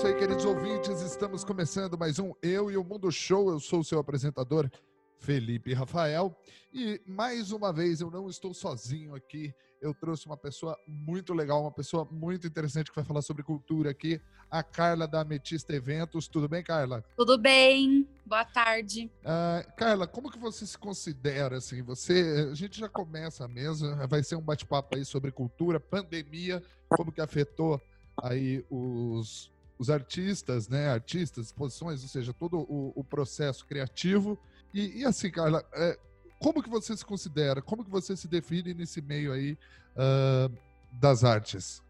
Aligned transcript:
isso 0.00 0.06
aí, 0.06 0.14
queridos 0.14 0.46
ouvintes. 0.46 1.02
Estamos 1.02 1.44
começando 1.44 1.98
mais 1.98 2.18
um 2.18 2.32
Eu 2.40 2.70
e 2.70 2.76
o 2.78 2.82
Mundo 2.82 3.12
Show. 3.12 3.50
Eu 3.50 3.60
sou 3.60 3.80
o 3.80 3.84
seu 3.84 3.98
apresentador, 3.98 4.70
Felipe 5.18 5.74
Rafael. 5.74 6.34
E 6.72 6.98
mais 7.06 7.52
uma 7.52 7.70
vez, 7.70 8.00
eu 8.00 8.10
não 8.10 8.26
estou 8.26 8.54
sozinho 8.54 9.14
aqui. 9.14 9.54
Eu 9.78 9.92
trouxe 9.92 10.24
uma 10.24 10.38
pessoa 10.38 10.74
muito 10.88 11.34
legal, 11.34 11.60
uma 11.60 11.70
pessoa 11.70 12.08
muito 12.10 12.46
interessante 12.46 12.88
que 12.88 12.96
vai 12.96 13.04
falar 13.04 13.20
sobre 13.20 13.42
cultura 13.42 13.90
aqui, 13.90 14.18
a 14.50 14.62
Carla 14.62 15.06
da 15.06 15.20
Ametista 15.20 15.74
Eventos. 15.74 16.28
Tudo 16.28 16.48
bem, 16.48 16.62
Carla? 16.62 17.04
Tudo 17.14 17.36
bem. 17.36 18.08
Boa 18.24 18.46
tarde. 18.46 19.10
Uh, 19.20 19.70
Carla, 19.76 20.06
como 20.06 20.30
que 20.30 20.38
você 20.38 20.64
se 20.66 20.78
considera 20.78 21.58
assim? 21.58 21.82
Você, 21.82 22.48
a 22.50 22.54
gente 22.54 22.80
já 22.80 22.88
começa 22.88 23.46
mesmo, 23.46 23.94
vai 24.08 24.22
ser 24.22 24.36
um 24.36 24.42
bate-papo 24.42 24.96
aí 24.96 25.04
sobre 25.04 25.30
cultura, 25.30 25.78
pandemia, 25.78 26.62
como 26.88 27.12
que 27.12 27.20
afetou 27.20 27.78
aí 28.16 28.64
os, 28.70 29.50
os 29.80 29.88
artistas, 29.88 30.68
né? 30.68 30.90
Artistas, 30.90 31.46
exposições, 31.46 32.02
ou 32.02 32.08
seja, 32.08 32.34
todo 32.34 32.58
o, 32.68 32.92
o 32.94 33.02
processo 33.02 33.64
criativo. 33.64 34.38
E, 34.74 35.00
e 35.00 35.04
assim, 35.06 35.30
Carla, 35.30 35.66
é, 35.72 35.98
como 36.38 36.62
que 36.62 36.68
você 36.68 36.94
se 36.94 37.02
considera? 37.02 37.62
Como 37.62 37.82
que 37.82 37.90
você 37.90 38.14
se 38.14 38.28
define 38.28 38.74
nesse 38.74 39.00
meio 39.00 39.32
aí 39.32 39.56
uh, 39.96 40.54
das 40.92 41.24
artes? 41.24 41.82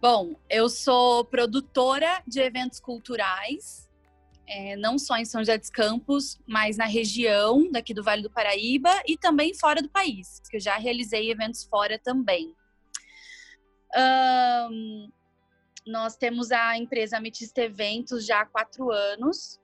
Bom, 0.00 0.34
eu 0.48 0.70
sou 0.70 1.26
produtora 1.26 2.22
de 2.26 2.40
eventos 2.40 2.80
culturais, 2.80 3.86
é, 4.46 4.74
não 4.76 4.98
só 4.98 5.18
em 5.18 5.26
São 5.26 5.42
José 5.42 5.58
dos 5.58 5.68
Campos, 5.68 6.40
mas 6.46 6.78
na 6.78 6.86
região 6.86 7.70
daqui 7.70 7.92
do 7.92 8.02
Vale 8.02 8.22
do 8.22 8.30
Paraíba 8.30 9.02
e 9.06 9.18
também 9.18 9.52
fora 9.52 9.82
do 9.82 9.90
país, 9.90 10.40
que 10.48 10.56
eu 10.56 10.60
já 10.60 10.78
realizei 10.78 11.30
eventos 11.30 11.64
fora 11.64 11.98
também. 11.98 12.54
Um, 13.94 15.10
nós 15.88 16.16
temos 16.16 16.52
a 16.52 16.76
empresa 16.76 17.16
Ametista 17.16 17.62
Eventos 17.62 18.26
já 18.26 18.42
há 18.42 18.46
quatro 18.46 18.92
anos. 18.92 19.58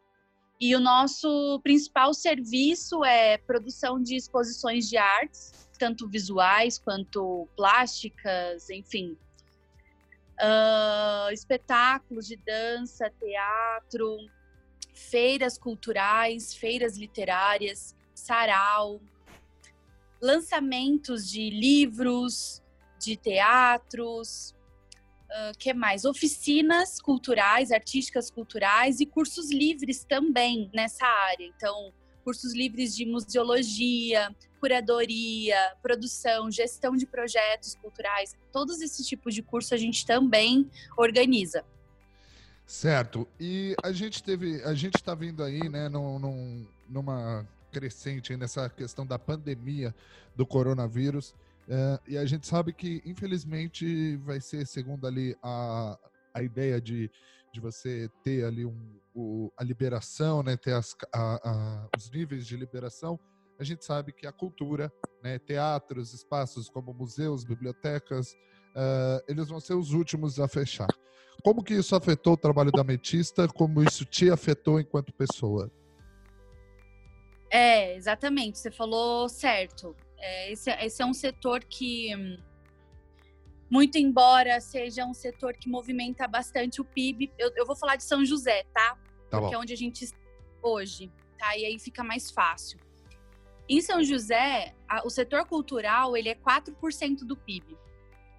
E 0.58 0.74
o 0.74 0.80
nosso 0.80 1.60
principal 1.62 2.14
serviço 2.14 3.04
é 3.04 3.36
produção 3.36 4.02
de 4.02 4.16
exposições 4.16 4.88
de 4.88 4.96
artes, 4.96 5.68
tanto 5.78 6.08
visuais 6.08 6.78
quanto 6.78 7.46
plásticas, 7.54 8.70
enfim. 8.70 9.16
Uh, 10.40 11.30
espetáculos 11.32 12.26
de 12.26 12.36
dança, 12.36 13.12
teatro, 13.20 14.16
feiras 14.94 15.58
culturais, 15.58 16.54
feiras 16.54 16.96
literárias, 16.96 17.94
sarau, 18.14 19.00
lançamentos 20.22 21.28
de 21.30 21.50
livros, 21.50 22.62
de 22.98 23.16
teatros, 23.16 24.54
uh, 25.34 25.58
que 25.58 25.74
mais? 25.74 26.04
Oficinas 26.04 27.00
culturais, 27.00 27.70
artísticas 27.72 28.30
culturais 28.30 29.00
e 29.00 29.06
cursos 29.06 29.50
livres 29.50 30.04
também 30.04 30.70
nessa 30.72 31.04
área. 31.06 31.44
Então, 31.44 31.92
cursos 32.22 32.54
livres 32.54 32.96
de 32.96 33.04
museologia, 33.04 34.34
curadoria, 34.58 35.58
produção, 35.82 36.50
gestão 36.50 36.96
de 36.96 37.04
projetos 37.04 37.74
culturais, 37.74 38.34
todos 38.50 38.80
esses 38.80 39.06
tipos 39.06 39.34
de 39.34 39.42
curso 39.42 39.74
a 39.74 39.76
gente 39.76 40.06
também 40.06 40.70
organiza. 40.96 41.62
Certo. 42.66 43.28
E 43.38 43.76
a 43.82 43.92
gente 43.92 44.22
teve, 44.22 44.62
a 44.62 44.72
gente 44.72 44.94
está 44.94 45.14
vindo 45.14 45.42
aí, 45.44 45.68
né, 45.68 45.90
num, 45.90 46.18
num, 46.18 46.66
numa 46.88 47.46
crescente 47.70 48.34
nessa 48.36 48.70
questão 48.70 49.04
da 49.04 49.18
pandemia 49.18 49.94
do 50.34 50.46
coronavírus. 50.46 51.34
É, 51.68 52.00
e 52.08 52.18
a 52.18 52.26
gente 52.26 52.46
sabe 52.46 52.72
que, 52.72 53.02
infelizmente, 53.04 54.16
vai 54.18 54.40
ser, 54.40 54.66
segundo 54.66 55.06
ali 55.06 55.36
a, 55.42 55.98
a 56.34 56.42
ideia 56.42 56.80
de, 56.80 57.10
de 57.52 57.60
você 57.60 58.10
ter 58.22 58.44
ali 58.44 58.66
um, 58.66 59.00
o, 59.14 59.52
a 59.56 59.64
liberação, 59.64 60.42
né, 60.42 60.56
ter 60.56 60.74
as, 60.74 60.94
a, 61.12 61.50
a, 61.50 61.88
os 61.96 62.10
níveis 62.10 62.46
de 62.46 62.56
liberação, 62.56 63.18
a 63.58 63.64
gente 63.64 63.84
sabe 63.84 64.12
que 64.12 64.26
a 64.26 64.32
cultura, 64.32 64.92
né, 65.22 65.38
teatros, 65.38 66.12
espaços 66.12 66.68
como 66.68 66.92
museus, 66.92 67.44
bibliotecas, 67.44 68.32
uh, 68.32 69.22
eles 69.28 69.48
vão 69.48 69.60
ser 69.60 69.74
os 69.74 69.92
últimos 69.92 70.40
a 70.40 70.48
fechar. 70.48 70.88
Como 71.42 71.62
que 71.62 71.74
isso 71.74 71.94
afetou 71.94 72.32
o 72.32 72.36
trabalho 72.38 72.72
da 72.72 72.82
Metista? 72.82 73.46
Como 73.46 73.82
isso 73.82 74.04
te 74.04 74.30
afetou 74.30 74.80
enquanto 74.80 75.12
pessoa? 75.12 75.70
É, 77.50 77.94
exatamente. 77.96 78.58
Você 78.58 78.70
falou 78.70 79.28
certo. 79.28 79.94
É, 80.24 80.50
esse, 80.50 80.70
esse 80.70 81.02
é 81.02 81.06
um 81.06 81.12
setor 81.12 81.62
que, 81.62 82.10
muito 83.70 83.98
embora 83.98 84.58
seja 84.58 85.04
um 85.04 85.12
setor 85.12 85.52
que 85.52 85.68
movimenta 85.68 86.26
bastante 86.26 86.80
o 86.80 86.84
PIB, 86.84 87.30
eu, 87.38 87.52
eu 87.54 87.66
vou 87.66 87.76
falar 87.76 87.96
de 87.96 88.04
São 88.04 88.24
José, 88.24 88.64
tá? 88.72 88.96
tá 89.28 89.38
Porque 89.38 89.54
bom. 89.54 89.54
é 89.54 89.58
onde 89.58 89.74
a 89.74 89.76
gente 89.76 90.02
está 90.02 90.16
hoje, 90.62 91.12
tá? 91.38 91.54
E 91.58 91.66
aí 91.66 91.78
fica 91.78 92.02
mais 92.02 92.30
fácil. 92.30 92.80
Em 93.68 93.82
São 93.82 94.02
José, 94.02 94.74
a, 94.88 95.06
o 95.06 95.10
setor 95.10 95.44
cultural 95.46 96.16
ele 96.16 96.30
é 96.30 96.34
4% 96.34 97.18
do 97.18 97.36
PIB. 97.36 97.76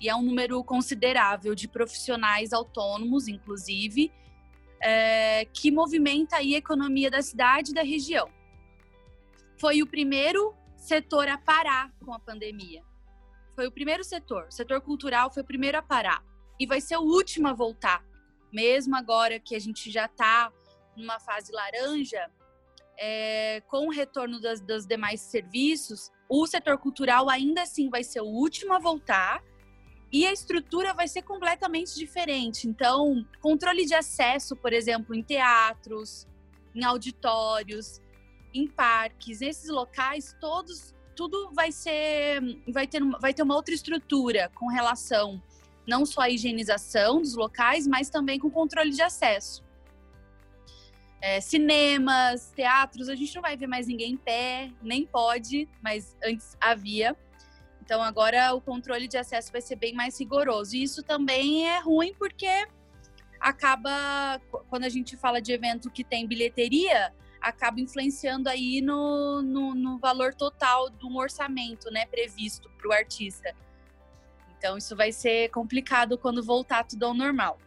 E 0.02 0.10
é 0.10 0.16
um 0.16 0.24
número 0.24 0.64
considerável 0.64 1.54
de 1.54 1.68
profissionais 1.68 2.52
autônomos, 2.52 3.28
inclusive, 3.28 4.12
é, 4.82 5.46
que 5.46 5.70
movimenta 5.70 6.38
aí 6.38 6.56
a 6.56 6.58
economia 6.58 7.12
da 7.12 7.22
cidade 7.22 7.70
e 7.72 7.74
da 7.76 7.84
região. 7.84 8.28
Foi 9.60 9.84
o 9.84 9.88
primeiro 9.88 10.56
setor 10.86 11.28
a 11.28 11.38
parar 11.38 11.92
com 12.04 12.14
a 12.14 12.20
pandemia. 12.20 12.84
Foi 13.56 13.68
o 13.68 13.72
primeiro 13.72 14.04
setor. 14.04 14.48
O 14.48 14.52
setor 14.52 14.82
cultural 14.82 15.32
foi 15.34 15.42
o 15.42 15.46
primeiro 15.46 15.78
a 15.78 15.82
parar. 15.82 16.24
E 16.60 16.68
vai 16.68 16.80
ser 16.80 16.98
o 16.98 17.02
último 17.02 17.48
a 17.48 17.54
voltar. 17.54 18.06
Mesmo 18.54 18.96
agora 18.96 19.40
que 19.40 19.56
a 19.56 19.60
gente 19.60 19.92
já 19.92 20.06
está 20.06 20.52
numa 20.96 21.20
fase 21.20 21.52
laranja, 21.52 22.30
é, 22.98 23.62
com 23.68 23.88
o 23.88 23.92
retorno 23.92 24.40
das, 24.40 24.62
dos 24.62 24.86
demais 24.86 25.20
serviços, 25.22 26.12
o 26.30 26.46
setor 26.48 26.78
cultural 26.78 27.30
ainda 27.30 27.64
assim 27.64 27.90
vai 27.90 28.04
ser 28.04 28.22
o 28.22 28.26
último 28.26 28.74
a 28.74 28.80
voltar 28.80 29.44
e 30.12 30.26
a 30.26 30.32
estrutura 30.32 30.94
vai 30.94 31.08
ser 31.08 31.24
completamente 31.24 31.96
diferente. 31.96 32.68
Então, 32.68 33.26
controle 33.42 33.86
de 33.86 33.94
acesso, 33.94 34.56
por 34.56 34.72
exemplo, 34.72 35.14
em 35.14 35.22
teatros, 35.22 36.28
em 36.74 36.84
auditórios, 36.84 38.00
em 38.60 38.68
parques, 38.68 39.42
esses 39.42 39.70
locais 39.70 40.36
todos, 40.40 40.94
tudo 41.16 41.52
vai 41.54 41.72
ser, 41.72 42.42
vai 42.68 42.88
ter, 42.88 43.02
vai 43.20 43.34
ter 43.34 43.44
uma 43.44 43.56
outra 43.56 43.74
estrutura 43.74 44.52
com 44.56 44.68
relação 44.68 45.42
não 45.88 46.06
só 46.06 46.22
à 46.22 46.30
higienização 46.30 47.22
dos 47.22 47.36
locais, 47.36 47.86
mas 47.86 48.10
também 48.10 48.40
com 48.40 48.50
controle 48.50 48.90
de 48.90 49.02
acesso. 49.02 49.64
É, 51.22 51.40
cinemas, 51.40 52.52
teatros, 52.56 53.10
a 53.10 53.16
gente 53.16 53.34
não 53.36 53.42
vai 53.42 53.56
ver 53.56 53.68
mais 53.68 53.88
ninguém 53.88 54.14
em 54.14 54.18
pé, 54.18 54.72
nem 54.82 55.06
pode, 55.06 55.68
mas 55.82 56.16
antes 56.24 56.58
havia. 56.60 57.16
Então 57.82 58.02
agora 58.02 58.54
o 58.54 58.62
controle 58.62 59.08
de 59.08 59.18
acesso 59.18 59.52
vai 59.52 59.62
ser 59.62 59.76
bem 59.76 59.94
mais 59.94 60.20
rigoroso. 60.20 60.76
E 60.76 60.84
isso 60.84 61.04
também 61.04 61.68
é 61.68 61.80
ruim 61.80 62.14
porque 62.14 62.68
acaba, 63.40 64.40
quando 64.70 64.86
a 64.86 64.90
gente 64.90 65.16
fala 65.16 65.42
de 65.42 65.52
evento 65.52 65.90
que 65.92 66.04
tem 66.04 66.28
bilheteria, 66.28 67.14
acaba 67.46 67.80
influenciando 67.80 68.50
aí 68.50 68.82
no, 68.82 69.42
no, 69.44 69.76
no 69.76 70.00
valor 70.00 70.34
total 70.34 70.90
do 70.90 71.16
orçamento 71.16 71.92
né, 71.92 72.08
previsto 72.08 72.68
para 72.72 72.90
o 72.90 72.92
artista. 72.92 73.56
Então, 74.58 74.76
isso 74.76 74.96
vai 74.96 75.12
ser 75.12 75.50
complicado 75.50 76.18
quando 76.18 76.44
voltar 76.44 76.84
tudo 76.86 77.06
ao 77.06 77.14
normal. 77.14 77.60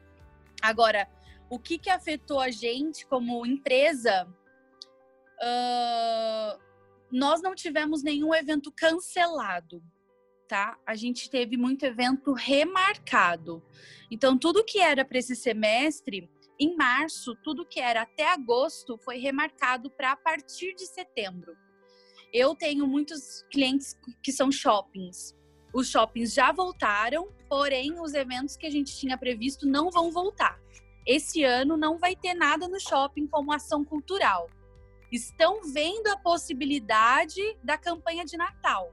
Agora, 0.61 1.09
o 1.49 1.61
que, 1.61 1.79
que 1.79 1.89
afetou 1.89 2.41
a 2.41 2.51
gente 2.51 3.07
como 3.07 3.47
empresa? 3.47 4.27
Uh, 5.41 6.61
nós 7.13 7.41
não 7.41 7.55
tivemos 7.55 8.03
nenhum 8.03 8.35
evento 8.35 8.73
cancelado, 8.73 9.81
tá? 10.49 10.77
A 10.85 10.97
gente 10.97 11.31
teve 11.31 11.57
muito 11.57 11.85
evento 11.85 12.33
remarcado. 12.33 13.63
Então, 14.11 14.37
tudo 14.37 14.65
que 14.65 14.81
era 14.81 15.05
para 15.05 15.19
esse 15.19 15.37
semestre 15.37 16.29
em 16.61 16.75
março, 16.77 17.37
tudo 17.37 17.65
que 17.65 17.79
era 17.79 18.03
até 18.03 18.33
agosto 18.33 18.99
foi 18.99 19.19
remarcado 19.19 19.91
para 19.91 20.13
a 20.13 20.17
partir 20.17 20.75
de 20.75 20.87
setembro. 20.87 21.57
Eu 22.33 22.55
tenho 22.55 22.87
muitos 22.87 23.43
clientes 23.51 23.97
que 24.23 24.33
são 24.33 24.51
shoppings. 24.51 25.37
Os 25.73 25.89
shoppings 25.89 26.35
já 26.35 26.51
voltaram, 26.51 27.29
porém 27.49 28.01
os 28.01 28.13
eventos 28.13 28.57
que 28.57 28.67
a 28.67 28.71
gente 28.71 28.97
tinha 28.97 29.17
previsto 29.17 29.67
não 29.67 29.91
vão 29.91 30.11
voltar. 30.11 30.61
Esse 31.07 31.45
ano 31.45 31.77
não 31.77 31.97
vai 31.97 32.17
ter 32.17 32.35
nada 32.35 32.67
no 32.67 32.81
shopping 32.81 33.27
como 33.29 33.53
ação 33.53 33.85
cultural. 33.85 34.51
Estão 35.13 35.63
vendo 35.63 36.09
a 36.09 36.19
possibilidade 36.19 37.41
da 37.63 37.79
campanha 37.79 38.25
de 38.25 38.37
Natal. 38.37 38.93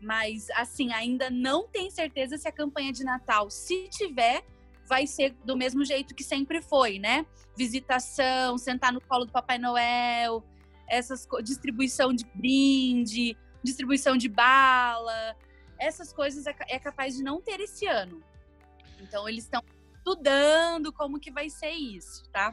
Mas 0.00 0.48
assim, 0.52 0.92
ainda 0.92 1.28
não 1.28 1.68
tem 1.68 1.90
certeza 1.90 2.38
se 2.38 2.48
a 2.48 2.52
campanha 2.52 2.92
de 2.92 3.04
Natal, 3.04 3.50
se 3.50 3.88
tiver, 3.88 4.42
vai 4.90 5.06
ser 5.06 5.36
do 5.44 5.56
mesmo 5.56 5.84
jeito 5.84 6.16
que 6.16 6.24
sempre 6.24 6.60
foi, 6.60 6.98
né? 6.98 7.24
Visitação, 7.56 8.58
sentar 8.58 8.92
no 8.92 9.00
colo 9.00 9.24
do 9.24 9.30
Papai 9.30 9.56
Noel, 9.56 10.44
essas 10.88 11.28
distribuição 11.44 12.12
de 12.12 12.24
brinde, 12.34 13.38
distribuição 13.62 14.16
de 14.16 14.28
bala, 14.28 15.36
essas 15.78 16.12
coisas 16.12 16.44
é, 16.44 16.54
é 16.68 16.78
capaz 16.80 17.16
de 17.16 17.22
não 17.22 17.40
ter 17.40 17.60
esse 17.60 17.86
ano. 17.86 18.20
Então 19.00 19.28
eles 19.28 19.44
estão 19.44 19.62
estudando 19.94 20.92
como 20.92 21.20
que 21.20 21.30
vai 21.30 21.48
ser 21.48 21.70
isso, 21.70 22.28
tá? 22.30 22.52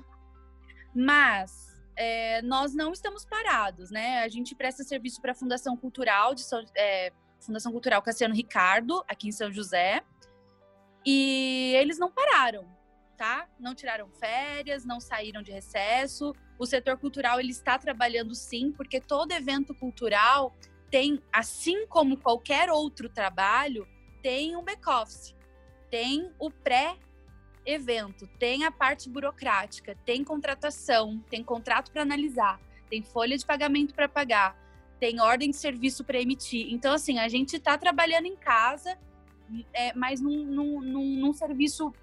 Mas 0.93 1.75
é, 1.95 2.43
nós 2.43 2.75
não 2.75 2.93
estamos 2.93 3.25
parados, 3.25 3.89
né? 3.89 4.19
A 4.19 4.29
gente 4.29 4.53
presta 4.53 4.83
serviço 4.83 5.19
para 5.19 5.31
a 5.31 5.35
Fundação 5.35 5.75
Cultural 5.75 6.35
de 6.35 6.43
São, 6.43 6.63
é, 6.75 7.11
Fundação 7.39 7.71
Cultural 7.71 7.99
Cassiano 8.03 8.35
Ricardo, 8.35 9.03
aqui 9.07 9.27
em 9.27 9.31
São 9.31 9.51
José. 9.51 10.03
E 11.09 11.73
eles 11.77 11.97
não 11.97 12.11
pararam, 12.11 12.67
tá? 13.15 13.47
Não 13.57 13.73
tiraram 13.73 14.09
férias, 14.09 14.83
não 14.83 14.99
saíram 14.99 15.41
de 15.41 15.53
recesso. 15.53 16.35
O 16.59 16.65
setor 16.65 16.97
cultural 16.97 17.39
ele 17.39 17.51
está 17.51 17.79
trabalhando 17.79 18.35
sim, 18.35 18.73
porque 18.73 18.99
todo 18.99 19.31
evento 19.31 19.73
cultural 19.73 20.53
tem, 20.91 21.23
assim 21.31 21.87
como 21.87 22.17
qualquer 22.17 22.69
outro 22.69 23.07
trabalho, 23.07 23.87
tem 24.21 24.57
um 24.57 24.61
back-office, 24.61 25.33
tem 25.89 26.29
o 26.37 26.51
pré-evento, 26.51 28.27
tem 28.37 28.65
a 28.65 28.71
parte 28.71 29.09
burocrática, 29.09 29.97
tem 30.03 30.25
contratação, 30.25 31.23
tem 31.29 31.41
contrato 31.41 31.89
para 31.89 32.01
analisar, 32.01 32.59
tem 32.89 33.01
folha 33.01 33.37
de 33.37 33.45
pagamento 33.45 33.95
para 33.95 34.09
pagar, 34.09 34.57
tem 34.99 35.21
ordem 35.21 35.51
de 35.51 35.55
serviço 35.55 36.03
para 36.03 36.19
emitir. 36.19 36.67
Então, 36.69 36.93
assim, 36.93 37.17
a 37.17 37.29
gente 37.29 37.55
está 37.55 37.77
trabalhando 37.77 38.25
em 38.25 38.35
casa, 38.35 38.97
é, 39.73 39.93
mas 39.93 40.21
num, 40.21 40.45
num, 40.45 40.81
num, 40.81 41.15
num 41.19 41.33
serviço 41.33 41.93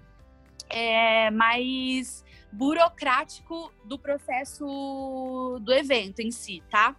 é, 0.69 1.29
mais 1.31 2.23
burocrático 2.51 3.71
do 3.83 3.99
processo 3.99 5.59
do 5.61 5.73
evento 5.73 6.19
em 6.19 6.31
si, 6.31 6.63
tá? 6.69 6.95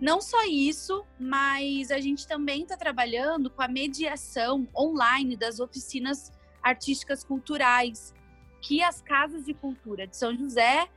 Não 0.00 0.20
só 0.20 0.44
isso, 0.44 1.04
mas 1.18 1.90
a 1.90 1.98
gente 1.98 2.26
também 2.26 2.62
está 2.62 2.76
trabalhando 2.76 3.50
com 3.50 3.60
a 3.62 3.68
mediação 3.68 4.68
online 4.76 5.36
das 5.36 5.58
oficinas 5.58 6.32
artísticas 6.62 7.24
culturais 7.24 8.14
que 8.60 8.82
as 8.82 9.00
casas 9.00 9.44
de 9.44 9.54
cultura 9.54 10.06
de 10.06 10.16
São 10.16 10.36
José 10.36 10.88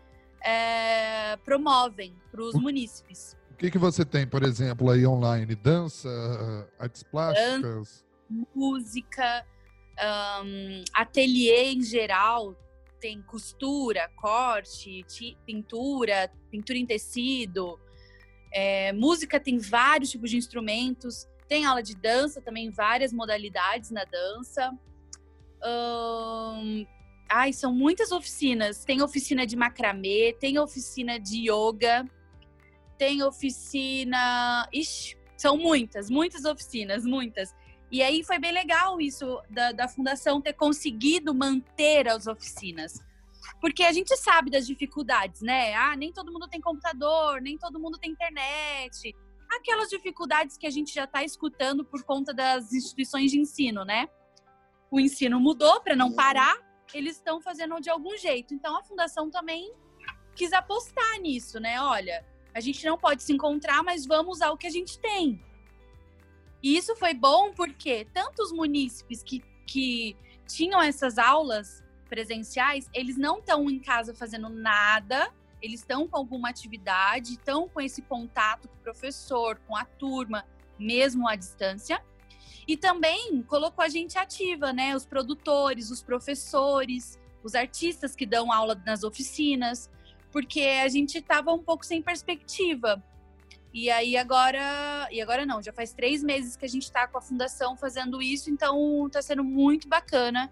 é, 0.43 1.35
promovem 1.37 2.15
para 2.31 2.41
os 2.41 2.53
munícipes. 2.55 3.35
O 3.51 3.55
que, 3.55 3.71
que 3.71 3.77
você 3.77 4.03
tem, 4.03 4.27
por 4.27 4.43
exemplo, 4.43 4.89
aí 4.89 5.05
online? 5.05 5.55
Dança, 5.55 6.09
artes 6.79 7.03
plásticas? 7.03 8.03
Música, 8.55 9.45
um, 10.43 10.83
ateliê 10.93 11.73
em 11.73 11.81
geral, 11.81 12.55
tem 12.99 13.21
costura, 13.21 14.09
corte, 14.15 15.05
pintura, 15.45 16.31
pintura 16.49 16.77
em 16.77 16.85
tecido. 16.85 17.79
É, 18.53 18.93
música 18.93 19.39
tem 19.39 19.57
vários 19.57 20.11
tipos 20.11 20.29
de 20.29 20.37
instrumentos. 20.37 21.27
Tem 21.47 21.65
aula 21.65 21.81
de 21.83 21.95
dança 21.95 22.41
também, 22.41 22.69
várias 22.69 23.11
modalidades 23.11 23.89
na 23.89 24.05
dança. 24.05 24.71
Um, 25.63 26.85
ai, 27.29 27.51
são 27.51 27.73
muitas 27.73 28.11
oficinas. 28.11 28.85
Tem 28.85 29.01
oficina 29.01 29.45
de 29.45 29.55
macramê, 29.55 30.35
tem 30.39 30.59
oficina 30.59 31.19
de 31.19 31.49
yoga, 31.51 32.05
tem 32.97 33.23
oficina. 33.23 34.69
Ixi, 34.71 35.17
são 35.37 35.57
muitas, 35.57 36.09
muitas 36.09 36.45
oficinas, 36.45 37.03
muitas. 37.03 37.53
E 37.91 38.01
aí 38.01 38.23
foi 38.23 38.39
bem 38.39 38.53
legal 38.53 39.01
isso 39.01 39.41
da, 39.49 39.73
da 39.73 39.87
fundação 39.87 40.41
ter 40.41 40.53
conseguido 40.53 41.35
manter 41.35 42.07
as 42.07 42.25
oficinas. 42.25 43.03
Porque 43.59 43.83
a 43.83 43.91
gente 43.91 44.15
sabe 44.15 44.49
das 44.49 44.65
dificuldades, 44.65 45.41
né? 45.41 45.73
Ah, 45.75 45.95
nem 45.95 46.13
todo 46.13 46.31
mundo 46.31 46.47
tem 46.47 46.61
computador, 46.61 47.41
nem 47.41 47.57
todo 47.57 47.79
mundo 47.79 47.97
tem 47.97 48.11
internet. 48.11 49.13
Aquelas 49.49 49.89
dificuldades 49.89 50.57
que 50.57 50.65
a 50.65 50.69
gente 50.69 50.93
já 50.93 51.03
está 51.03 51.23
escutando 51.23 51.83
por 51.83 52.03
conta 52.03 52.33
das 52.33 52.71
instituições 52.71 53.29
de 53.29 53.39
ensino, 53.39 53.83
né? 53.83 54.07
O 54.89 54.99
ensino 54.99 55.39
mudou 55.39 55.81
para 55.81 55.95
não 55.95 56.13
parar, 56.13 56.57
eles 56.93 57.17
estão 57.17 57.41
fazendo 57.41 57.79
de 57.81 57.89
algum 57.89 58.17
jeito. 58.17 58.53
Então 58.53 58.77
a 58.77 58.83
fundação 58.83 59.29
também 59.29 59.73
quis 60.33 60.53
apostar 60.53 61.19
nisso, 61.19 61.59
né? 61.59 61.81
Olha, 61.81 62.25
a 62.53 62.59
gente 62.61 62.85
não 62.85 62.97
pode 62.97 63.21
se 63.23 63.33
encontrar, 63.33 63.83
mas 63.83 64.05
vamos 64.05 64.37
usar 64.37 64.51
o 64.51 64.57
que 64.57 64.67
a 64.67 64.71
gente 64.71 64.97
tem. 64.99 65.43
E 66.61 66.77
isso 66.77 66.95
foi 66.95 67.13
bom 67.13 67.51
porque 67.53 68.05
tantos 68.13 68.51
munícipes 68.51 69.23
que, 69.23 69.43
que 69.65 70.15
tinham 70.47 70.81
essas 70.81 71.17
aulas 71.17 71.83
presenciais, 72.09 72.89
eles 72.93 73.17
não 73.17 73.39
estão 73.39 73.69
em 73.69 73.79
casa 73.79 74.13
fazendo 74.13 74.49
nada, 74.49 75.31
eles 75.61 75.79
estão 75.79 76.07
com 76.07 76.17
alguma 76.17 76.49
atividade, 76.49 77.33
estão 77.33 77.69
com 77.69 77.79
esse 77.79 78.01
contato 78.01 78.67
com 78.67 78.75
o 78.75 78.79
professor, 78.79 79.59
com 79.67 79.75
a 79.75 79.85
turma, 79.85 80.45
mesmo 80.77 81.27
à 81.27 81.35
distância. 81.35 82.03
E 82.67 82.75
também 82.75 83.41
colocou 83.43 83.83
a 83.83 83.89
gente 83.89 84.17
ativa, 84.17 84.73
né? 84.73 84.95
Os 84.95 85.05
produtores, 85.05 85.89
os 85.89 86.01
professores, 86.01 87.19
os 87.43 87.55
artistas 87.55 88.15
que 88.15 88.25
dão 88.25 88.51
aula 88.51 88.81
nas 88.85 89.03
oficinas, 89.03 89.89
porque 90.31 90.61
a 90.61 90.87
gente 90.87 91.17
estava 91.17 91.51
um 91.51 91.63
pouco 91.63 91.85
sem 91.85 92.01
perspectiva. 92.01 93.03
E 93.73 93.89
aí 93.89 94.17
agora, 94.17 95.07
e 95.11 95.21
agora 95.21 95.45
não, 95.45 95.61
já 95.63 95.71
faz 95.71 95.93
três 95.93 96.21
meses 96.21 96.57
que 96.57 96.65
a 96.65 96.69
gente 96.69 96.83
está 96.83 97.07
com 97.07 97.17
a 97.17 97.21
fundação 97.21 97.77
fazendo 97.77 98.21
isso, 98.21 98.49
então 98.49 99.07
está 99.07 99.21
sendo 99.21 99.43
muito 99.43 99.87
bacana 99.87 100.51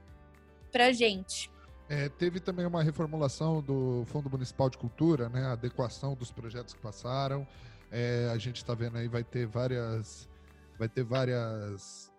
para 0.71 0.93
gente. 0.93 1.51
É, 1.89 2.07
teve 2.07 2.39
também 2.39 2.65
uma 2.65 2.81
reformulação 2.81 3.61
do 3.61 4.05
Fundo 4.05 4.29
Municipal 4.29 4.69
de 4.69 4.77
Cultura, 4.77 5.27
né? 5.27 5.43
A 5.47 5.53
adequação 5.53 6.15
dos 6.15 6.31
projetos 6.31 6.73
que 6.73 6.79
passaram. 6.79 7.45
É, 7.91 8.29
a 8.31 8.37
gente 8.37 8.57
está 8.57 8.73
vendo 8.73 8.97
aí 8.97 9.07
vai 9.07 9.23
ter 9.23 9.47
várias, 9.47 10.29
vai 10.77 10.87
ter 10.87 11.03
várias, 11.03 12.13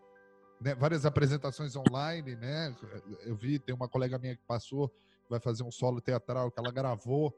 né, 0.60 0.74
várias 0.74 1.06
apresentações 1.06 1.76
online, 1.76 2.34
né? 2.34 2.74
Eu 3.22 3.36
vi 3.36 3.58
tem 3.58 3.74
uma 3.74 3.88
colega 3.88 4.18
minha 4.18 4.34
que 4.34 4.42
passou, 4.46 4.92
vai 5.30 5.38
fazer 5.38 5.62
um 5.62 5.70
solo 5.70 6.00
teatral 6.00 6.50
que 6.50 6.58
ela 6.58 6.72
gravou 6.72 7.32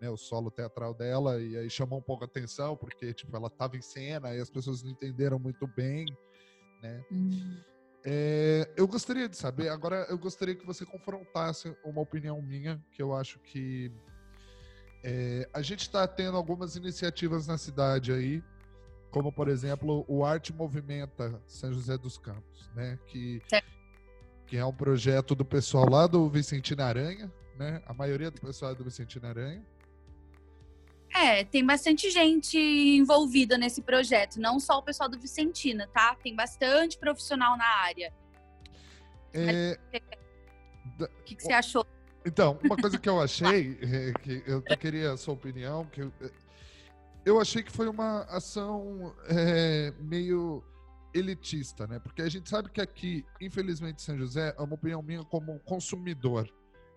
né, 0.00 0.10
o 0.10 0.16
solo 0.16 0.50
teatral 0.50 0.94
dela, 0.94 1.40
e 1.40 1.56
aí 1.56 1.70
chamou 1.70 1.98
um 1.98 2.02
pouco 2.02 2.24
a 2.24 2.26
atenção, 2.26 2.76
porque 2.76 3.12
tipo, 3.12 3.34
ela 3.36 3.48
estava 3.48 3.76
em 3.76 3.82
cena 3.82 4.34
e 4.34 4.40
as 4.40 4.50
pessoas 4.50 4.82
não 4.82 4.90
entenderam 4.90 5.38
muito 5.38 5.66
bem. 5.66 6.06
Né? 6.82 7.04
Uhum. 7.10 7.60
É, 8.04 8.70
eu 8.76 8.86
gostaria 8.86 9.28
de 9.28 9.36
saber, 9.36 9.68
agora 9.68 10.06
eu 10.08 10.16
gostaria 10.16 10.54
que 10.54 10.64
você 10.64 10.86
confrontasse 10.86 11.76
uma 11.84 12.00
opinião 12.00 12.40
minha, 12.40 12.80
que 12.92 13.02
eu 13.02 13.14
acho 13.14 13.40
que 13.40 13.90
é, 15.02 15.48
a 15.52 15.62
gente 15.62 15.80
está 15.80 16.06
tendo 16.06 16.36
algumas 16.36 16.76
iniciativas 16.76 17.46
na 17.46 17.58
cidade 17.58 18.12
aí, 18.12 18.42
como 19.10 19.32
por 19.32 19.48
exemplo 19.48 20.04
o 20.08 20.24
Arte 20.24 20.52
Movimenta 20.52 21.40
São 21.46 21.72
José 21.72 21.96
dos 21.96 22.18
Campos, 22.18 22.70
né? 22.74 22.98
Que, 23.06 23.40
que 24.46 24.56
é 24.56 24.64
um 24.64 24.72
projeto 24.72 25.34
do 25.34 25.44
pessoal 25.44 25.88
lá 25.88 26.06
do 26.06 26.28
Vicentino 26.28 26.82
Aranha, 26.82 27.32
né? 27.58 27.82
A 27.86 27.94
maioria 27.94 28.30
do 28.30 28.40
pessoal 28.40 28.72
é 28.72 28.74
do 28.74 28.84
Vicentino 28.84 29.26
Aranha. 29.26 29.64
É, 31.16 31.44
tem 31.44 31.64
bastante 31.64 32.10
gente 32.10 32.58
envolvida 32.58 33.56
nesse 33.56 33.80
projeto, 33.80 34.38
não 34.38 34.60
só 34.60 34.78
o 34.78 34.82
pessoal 34.82 35.08
do 35.08 35.18
Vicentina, 35.18 35.88
tá? 35.88 36.14
Tem 36.22 36.36
bastante 36.36 36.98
profissional 36.98 37.56
na 37.56 37.66
área. 37.66 38.12
É... 39.32 39.78
O 41.00 41.24
que, 41.24 41.34
que, 41.34 41.42
você 41.42 41.54
achou? 41.54 41.86
Então, 42.24 42.58
uma 42.62 42.76
coisa 42.76 42.98
que 42.98 43.08
eu 43.08 43.20
achei, 43.20 43.78
é, 43.82 44.12
que 44.20 44.42
eu 44.46 44.62
queria 44.62 45.12
a 45.12 45.16
sua 45.16 45.32
opinião, 45.32 45.86
que 45.86 46.02
eu, 46.02 46.12
é, 46.20 46.30
eu 47.24 47.40
achei 47.40 47.62
que 47.62 47.72
foi 47.72 47.88
uma 47.88 48.22
ação 48.24 49.14
é, 49.26 49.94
meio 49.98 50.62
elitista, 51.14 51.86
né? 51.86 51.98
Porque 51.98 52.20
a 52.20 52.28
gente 52.28 52.48
sabe 52.48 52.70
que 52.70 52.80
aqui, 52.80 53.24
infelizmente, 53.40 54.02
São 54.02 54.18
José, 54.18 54.54
é 54.56 54.62
uma 54.62 54.74
opinião 54.74 55.00
minha 55.02 55.24
como 55.24 55.58
consumidor. 55.60 56.46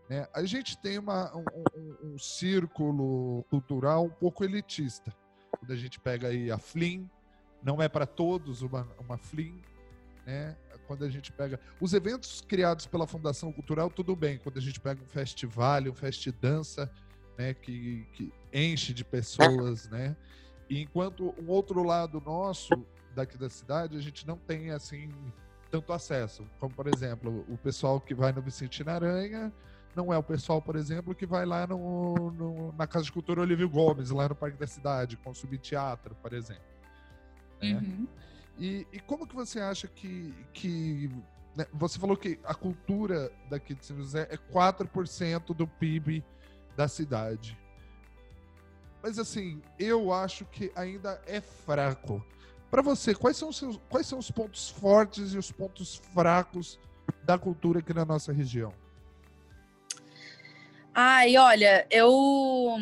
Né? 0.10 0.28
A 0.34 0.44
gente 0.44 0.76
tem 0.76 0.98
uma, 0.98 1.32
um, 1.38 1.46
um, 1.76 2.14
um, 2.14 2.18
círculo 2.18 3.44
cultural 3.44 4.06
um 4.06 4.10
pouco 4.10 4.44
elitista. 4.44 5.16
Quando 5.52 5.72
a 5.72 5.76
gente 5.76 6.00
pega 6.00 6.30
aí 6.30 6.50
a 6.50 6.58
Flim, 6.58 7.08
não 7.62 7.80
é 7.80 7.88
para 7.88 8.08
todos 8.08 8.64
uma, 8.64 8.88
uma 9.00 9.18
Flim, 9.18 9.62
né? 10.26 10.58
Quando 10.88 11.06
a 11.06 11.10
gente 11.10 11.32
pega 11.32 11.60
os 11.80 11.94
eventos 11.94 12.42
criados 12.42 12.88
pela 12.88 13.06
Fundação 13.06 13.54
Cultural, 13.54 13.92
tudo 13.92 14.16
bem. 14.16 14.40
Quando 14.40 14.58
a 14.58 14.62
gente 14.62 14.80
pega 14.80 15.00
um 15.04 15.08
festival, 15.08 15.84
um 15.84 15.94
fest 15.94 16.28
dança, 16.42 16.92
né? 17.38 17.54
Que, 17.54 18.08
que 18.14 18.34
enche 18.52 18.92
de 18.92 19.06
pessoas, 19.06 19.88
né? 19.90 20.18
E 20.68 20.82
enquanto 20.82 21.36
um 21.40 21.48
outro 21.50 21.84
lado 21.84 22.20
nosso 22.20 22.74
daqui 23.14 23.38
da 23.38 23.50
cidade, 23.50 23.96
a 23.96 24.02
gente 24.02 24.26
não 24.26 24.38
tem 24.38 24.72
assim 24.72 25.12
tanto 25.70 25.94
acesso. 25.94 26.48
Como 26.60 26.74
por 26.74 26.88
exemplo, 26.88 27.46
o 27.48 27.58
pessoal 27.58 28.02
que 28.02 28.16
vai 28.16 28.32
no 28.32 28.42
Vicente 28.42 28.88
Aranha 28.90 29.54
não 29.96 30.14
é 30.14 30.18
o 30.18 30.24
pessoal, 30.24 30.62
por 30.62 30.76
exemplo, 30.76 31.16
que 31.16 31.26
vai 31.26 31.46
lá 31.46 31.66
no, 31.68 32.32
no, 32.32 32.74
na 32.74 32.88
Casa 32.88 33.06
de 33.06 33.12
Cultura 33.12 33.42
Olívio 33.42 33.70
Gomes, 33.70 34.10
lá 34.10 34.30
no 34.30 34.36
Parque 34.36 34.58
da 34.58 34.68
Cidade, 34.68 35.18
consumir 35.18 35.58
teatro, 35.58 36.16
por 36.16 36.34
exemplo. 36.34 36.64
Né? 37.62 37.74
Uhum. 37.74 38.08
E, 38.58 38.88
e, 38.92 39.00
como 39.00 39.28
que 39.28 39.36
você 39.36 39.60
acha 39.60 39.88
que. 39.88 40.34
que 40.54 41.10
né? 41.56 41.66
Você 41.74 41.98
falou 41.98 42.16
que 42.16 42.40
a 42.44 42.54
cultura 42.54 43.32
daqui 43.50 43.74
de 43.74 43.86
São 43.86 43.98
José 43.98 44.28
é 44.30 44.38
4% 44.38 45.56
do 45.56 45.68
PIB 45.68 46.24
da 46.76 46.88
cidade. 46.88 47.58
Mas 49.02 49.18
assim, 49.18 49.62
eu 49.78 50.12
acho 50.12 50.46
que 50.46 50.72
ainda 50.76 51.22
é 51.26 51.40
fraco. 51.40 52.24
Para 52.70 52.82
você, 52.82 53.16
quais 53.16 53.38
são, 53.38 53.50
os 53.50 53.58
seus, 53.58 53.80
quais 53.90 54.06
são 54.06 54.20
os 54.20 54.30
pontos 54.30 54.70
fortes 54.70 55.34
e 55.34 55.38
os 55.38 55.52
pontos 55.52 55.96
fracos 56.14 56.80
da 57.24 57.38
cultura 57.38 57.80
aqui 57.80 57.94
na 57.94 58.06
nossa 58.06 58.32
região? 58.32 58.74
Ai, 60.94 61.38
olha, 61.38 61.88
eu. 61.92 62.76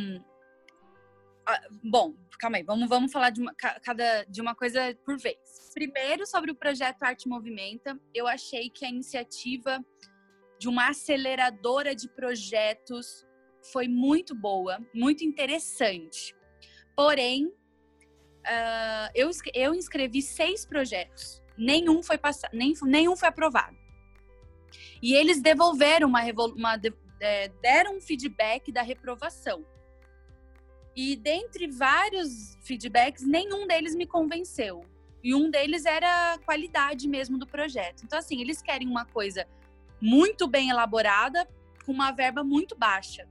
Ah, 1.46 1.62
bom, 1.84 2.16
calma 2.40 2.58
aí, 2.58 2.64
vamos, 2.64 2.88
vamos 2.88 3.12
falar 3.12 3.30
de 3.30 3.42
uma, 3.42 3.54
cada, 3.56 4.24
de 4.24 4.42
uma 4.42 4.56
coisa 4.56 4.96
por 5.06 5.18
vez. 5.18 5.72
Primeiro, 5.74 6.26
sobre 6.26 6.52
o 6.52 6.56
projeto 6.56 7.04
Arte 7.04 7.28
Movimenta, 7.28 8.00
eu 8.14 8.28
achei 8.28 8.70
que 8.70 8.86
a 8.86 8.90
iniciativa 8.90 9.84
de 10.60 10.68
uma 10.68 10.90
aceleradora 10.90 11.96
de 11.96 12.10
projetos 12.10 13.26
foi 13.72 13.88
muito 13.88 14.34
boa, 14.34 14.80
muito 14.94 15.24
interessante. 15.24 16.36
Porém, 16.96 17.48
uh, 17.48 19.12
eu, 19.14 19.30
eu 19.54 19.76
inscrevi 19.76 20.22
seis 20.22 20.66
projetos, 20.66 21.44
nenhum 21.58 22.02
foi 22.02 22.20
nem, 22.54 22.74
nenhum 22.84 23.16
foi 23.16 23.28
aprovado. 23.28 23.76
E 25.02 25.14
eles 25.14 25.42
devolveram 25.42 26.08
uma, 26.08 26.22
uma 26.56 26.78
é, 27.20 27.50
deram 27.62 27.98
um 27.98 28.02
feedback 28.02 28.72
da 28.72 28.82
reprovação. 28.82 29.66
E 30.96 31.16
dentre 31.16 31.68
vários 31.68 32.58
feedbacks, 32.64 33.24
nenhum 33.24 33.68
deles 33.68 33.94
me 33.96 34.08
convenceu. 34.08 34.84
E 35.24 35.34
um 35.36 35.50
deles 35.50 35.86
era 35.86 36.34
a 36.34 36.40
qualidade 36.40 37.08
mesmo 37.08 37.38
do 37.38 37.46
projeto. 37.46 38.04
Então, 38.04 38.18
assim, 38.18 38.42
eles 38.42 38.62
querem 38.62 38.88
uma 38.88 39.06
coisa 39.06 39.48
muito 40.02 40.48
bem 40.48 40.70
elaborada, 40.70 41.48
com 41.86 41.92
uma 41.92 42.12
verba 42.12 42.44
muito 42.44 42.76
baixa. 42.76 43.28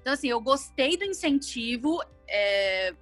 Então, 0.00 0.12
assim, 0.12 0.28
eu 0.28 0.40
gostei 0.40 0.96
do 0.96 1.04
incentivo 1.04 2.02
é, 2.28 2.94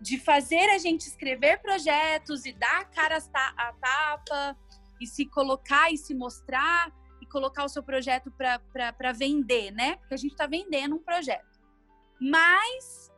de 0.00 0.18
fazer 0.18 0.68
a 0.70 0.78
gente 0.78 1.06
escrever 1.06 1.60
projetos 1.60 2.44
e 2.44 2.52
dar 2.52 2.80
a 2.80 2.84
cara 2.84 3.18
a 3.56 3.72
tapa 3.72 4.56
e 5.00 5.06
se 5.06 5.26
colocar 5.26 5.90
e 5.90 5.96
se 5.96 6.14
mostrar 6.14 6.92
colocar 7.34 7.64
o 7.64 7.68
seu 7.68 7.82
projeto 7.82 8.30
para 8.30 9.12
vender, 9.12 9.72
né? 9.72 9.96
Porque 9.96 10.14
a 10.14 10.16
gente 10.16 10.30
está 10.30 10.46
vendendo 10.46 10.94
um 10.94 11.00
projeto. 11.00 11.58
Mas 12.20 13.10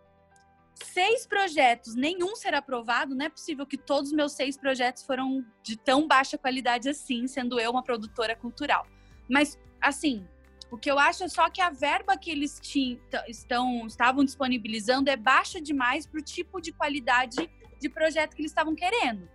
seis 0.74 1.26
projetos, 1.26 1.94
nenhum 1.94 2.34
será 2.34 2.58
aprovado, 2.58 3.14
não 3.14 3.26
é 3.26 3.28
possível 3.28 3.66
que 3.66 3.76
todos 3.76 4.10
os 4.10 4.16
meus 4.16 4.32
seis 4.32 4.56
projetos 4.56 5.02
foram 5.04 5.44
de 5.62 5.76
tão 5.76 6.08
baixa 6.08 6.38
qualidade 6.38 6.88
assim, 6.88 7.26
sendo 7.26 7.60
eu 7.60 7.70
uma 7.70 7.82
produtora 7.82 8.34
cultural. 8.34 8.86
Mas, 9.28 9.58
assim, 9.82 10.26
o 10.70 10.78
que 10.78 10.90
eu 10.90 10.98
acho 10.98 11.24
é 11.24 11.28
só 11.28 11.50
que 11.50 11.60
a 11.60 11.68
verba 11.68 12.16
que 12.16 12.30
eles 12.30 12.58
tinham, 12.58 12.98
estão, 13.28 13.86
estavam 13.86 14.24
disponibilizando 14.24 15.10
é 15.10 15.16
baixa 15.16 15.60
demais 15.60 16.06
para 16.06 16.20
o 16.20 16.24
tipo 16.24 16.58
de 16.58 16.72
qualidade 16.72 17.50
de 17.78 17.88
projeto 17.90 18.34
que 18.34 18.40
eles 18.40 18.50
estavam 18.50 18.74
querendo. 18.74 19.28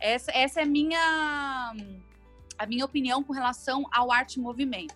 Essa, 0.00 0.32
essa 0.32 0.60
é 0.60 0.64
a 0.64 0.66
minha, 0.66 1.74
a 2.60 2.66
minha 2.66 2.84
opinião 2.84 3.24
com 3.24 3.32
relação 3.32 3.86
ao 3.90 4.12
Arte 4.12 4.38
Movimento. 4.38 4.94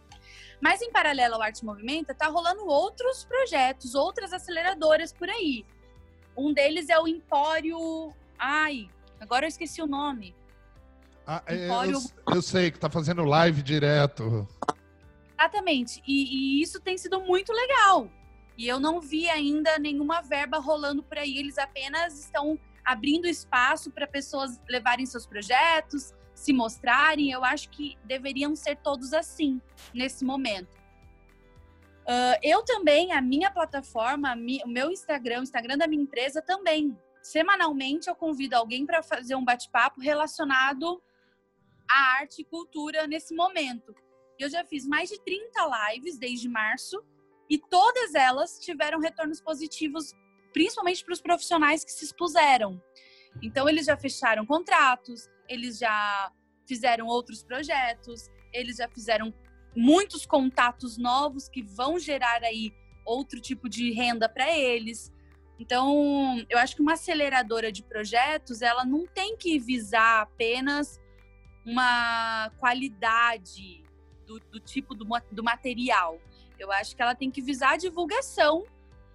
Mas 0.61 0.83
em 0.83 0.93
paralelo 0.93 1.37
ao 1.37 1.43
Arte 1.43 1.65
Movimento, 1.65 2.15
tá 2.15 2.27
rolando 2.27 2.67
outros 2.67 3.25
projetos, 3.25 3.95
outras 3.95 4.35
aceleradoras 4.35 5.15
por 5.15 5.31
aí. 5.31 5.65
Um 6.37 6.53
deles 6.53 6.91
é 6.91 6.99
o 7.01 7.09
Empório. 7.09 8.13
Ai, 8.39 8.87
agora 9.19 9.47
eu 9.47 9.49
esqueci 9.49 9.81
o 9.81 9.87
nome. 9.87 10.37
Ah, 11.27 11.43
é, 11.47 11.65
Empório... 11.65 11.95
eu, 12.27 12.35
eu, 12.35 12.43
sei 12.43 12.71
que 12.71 12.79
tá 12.79 12.91
fazendo 12.91 13.25
live 13.25 13.63
direto. 13.63 14.47
Exatamente. 15.39 16.03
E, 16.07 16.59
e 16.59 16.63
isso 16.63 16.79
tem 16.81 16.99
sido 16.99 17.19
muito 17.23 17.51
legal. 17.51 18.11
E 18.59 18.69
eu 18.69 18.79
não 18.79 19.01
vi 19.01 19.27
ainda 19.31 19.79
nenhuma 19.79 20.21
verba 20.21 20.59
rolando 20.59 21.03
por 21.03 21.17
aí. 21.17 21.39
Eles 21.39 21.57
apenas 21.57 22.21
estão 22.21 22.59
abrindo 22.85 23.27
espaço 23.27 23.91
para 23.91 24.07
pessoas 24.07 24.61
levarem 24.69 25.07
seus 25.07 25.27
projetos, 25.27 26.13
se 26.45 26.53
mostrarem. 26.53 27.31
Eu 27.31 27.45
acho 27.45 27.71
que 27.71 27.97
deveriam 28.05 28.55
ser 28.55 28.77
todos 28.77 29.13
assim 29.13 29.61
nesse 29.95 30.25
momento. 30.25 30.77
Uh, 32.03 32.37
eu 32.43 32.63
também, 32.63 33.13
a 33.13 33.23
minha 33.23 33.51
plataforma, 33.51 34.37
mi, 34.37 34.61
o 34.63 34.69
meu 34.69 34.91
Instagram, 34.91 35.41
o 35.41 35.43
Instagram 35.43 35.79
da 35.79 35.87
minha 35.87 36.03
empresa 36.03 36.43
também. 36.43 36.97
Semanalmente 37.23 38.09
eu 38.09 38.15
convido 38.15 38.55
alguém 38.55 38.85
para 38.85 39.03
fazer 39.03 39.35
um 39.35 39.45
bate-papo 39.45 40.03
relacionado 40.03 41.03
à 41.91 42.19
arte 42.21 42.43
e 42.43 42.45
cultura 42.45 43.07
nesse 43.07 43.35
momento. 43.35 43.95
Eu 44.39 44.51
já 44.51 44.63
fiz 44.65 44.87
mais 44.87 45.09
de 45.09 45.19
30 45.25 45.93
lives 45.93 46.19
desde 46.19 46.47
março 46.47 47.03
e 47.49 47.59
todas 47.59 48.15
elas 48.15 48.59
tiveram 48.59 48.99
retornos 49.01 49.41
positivos, 49.41 50.13
principalmente 50.53 51.03
para 51.03 51.15
os 51.15 51.23
profissionais 51.23 51.85
que 51.85 51.93
se 51.93 52.05
expuseram. 52.05 52.83
Então, 53.43 53.67
eles 53.67 53.87
já 53.87 53.97
fecharam 53.97 54.45
contratos, 54.45 55.29
eles 55.49 55.79
já 55.79 56.33
fizeram 56.67 57.07
outros 57.07 57.43
projetos, 57.43 58.31
eles 58.53 58.77
já 58.77 58.89
fizeram 58.89 59.33
muitos 59.77 60.25
contatos 60.25 60.97
novos 60.97 61.49
que 61.49 61.63
vão 61.63 61.99
gerar 61.99 62.43
aí 62.43 62.73
outro 63.05 63.41
tipo 63.41 63.69
de 63.69 63.93
renda 63.93 64.29
para 64.29 64.51
eles. 64.57 65.13
Então, 65.59 66.45
eu 66.49 66.59
acho 66.59 66.75
que 66.75 66.83
uma 66.83 66.95
aceleradora 66.95 67.71
de 67.71 67.83
projetos, 67.83 68.63
ela 68.63 68.85
não 68.85 69.07
tem 69.07 69.37
que 69.37 69.59
visar 69.59 70.23
apenas 70.23 71.01
uma 71.65 72.51
qualidade 72.59 73.83
do, 74.27 74.39
do 74.39 74.61
tipo 74.61 74.95
do, 74.95 75.07
do 75.31 75.45
material. 75.45 76.21
Eu 76.59 76.73
acho 76.73 76.95
que 76.95 77.03
ela 77.03 77.15
tem 77.15 77.31
que 77.31 77.41
visar 77.41 77.73
a 77.73 77.77
divulgação 77.77 78.65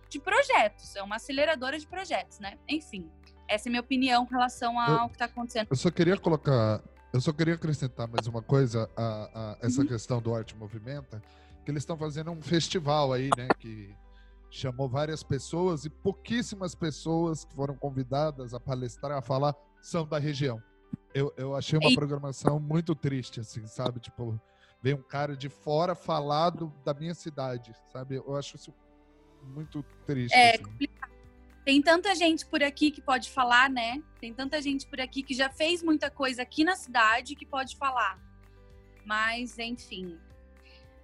de 0.10 0.20
projetos. 0.20 0.96
É 0.96 1.04
uma 1.04 1.18
aceleradora 1.18 1.78
de 1.78 1.88
projetos, 1.88 2.40
né? 2.40 2.58
Enfim. 2.68 3.10
Essa 3.50 3.68
é 3.68 3.70
a 3.70 3.72
minha 3.72 3.82
opinião 3.82 4.26
com 4.26 4.32
relação 4.32 4.80
ao 4.80 5.04
eu, 5.04 5.08
que 5.10 5.16
está 5.16 5.26
acontecendo. 5.26 5.68
Eu 5.72 5.76
só 5.76 5.90
queria 5.90 6.16
colocar, 6.18 6.82
eu 7.12 7.20
só 7.20 7.34
queria 7.34 7.56
acrescentar 7.56 8.08
mais 8.08 8.28
uma 8.28 8.44
coisa 8.44 8.88
a, 8.96 9.58
a 9.62 9.66
essa 9.66 9.82
uhum. 9.82 9.88
questão 9.88 10.22
do 10.22 10.34
Arte 10.36 10.56
Movimenta, 10.56 11.22
que 11.66 11.72
eles 11.72 11.82
estão 11.82 11.98
fazendo 11.98 12.30
um 12.30 12.42
festival 12.42 13.12
aí, 13.12 13.30
né, 13.36 13.48
que 13.60 13.94
chamou 14.52 14.88
várias 14.88 15.24
pessoas 15.24 15.84
e 15.84 15.90
pouquíssimas 15.90 16.76
pessoas 16.76 17.44
que 17.44 17.54
foram 17.56 17.76
convidadas 17.76 18.54
a 18.54 18.60
palestrar, 18.60 19.18
a 19.18 19.22
falar, 19.22 19.56
são 19.82 20.06
da 20.06 20.20
região. 20.20 20.62
Eu, 21.14 21.34
eu 21.36 21.56
achei 21.56 21.78
uma 21.80 21.94
programação 21.94 22.60
muito 22.60 22.94
triste, 22.94 23.40
assim, 23.40 23.66
sabe? 23.66 24.00
Tipo, 24.00 24.40
vem 24.82 24.94
um 24.94 25.02
cara 25.02 25.36
de 25.36 25.50
fora 25.50 25.96
falar 25.96 26.52
do, 26.52 26.72
da 26.86 26.94
minha 26.94 27.16
cidade, 27.16 27.74
sabe? 27.92 28.16
Eu 28.16 28.36
acho 28.36 28.56
isso 28.56 28.74
muito 29.44 29.84
triste. 30.06 30.36
É 30.36 30.56
assim. 30.56 30.64
complicado. 30.64 30.99
Tem 31.70 31.84
tanta 31.84 32.16
gente 32.16 32.48
por 32.48 32.64
aqui 32.64 32.90
que 32.90 33.00
pode 33.00 33.30
falar, 33.30 33.70
né? 33.70 34.02
Tem 34.20 34.34
tanta 34.34 34.60
gente 34.60 34.88
por 34.88 35.00
aqui 35.00 35.22
que 35.22 35.36
já 35.36 35.52
fez 35.52 35.84
muita 35.84 36.10
coisa 36.10 36.42
aqui 36.42 36.64
na 36.64 36.76
cidade 36.76 37.36
que 37.36 37.46
pode 37.46 37.78
falar. 37.78 38.20
Mas, 39.06 39.60
enfim. 39.60 40.18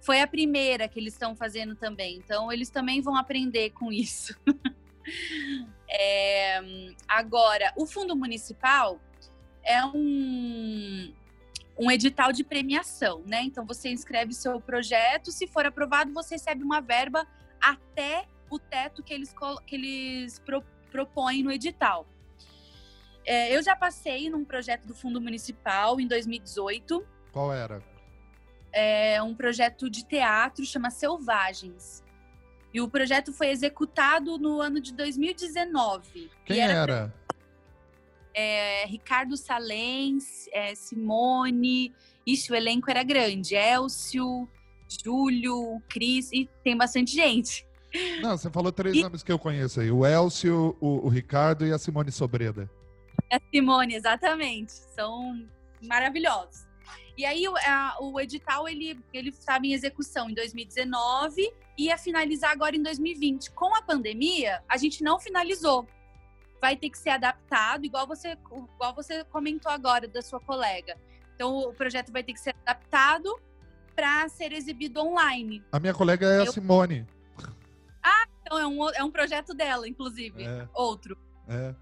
Foi 0.00 0.20
a 0.20 0.26
primeira 0.26 0.88
que 0.88 0.98
eles 0.98 1.12
estão 1.12 1.36
fazendo 1.36 1.76
também. 1.76 2.16
Então, 2.16 2.50
eles 2.50 2.68
também 2.68 3.00
vão 3.00 3.14
aprender 3.14 3.70
com 3.74 3.92
isso. 3.92 4.36
é, 5.88 6.60
agora, 7.06 7.72
o 7.76 7.86
Fundo 7.86 8.16
Municipal 8.16 9.00
é 9.62 9.84
um, 9.84 11.14
um 11.78 11.88
edital 11.92 12.32
de 12.32 12.42
premiação, 12.42 13.22
né? 13.24 13.40
Então, 13.40 13.64
você 13.64 13.88
inscreve 13.88 14.32
seu 14.32 14.60
projeto. 14.60 15.30
Se 15.30 15.46
for 15.46 15.64
aprovado, 15.64 16.12
você 16.12 16.34
recebe 16.34 16.64
uma 16.64 16.80
verba 16.80 17.24
até 17.60 18.26
o 18.50 18.58
teto 18.58 19.02
que 19.02 19.12
eles, 19.12 19.34
que 19.66 19.74
eles 19.74 20.38
pro, 20.38 20.62
propõem 20.90 21.42
no 21.42 21.50
edital. 21.50 22.06
É, 23.24 23.54
eu 23.54 23.62
já 23.62 23.74
passei 23.74 24.30
num 24.30 24.44
projeto 24.44 24.86
do 24.86 24.94
Fundo 24.94 25.20
Municipal 25.20 26.00
em 26.00 26.06
2018. 26.06 27.04
Qual 27.32 27.52
era? 27.52 27.82
É 28.72 29.20
um 29.22 29.34
projeto 29.34 29.90
de 29.90 30.04
teatro, 30.04 30.64
chama 30.64 30.90
Selvagens. 30.90 32.04
E 32.72 32.80
o 32.80 32.88
projeto 32.88 33.32
foi 33.32 33.48
executado 33.48 34.38
no 34.38 34.60
ano 34.60 34.80
de 34.80 34.92
2019. 34.92 36.30
Quem 36.44 36.60
era? 36.60 36.72
era? 36.72 37.14
É, 38.34 38.84
Ricardo 38.86 39.36
Salens, 39.36 40.46
é, 40.52 40.74
Simone. 40.74 41.94
Ixi, 42.26 42.52
o 42.52 42.54
elenco 42.54 42.90
era 42.90 43.02
grande. 43.02 43.54
Elcio, 43.54 44.48
Júlio, 44.88 45.82
Cris, 45.88 46.30
e 46.32 46.48
tem 46.62 46.76
bastante 46.76 47.12
gente. 47.12 47.66
Não, 48.20 48.36
você 48.36 48.50
falou 48.50 48.72
três 48.72 48.96
e... 48.96 49.02
nomes 49.02 49.22
que 49.22 49.32
eu 49.32 49.38
conheço 49.38 49.80
aí: 49.80 49.90
o 49.90 50.04
Elcio, 50.04 50.76
o, 50.80 51.06
o 51.06 51.08
Ricardo 51.08 51.66
e 51.66 51.72
a 51.72 51.78
Simone 51.78 52.12
Sobreda. 52.12 52.70
A 53.32 53.40
Simone, 53.50 53.94
exatamente. 53.94 54.72
São 54.72 55.46
maravilhosos. 55.82 56.66
E 57.16 57.24
aí 57.24 57.44
a, 57.46 57.96
o 58.00 58.20
edital 58.20 58.68
ele 58.68 58.98
ele 59.12 59.30
estava 59.30 59.66
em 59.66 59.72
execução 59.72 60.28
em 60.28 60.34
2019 60.34 61.50
e 61.78 61.84
ia 61.84 61.96
finalizar 61.96 62.50
agora 62.50 62.76
em 62.76 62.82
2020. 62.82 63.50
Com 63.52 63.74
a 63.74 63.82
pandemia, 63.82 64.62
a 64.68 64.76
gente 64.76 65.02
não 65.02 65.18
finalizou. 65.18 65.86
Vai 66.60 66.76
ter 66.76 66.90
que 66.90 66.98
ser 66.98 67.10
adaptado, 67.10 67.84
igual 67.84 68.06
você 68.06 68.36
igual 68.74 68.94
você 68.94 69.24
comentou 69.24 69.72
agora 69.72 70.06
da 70.06 70.20
sua 70.20 70.40
colega. 70.40 70.96
Então 71.34 71.56
o 71.58 71.72
projeto 71.72 72.12
vai 72.12 72.22
ter 72.22 72.34
que 72.34 72.40
ser 72.40 72.54
adaptado 72.64 73.34
para 73.94 74.28
ser 74.28 74.52
exibido 74.52 75.00
online. 75.00 75.64
A 75.72 75.80
minha 75.80 75.94
colega 75.94 76.26
é 76.26 76.38
Eu... 76.38 76.42
a 76.42 76.46
Simone. 76.46 77.06
Então, 78.42 78.58
é 78.58 78.66
um, 78.66 78.90
é 78.90 79.04
um 79.04 79.10
projeto 79.10 79.54
dela, 79.54 79.88
inclusive. 79.88 80.44
É. 80.44 80.68
Outro. 80.74 81.18
É. 81.48 81.74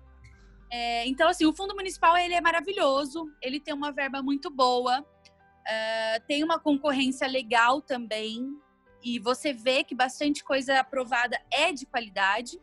É, 0.70 1.06
então, 1.06 1.28
assim, 1.28 1.46
o 1.46 1.52
Fundo 1.52 1.74
Municipal, 1.74 2.16
ele 2.16 2.34
é 2.34 2.40
maravilhoso. 2.40 3.30
Ele 3.40 3.60
tem 3.60 3.74
uma 3.74 3.92
verba 3.92 4.22
muito 4.22 4.50
boa. 4.50 5.00
Uh, 5.00 6.26
tem 6.26 6.42
uma 6.42 6.58
concorrência 6.58 7.26
legal 7.26 7.80
também. 7.80 8.58
e 9.02 9.18
você 9.18 9.52
vê 9.52 9.84
que 9.84 9.94
bastante 9.94 10.42
coisa 10.42 10.80
aprovada 10.80 11.38
é 11.50 11.72
de 11.72 11.84
qualidade, 11.84 12.58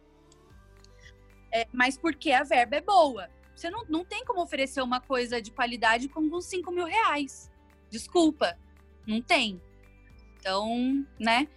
é, 1.52 1.68
mas 1.72 1.98
porque 1.98 2.32
a 2.32 2.44
verba 2.44 2.78
é 2.78 2.82
boa. 2.82 3.30
Você 3.56 3.70
não, 3.70 3.84
não 3.88 4.06
tem 4.06 4.26
como 4.26 4.42
oferecer 4.42 4.82
uma 4.82 5.00
coisa 5.00 5.42
de 5.42 5.52
qualidade 5.52 6.08
com 6.10 6.22
uns 6.22 6.46
5 6.46 6.72
mil 6.72 6.86
reais. 6.86 7.52
Desculpa, 7.90 8.58
não 9.06 9.22
tem. 9.22 9.62
Então, 10.38 11.06
né? 11.20 11.48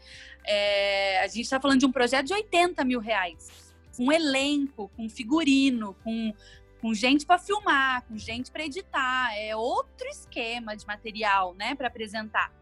É, 0.44 1.20
a 1.20 1.26
gente 1.26 1.42
está 1.42 1.60
falando 1.60 1.80
de 1.80 1.86
um 1.86 1.92
projeto 1.92 2.26
de 2.26 2.34
80 2.34 2.84
mil 2.84 3.00
reais. 3.00 3.74
Com 3.96 4.12
elenco, 4.12 4.90
com 4.96 5.08
figurino, 5.08 5.94
com, 6.04 6.34
com 6.80 6.92
gente 6.92 7.24
para 7.24 7.38
filmar, 7.38 8.02
com 8.02 8.16
gente 8.16 8.50
para 8.50 8.64
editar. 8.64 9.36
É 9.36 9.56
outro 9.56 10.06
esquema 10.08 10.76
de 10.76 10.86
material, 10.86 11.54
né? 11.54 11.74
Para 11.74 11.88
apresentar. 11.88 12.52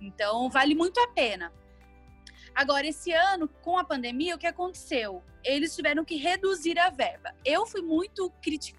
Então, 0.00 0.50
vale 0.50 0.74
muito 0.74 0.98
a 1.00 1.08
pena. 1.08 1.52
Agora, 2.54 2.86
esse 2.86 3.12
ano, 3.12 3.48
com 3.48 3.78
a 3.78 3.84
pandemia, 3.84 4.34
o 4.34 4.38
que 4.38 4.46
aconteceu? 4.46 5.22
Eles 5.42 5.74
tiveram 5.74 6.04
que 6.04 6.16
reduzir 6.16 6.78
a 6.78 6.90
verba. 6.90 7.34
Eu 7.44 7.66
fui 7.66 7.80
muito, 7.80 8.30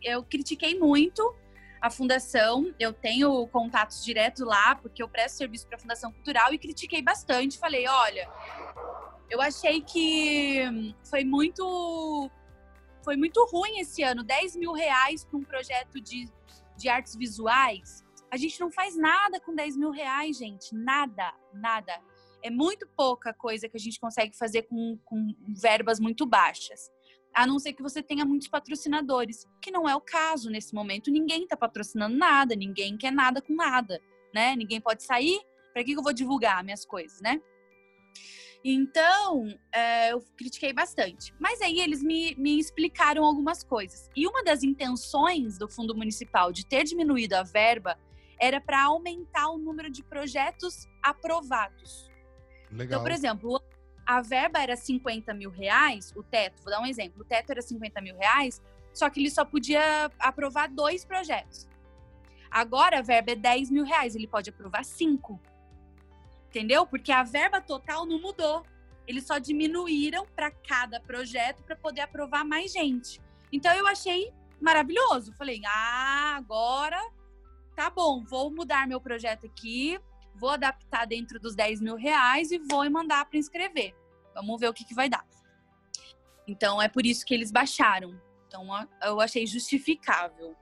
eu 0.03 0.23
critiquei 0.23 0.77
muito 0.77 1.35
a 1.83 1.89
fundação, 1.89 2.73
eu 2.79 2.93
tenho 2.93 3.45
contatos 3.47 4.05
diretos 4.05 4.47
lá, 4.47 4.73
porque 4.73 5.03
eu 5.03 5.09
presto 5.09 5.35
serviço 5.35 5.67
para 5.67 5.75
a 5.75 5.79
Fundação 5.81 6.13
Cultural 6.13 6.53
e 6.53 6.57
critiquei 6.57 7.01
bastante. 7.01 7.59
Falei, 7.59 7.85
olha, 7.89 8.25
eu 9.29 9.41
achei 9.41 9.81
que 9.81 10.63
foi 11.03 11.25
muito 11.25 12.31
foi 13.03 13.17
muito 13.17 13.45
ruim 13.51 13.79
esse 13.79 14.01
ano, 14.01 14.23
10 14.23 14.55
mil 14.55 14.71
reais 14.71 15.25
para 15.25 15.37
um 15.37 15.43
projeto 15.43 15.99
de, 15.99 16.29
de 16.77 16.87
artes 16.87 17.17
visuais. 17.17 18.01
A 18.31 18.37
gente 18.37 18.57
não 18.61 18.71
faz 18.71 18.95
nada 18.95 19.41
com 19.41 19.53
10 19.53 19.75
mil 19.75 19.91
reais, 19.91 20.37
gente. 20.37 20.73
Nada, 20.73 21.33
nada. 21.53 21.99
É 22.41 22.49
muito 22.49 22.87
pouca 22.95 23.33
coisa 23.33 23.67
que 23.67 23.75
a 23.75 23.79
gente 23.79 23.99
consegue 23.99 24.37
fazer 24.37 24.61
com, 24.63 24.97
com 25.03 25.35
verbas 25.49 25.99
muito 25.99 26.25
baixas. 26.25 26.89
A 27.33 27.47
não 27.47 27.57
ser 27.57 27.73
que 27.73 27.81
você 27.81 28.03
tenha 28.03 28.25
muitos 28.25 28.47
patrocinadores, 28.47 29.47
que 29.61 29.71
não 29.71 29.89
é 29.89 29.95
o 29.95 30.01
caso 30.01 30.49
nesse 30.49 30.73
momento. 30.73 31.09
Ninguém 31.09 31.43
está 31.43 31.57
patrocinando 31.57 32.15
nada, 32.15 32.55
ninguém 32.55 32.95
quer 32.97 33.11
nada 33.11 33.41
com 33.41 33.55
nada, 33.55 33.99
né? 34.33 34.55
Ninguém 34.55 34.79
pode 34.79 35.03
sair. 35.03 35.39
Para 35.73 35.83
que 35.83 35.93
eu 35.93 36.03
vou 36.03 36.13
divulgar 36.13 36.63
minhas 36.63 36.85
coisas, 36.85 37.19
né? 37.19 37.41
Então, 38.63 39.47
é, 39.73 40.13
eu 40.13 40.23
critiquei 40.37 40.71
bastante. 40.71 41.33
Mas 41.39 41.61
aí 41.61 41.79
eles 41.79 42.01
me, 42.01 42.33
me 42.35 42.57
explicaram 42.57 43.25
algumas 43.25 43.63
coisas. 43.63 44.09
E 44.15 44.25
uma 44.25 44.43
das 44.43 44.63
intenções 44.63 45.57
do 45.57 45.67
Fundo 45.67 45.95
Municipal 45.95 46.51
de 46.51 46.65
ter 46.65 46.83
diminuído 46.83 47.33
a 47.33 47.43
verba 47.43 47.97
era 48.39 48.61
para 48.61 48.83
aumentar 48.83 49.49
o 49.49 49.57
número 49.57 49.89
de 49.89 50.03
projetos 50.03 50.87
aprovados. 51.01 52.09
Legal. 52.71 52.85
Então, 52.85 53.01
por 53.01 53.11
exemplo, 53.11 53.61
a 54.05 54.21
verba 54.21 54.61
era 54.61 54.75
50 54.75 55.33
mil 55.33 55.49
reais, 55.49 56.13
o 56.15 56.23
teto, 56.23 56.61
vou 56.63 56.71
dar 56.71 56.81
um 56.81 56.85
exemplo, 56.85 57.21
o 57.21 57.25
teto 57.25 57.51
era 57.51 57.61
50 57.61 58.01
mil 58.01 58.17
reais, 58.17 58.61
só 58.93 59.09
que 59.09 59.19
ele 59.19 59.29
só 59.29 59.43
podia 59.43 60.11
aprovar 60.19 60.69
dois 60.69 61.03
projetos. 61.03 61.67
Agora 62.51 62.99
a 62.99 63.01
verba 63.01 63.31
é 63.31 63.35
10 63.35 63.71
mil 63.71 63.83
reais, 63.83 64.15
ele 64.15 64.27
pode 64.27 64.49
aprovar 64.49 64.85
cinco. 64.85 65.39
Entendeu? 66.49 66.85
Porque 66.85 67.11
a 67.11 67.23
verba 67.23 67.59
total 67.59 68.05
não 68.05 68.21
mudou. 68.21 68.63
Eles 69.07 69.25
só 69.25 69.39
diminuíram 69.39 70.27
para 70.35 70.51
cada 70.51 70.99
projeto 70.99 71.63
para 71.63 71.75
poder 71.75 72.01
aprovar 72.01 72.45
mais 72.45 72.71
gente. 72.71 73.19
Então 73.51 73.73
eu 73.73 73.87
achei 73.87 74.31
maravilhoso. 74.61 75.33
Falei, 75.33 75.61
ah, 75.65 76.35
agora 76.37 77.01
tá 77.75 77.89
bom, 77.89 78.23
vou 78.23 78.51
mudar 78.51 78.87
meu 78.87 79.01
projeto 79.01 79.47
aqui, 79.47 79.99
vou 80.35 80.49
adaptar 80.49 81.05
dentro 81.05 81.39
dos 81.39 81.55
10 81.55 81.81
mil 81.81 81.95
reais 81.95 82.51
e 82.51 82.59
vou 82.59 82.89
mandar 82.89 83.25
para 83.25 83.37
inscrever. 83.37 83.95
Vamos 84.33 84.59
ver 84.59 84.69
o 84.69 84.73
que, 84.73 84.83
que 84.83 84.93
vai 84.93 85.09
dar. 85.09 85.25
Então 86.47 86.81
é 86.81 86.87
por 86.87 87.05
isso 87.05 87.25
que 87.25 87.33
eles 87.33 87.51
baixaram. 87.51 88.19
Então 88.47 88.67
eu 89.01 89.19
achei 89.19 89.45
justificável. 89.45 90.55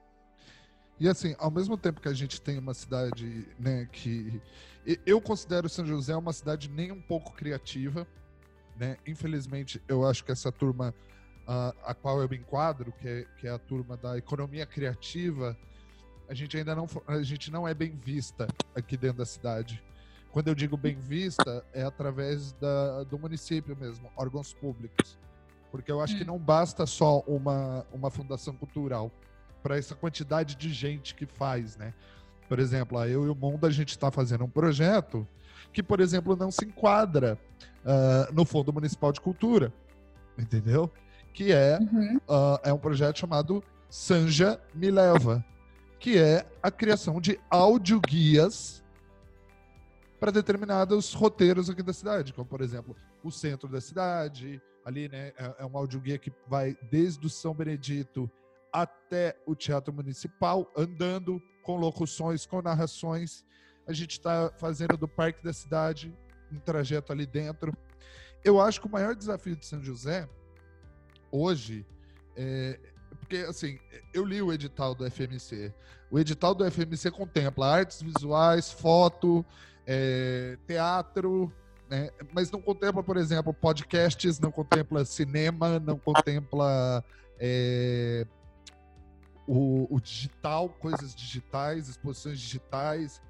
E 0.99 1.07
assim, 1.07 1.35
ao 1.39 1.49
mesmo 1.49 1.77
tempo 1.77 1.99
que 1.99 2.07
a 2.07 2.13
gente 2.13 2.39
tem 2.39 2.59
uma 2.59 2.73
cidade, 2.73 3.47
né, 3.57 3.87
que 3.91 4.39
eu 5.05 5.19
considero 5.19 5.67
São 5.67 5.85
José 5.85 6.15
uma 6.15 6.33
cidade 6.33 6.69
nem 6.69 6.91
um 6.91 7.01
pouco 7.01 7.33
criativa, 7.33 8.07
né? 8.77 8.97
Infelizmente, 9.05 9.81
eu 9.87 10.07
acho 10.07 10.23
que 10.23 10.31
essa 10.31 10.51
turma 10.51 10.93
a, 11.47 11.73
a 11.85 11.93
qual 11.93 12.21
eu 12.21 12.29
me 12.29 12.37
enquadro, 12.37 12.91
que 12.93 13.07
é, 13.07 13.25
que 13.37 13.47
é 13.47 13.51
a 13.51 13.59
turma 13.59 13.97
da 13.97 14.17
economia 14.17 14.65
criativa, 14.65 15.57
a 16.31 16.33
gente 16.33 16.55
ainda 16.55 16.73
não, 16.73 16.87
a 17.07 17.21
gente 17.21 17.51
não 17.51 17.67
é 17.67 17.73
bem 17.73 17.91
vista 17.91 18.47
aqui 18.73 18.95
dentro 18.95 19.17
da 19.17 19.25
cidade. 19.25 19.83
Quando 20.31 20.47
eu 20.47 20.55
digo 20.55 20.77
bem 20.77 20.95
vista, 20.95 21.61
é 21.73 21.83
através 21.83 22.53
da, 22.53 23.03
do 23.03 23.19
município 23.19 23.75
mesmo, 23.75 24.09
órgãos 24.15 24.53
públicos. 24.53 25.19
Porque 25.69 25.91
eu 25.91 25.99
acho 25.99 26.15
hum. 26.15 26.19
que 26.19 26.23
não 26.23 26.39
basta 26.39 26.85
só 26.85 27.19
uma, 27.27 27.85
uma 27.91 28.09
fundação 28.09 28.55
cultural 28.55 29.11
para 29.61 29.77
essa 29.77 29.93
quantidade 29.93 30.55
de 30.55 30.71
gente 30.71 31.13
que 31.15 31.25
faz, 31.25 31.75
né? 31.75 31.93
Por 32.47 32.59
exemplo, 32.59 32.97
a 32.97 33.09
eu 33.09 33.25
e 33.25 33.29
o 33.29 33.35
Mundo, 33.35 33.67
a 33.67 33.69
gente 33.69 33.89
está 33.89 34.09
fazendo 34.09 34.45
um 34.45 34.49
projeto 34.49 35.27
que, 35.73 35.83
por 35.83 35.99
exemplo, 35.99 36.33
não 36.37 36.49
se 36.49 36.63
enquadra 36.63 37.37
uh, 37.83 38.33
no 38.33 38.45
Fundo 38.45 38.71
Municipal 38.71 39.11
de 39.11 39.19
Cultura, 39.19 39.73
entendeu? 40.37 40.89
Que 41.33 41.51
é, 41.51 41.77
uhum. 41.77 42.17
uh, 42.29 42.57
é 42.63 42.71
um 42.71 42.77
projeto 42.77 43.19
chamado 43.19 43.61
Sanja 43.89 44.57
Me 44.73 44.89
Leva, 44.89 45.45
que 46.01 46.17
é 46.17 46.43
a 46.63 46.71
criação 46.71 47.21
de 47.21 47.39
audioguias 47.47 48.83
para 50.19 50.31
determinados 50.31 51.13
roteiros 51.13 51.69
aqui 51.69 51.83
da 51.83 51.93
cidade, 51.93 52.33
como 52.33 52.47
por 52.47 52.59
exemplo 52.61 52.95
o 53.23 53.29
centro 53.29 53.69
da 53.69 53.79
cidade, 53.79 54.59
ali 54.83 55.07
né, 55.07 55.31
é, 55.37 55.55
é 55.59 55.65
um 55.65 55.77
audioguia 55.77 56.17
que 56.17 56.33
vai 56.47 56.75
desde 56.89 57.27
o 57.27 57.29
São 57.29 57.53
Benedito 57.53 58.29
até 58.73 59.39
o 59.45 59.53
Teatro 59.53 59.93
Municipal, 59.93 60.71
andando 60.75 61.39
com 61.61 61.77
locuções, 61.77 62.47
com 62.47 62.63
narrações. 62.63 63.45
A 63.85 63.93
gente 63.93 64.13
está 64.13 64.51
fazendo 64.57 64.97
do 64.97 65.07
Parque 65.07 65.43
da 65.43 65.53
Cidade 65.53 66.11
um 66.51 66.59
trajeto 66.59 67.11
ali 67.11 67.27
dentro. 67.27 67.77
Eu 68.43 68.59
acho 68.59 68.81
que 68.81 68.87
o 68.87 68.91
maior 68.91 69.15
desafio 69.15 69.55
de 69.55 69.67
São 69.67 69.83
José 69.83 70.27
hoje 71.31 71.85
é, 72.35 72.79
porque 73.19 73.37
assim, 73.37 73.79
eu 74.13 74.25
li 74.25 74.41
o 74.41 74.51
edital 74.51 74.95
do 74.95 75.09
FMC. 75.09 75.73
O 76.09 76.19
edital 76.19 76.53
do 76.53 76.69
FMC 76.69 77.11
contempla 77.11 77.67
artes 77.67 78.01
visuais, 78.01 78.71
foto, 78.71 79.45
é, 79.85 80.57
teatro, 80.67 81.51
né? 81.89 82.09
mas 82.33 82.51
não 82.51 82.61
contempla, 82.61 83.03
por 83.03 83.17
exemplo, 83.17 83.53
podcasts, 83.53 84.39
não 84.39 84.51
contempla 84.51 85.05
cinema, 85.05 85.79
não 85.79 85.97
contempla 85.97 87.03
é, 87.39 88.25
o, 89.47 89.87
o 89.93 89.99
digital, 89.99 90.69
coisas 90.69 91.15
digitais, 91.15 91.89
exposições 91.89 92.39
digitais, 92.39 93.21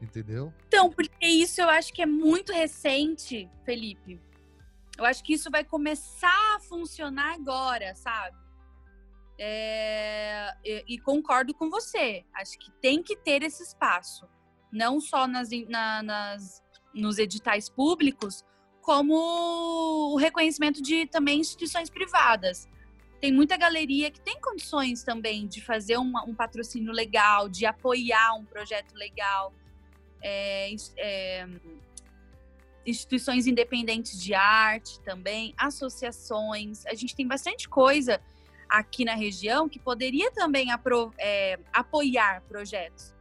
entendeu? 0.00 0.52
Então, 0.68 0.90
porque 0.90 1.26
isso 1.26 1.60
eu 1.60 1.68
acho 1.68 1.92
que 1.92 2.02
é 2.02 2.06
muito 2.06 2.52
recente, 2.52 3.48
Felipe. 3.64 4.20
Eu 4.96 5.04
acho 5.04 5.22
que 5.24 5.32
isso 5.32 5.50
vai 5.50 5.64
começar 5.64 6.56
a 6.56 6.60
funcionar 6.60 7.34
agora, 7.34 7.94
sabe? 7.94 8.36
É, 9.38 10.54
e, 10.64 10.84
e, 10.94 10.98
concordo 10.98 11.52
com 11.54 11.68
você. 11.68 12.24
Acho 12.34 12.58
que 12.58 12.70
tem 12.80 13.02
que 13.02 13.16
ter 13.16 13.42
esse 13.42 13.62
espaço, 13.62 14.28
não 14.72 15.00
só 15.00 15.26
nas, 15.26 15.48
na, 15.68 16.02
nas, 16.02 16.62
nos 16.94 17.18
editais 17.18 17.68
públicos, 17.68 18.44
como 18.80 19.14
o 20.12 20.16
reconhecimento 20.16 20.80
de 20.80 21.06
também 21.06 21.40
instituições 21.40 21.90
privadas. 21.90 22.68
Tem 23.20 23.32
muita 23.32 23.56
galeria 23.56 24.10
que 24.10 24.20
tem 24.20 24.38
condições 24.40 25.02
também 25.02 25.46
de 25.48 25.60
fazer 25.60 25.96
uma, 25.96 26.24
um 26.24 26.34
patrocínio 26.34 26.92
legal, 26.92 27.48
de 27.48 27.64
apoiar 27.66 28.34
um 28.34 28.44
projeto 28.44 28.94
legal. 28.94 29.52
É, 30.22 30.74
é, 30.98 31.48
instituições 32.86 33.46
independentes 33.46 34.20
de 34.22 34.34
arte 34.34 35.00
também, 35.00 35.54
associações. 35.56 36.84
A 36.86 36.94
gente 36.94 37.16
tem 37.16 37.26
bastante 37.26 37.68
coisa 37.68 38.20
aqui 38.68 39.04
na 39.04 39.14
região 39.14 39.68
que 39.68 39.78
poderia 39.78 40.30
também 40.30 40.70
apro, 40.70 41.12
é, 41.18 41.58
apoiar 41.72 42.42
projetos. 42.42 43.14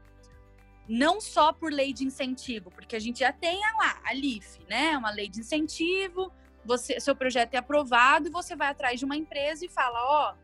Não 0.87 1.21
só 1.21 1.53
por 1.53 1.71
lei 1.71 1.93
de 1.93 2.03
incentivo, 2.03 2.69
porque 2.69 2.95
a 2.95 2.99
gente 2.99 3.19
já 3.19 3.31
tem 3.31 3.59
lá, 3.77 4.01
a 4.03 4.13
LIF, 4.13 4.59
né? 4.69 4.97
Uma 4.97 5.11
lei 5.11 5.29
de 5.29 5.39
incentivo, 5.39 6.31
você, 6.65 6.99
seu 6.99 7.15
projeto 7.15 7.53
é 7.53 7.57
aprovado 7.57 8.27
e 8.27 8.31
você 8.31 8.55
vai 8.55 8.69
atrás 8.69 8.99
de 8.99 9.05
uma 9.05 9.15
empresa 9.15 9.65
e 9.65 9.69
fala, 9.69 9.99
ó, 10.01 10.33
oh, 10.33 10.43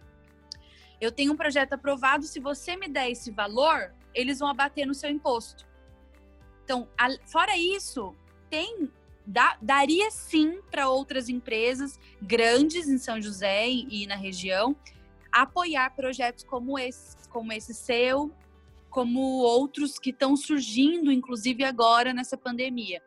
eu 1.02 1.12
tenho 1.12 1.34
um 1.34 1.38
projeto 1.38 1.74
aprovado, 1.74 2.26
se 2.26 2.40
você 2.40 2.76
me 2.76 2.88
der 2.88 3.10
esse 3.10 3.32
valor, 3.32 3.94
eles 4.14 4.40
vão 4.40 4.50
abater 4.50 4.86
no 4.86 4.94
seu 4.94 5.10
imposto. 5.10 5.68
Então, 6.64 6.88
a, 6.98 7.08
fora 7.26 7.58
isso, 7.58 8.16
tem 8.50 8.92
dá, 9.30 9.58
daria 9.62 10.10
sim 10.10 10.60
para 10.72 10.90
outras 10.90 11.30
empresas 11.30 12.00
grandes 12.20 12.90
em 12.90 12.98
São 12.98 13.22
José 13.22 13.70
e, 13.70 14.04
e 14.04 14.08
na 14.08 14.16
região 14.16 14.76
apoiar 15.32 15.96
projetos 15.96 16.44
como 16.44 16.80
esse, 16.80 17.16
como 17.30 17.54
esse 17.54 17.74
seu, 17.74 18.34
como 18.90 19.20
outros 19.20 20.00
que 20.00 20.10
estão 20.10 20.36
surgindo, 20.36 21.12
inclusive 21.12 21.64
agora 21.64 22.12
nessa 22.12 22.36
pandemia. 22.36 23.04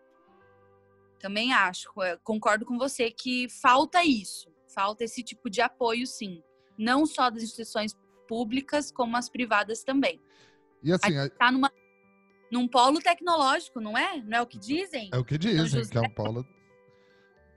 Também 1.19 1.53
acho, 1.53 1.91
é, 2.01 2.17
concordo 2.23 2.65
com 2.65 2.79
você 2.79 3.11
que 3.11 3.49
falta 3.49 4.05
isso, 4.05 4.49
falta 4.73 5.03
esse 5.03 5.25
tipo 5.25 5.51
de 5.51 5.61
apoio, 5.61 6.07
sim. 6.07 6.41
Não 6.79 7.05
só 7.05 7.31
das 7.31 7.43
instituições 7.43 7.97
públicas, 8.29 8.93
como 8.93 9.17
as 9.17 9.29
privadas 9.29 9.83
também. 9.83 10.23
E 10.85 10.93
assim, 10.93 11.17
a 11.17 11.25
gente 11.25 11.35
tá 11.37 11.51
numa, 11.51 11.73
num 12.53 12.69
polo 12.69 13.01
tecnológico, 13.01 13.81
não 13.81 13.97
é? 13.97 14.21
Não 14.21 14.39
é 14.39 14.43
o 14.43 14.47
que 14.47 14.59
dizem? 14.59 15.09
É 15.11 15.17
o 15.17 15.25
que 15.25 15.39
dizem, 15.39 15.89
que 15.89 15.97
é 15.97 16.01
um 16.03 16.11
polo. 16.11 16.47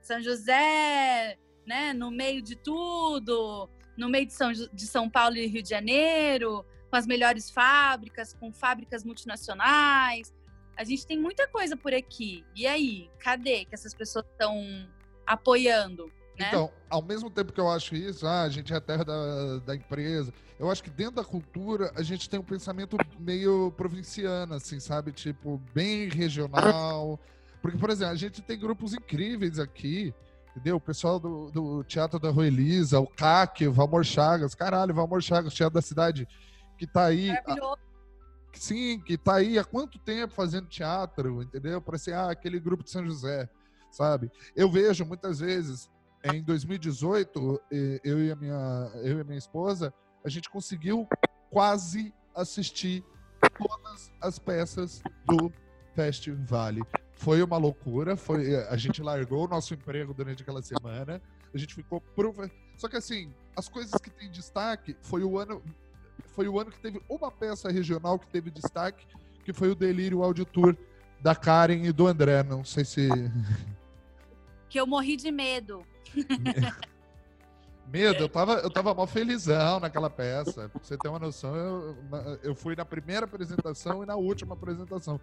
São 0.00 0.22
José, 0.22 1.36
né, 1.66 1.92
no 1.92 2.10
meio 2.10 2.40
de 2.40 2.56
tudo, 2.56 3.68
no 3.94 4.08
meio 4.08 4.24
de 4.24 4.32
São, 4.32 4.50
de 4.52 4.86
São 4.86 5.10
Paulo 5.10 5.36
e 5.36 5.46
Rio 5.46 5.62
de 5.62 5.68
Janeiro, 5.68 6.64
com 6.88 6.96
as 6.96 7.06
melhores 7.06 7.50
fábricas, 7.50 8.32
com 8.32 8.50
fábricas 8.54 9.04
multinacionais. 9.04 10.32
A 10.78 10.84
gente 10.84 11.06
tem 11.06 11.18
muita 11.18 11.46
coisa 11.46 11.76
por 11.76 11.92
aqui. 11.92 12.42
E 12.54 12.66
aí, 12.66 13.10
cadê 13.18 13.66
que 13.66 13.74
essas 13.74 13.92
pessoas 13.92 14.24
estão 14.26 14.88
apoiando? 15.26 16.10
Né? 16.38 16.46
Então, 16.48 16.70
ao 16.88 17.02
mesmo 17.02 17.30
tempo 17.30 17.52
que 17.52 17.60
eu 17.60 17.70
acho 17.70 17.94
isso, 17.94 18.26
ah, 18.26 18.42
a 18.42 18.48
gente 18.48 18.72
é 18.72 18.76
a 18.76 18.80
terra 18.80 19.04
da, 19.04 19.58
da 19.58 19.74
empresa, 19.74 20.32
eu 20.58 20.70
acho 20.70 20.82
que 20.82 20.90
dentro 20.90 21.16
da 21.16 21.24
cultura 21.24 21.90
a 21.94 22.02
gente 22.02 22.28
tem 22.28 22.40
um 22.40 22.44
pensamento 22.44 22.96
meio 23.18 23.72
provinciano, 23.76 24.54
assim, 24.54 24.80
sabe? 24.80 25.12
Tipo, 25.12 25.60
bem 25.74 26.08
regional. 26.08 27.18
Porque, 27.60 27.78
por 27.78 27.90
exemplo, 27.90 28.12
a 28.12 28.16
gente 28.16 28.40
tem 28.42 28.58
grupos 28.58 28.94
incríveis 28.94 29.58
aqui, 29.58 30.14
entendeu? 30.50 30.76
O 30.76 30.80
pessoal 30.80 31.18
do, 31.18 31.50
do 31.50 31.84
Teatro 31.84 32.18
da 32.18 32.30
Rua 32.30 32.46
Elisa, 32.46 33.00
o 33.00 33.06
CAC, 33.06 33.66
o 33.66 33.72
Valmor 33.72 34.04
Chagas, 34.04 34.54
caralho, 34.54 34.94
Valmor 34.94 35.20
Chagas, 35.20 35.52
Teatro 35.52 35.74
da 35.74 35.82
Cidade, 35.82 36.28
que 36.78 36.86
tá 36.86 37.06
aí. 37.06 37.28
Maravilhoso. 37.28 37.86
Sim, 38.54 38.98
que 39.00 39.18
tá 39.18 39.34
aí 39.34 39.58
há 39.58 39.64
quanto 39.64 39.98
tempo 39.98 40.32
fazendo 40.32 40.66
teatro, 40.66 41.42
entendeu? 41.42 41.80
Para 41.80 41.98
ser 41.98 42.14
ah, 42.14 42.30
aquele 42.30 42.58
grupo 42.58 42.82
de 42.82 42.90
São 42.90 43.04
José, 43.04 43.48
sabe? 43.90 44.30
Eu 44.54 44.70
vejo 44.70 45.04
muitas 45.04 45.40
vezes, 45.40 45.90
em 46.34 46.42
2018, 46.42 47.62
eu 48.04 48.24
e 48.24 48.32
a 48.32 48.36
minha, 48.36 48.90
eu 49.02 49.20
e 49.20 49.24
minha 49.24 49.38
esposa, 49.38 49.92
a 50.24 50.28
gente 50.28 50.50
conseguiu 50.50 51.06
quase 51.50 52.12
assistir 52.34 53.04
todas 53.58 54.12
as 54.20 54.38
peças 54.38 55.02
do 55.24 55.52
Festival. 55.94 56.74
Foi 57.12 57.42
uma 57.42 57.56
loucura, 57.56 58.16
foi 58.16 58.56
a 58.66 58.76
gente 58.76 59.02
largou 59.02 59.46
o 59.46 59.48
nosso 59.48 59.72
emprego 59.72 60.12
durante 60.12 60.42
aquela 60.42 60.62
semana, 60.62 61.22
a 61.54 61.58
gente 61.58 61.74
ficou 61.74 62.00
pro... 62.00 62.34
só 62.76 62.88
que 62.88 62.96
assim, 62.96 63.32
as 63.56 63.68
coisas 63.68 63.98
que 64.00 64.10
tem 64.10 64.30
destaque 64.30 64.96
foi 65.00 65.22
o 65.22 65.38
ano 65.38 65.62
foi 66.34 66.48
o 66.48 66.58
ano 66.60 66.70
que 66.70 66.80
teve 66.80 67.00
uma 67.08 67.30
peça 67.30 67.70
regional 67.70 68.18
que 68.18 68.26
teve 68.26 68.50
destaque, 68.50 69.06
que 69.44 69.52
foi 69.52 69.70
o 69.70 69.74
Delírio 69.74 70.22
Audio 70.22 70.44
Tour 70.44 70.76
da 71.20 71.34
Karen 71.34 71.84
e 71.84 71.92
do 71.92 72.06
André. 72.06 72.42
Não 72.42 72.64
sei 72.64 72.84
se. 72.84 73.08
Que 74.68 74.78
eu 74.80 74.86
morri 74.86 75.16
de 75.16 75.30
medo. 75.30 75.86
Medo, 77.88 78.24
eu 78.24 78.28
tava, 78.28 78.54
eu 78.54 78.70
tava 78.70 78.92
mal 78.92 79.06
felizão 79.06 79.78
naquela 79.78 80.10
peça. 80.10 80.68
Pra 80.68 80.80
você 80.82 80.98
ter 80.98 81.08
uma 81.08 81.20
noção, 81.20 81.54
eu, 81.54 81.96
eu 82.42 82.54
fui 82.54 82.74
na 82.74 82.84
primeira 82.84 83.26
apresentação 83.26 84.02
e 84.02 84.06
na 84.06 84.16
última 84.16 84.54
apresentação. 84.54 85.20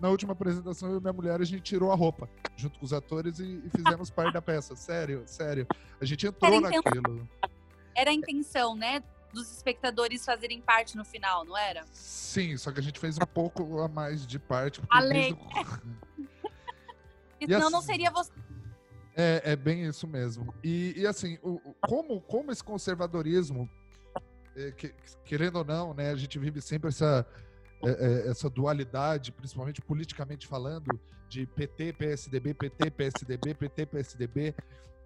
Na 0.00 0.08
última 0.08 0.32
apresentação, 0.32 0.90
eu 0.90 0.98
e 0.98 1.00
minha 1.00 1.12
mulher, 1.12 1.40
a 1.40 1.44
gente 1.44 1.62
tirou 1.62 1.92
a 1.92 1.94
roupa, 1.94 2.28
junto 2.56 2.78
com 2.78 2.86
os 2.86 2.92
atores, 2.92 3.38
e, 3.38 3.62
e 3.64 3.70
fizemos 3.70 4.10
parte 4.10 4.32
da 4.32 4.40
peça. 4.40 4.74
Sério, 4.74 5.24
sério. 5.26 5.66
A 6.00 6.04
gente 6.04 6.26
entrou 6.26 6.54
era 6.54 6.60
naquilo. 6.70 7.28
Era 7.94 8.10
a 8.10 8.14
intenção, 8.14 8.74
né? 8.74 9.02
dos 9.36 9.52
espectadores 9.52 10.24
fazerem 10.24 10.62
parte 10.62 10.96
no 10.96 11.04
final, 11.04 11.44
não 11.44 11.56
era? 11.56 11.84
Sim, 11.92 12.56
só 12.56 12.72
que 12.72 12.80
a 12.80 12.82
gente 12.82 12.98
fez 12.98 13.16
um 13.18 13.26
pouco 13.26 13.80
a 13.80 13.88
mais 13.88 14.26
de 14.26 14.38
parte. 14.38 14.80
Além. 14.88 15.34
Do... 15.34 15.40
Senão 17.38 17.58
assim, 17.58 17.72
não 17.72 17.82
seria 17.82 18.10
você. 18.10 18.32
É, 19.16 19.52
é 19.52 19.56
bem 19.56 19.86
isso 19.86 20.06
mesmo. 20.06 20.54
E, 20.62 20.94
e 20.96 21.06
assim, 21.06 21.38
o, 21.42 21.58
como, 21.88 22.20
como 22.20 22.52
esse 22.52 22.62
conservadorismo, 22.62 23.68
é, 24.54 24.70
que, 24.72 24.94
querendo 25.24 25.56
ou 25.56 25.64
não, 25.64 25.94
né, 25.94 26.10
a 26.10 26.16
gente 26.16 26.38
vive 26.38 26.60
sempre 26.60 26.88
essa, 26.88 27.26
é, 27.82 27.90
é 27.90 28.30
essa 28.30 28.50
dualidade, 28.50 29.32
principalmente 29.32 29.80
politicamente 29.80 30.46
falando, 30.46 31.00
de 31.28 31.46
PT, 31.46 31.94
PSDB, 31.94 32.54
PT, 32.54 32.90
PSDB, 32.90 33.54
PT, 33.54 33.86
PSDB 33.86 34.54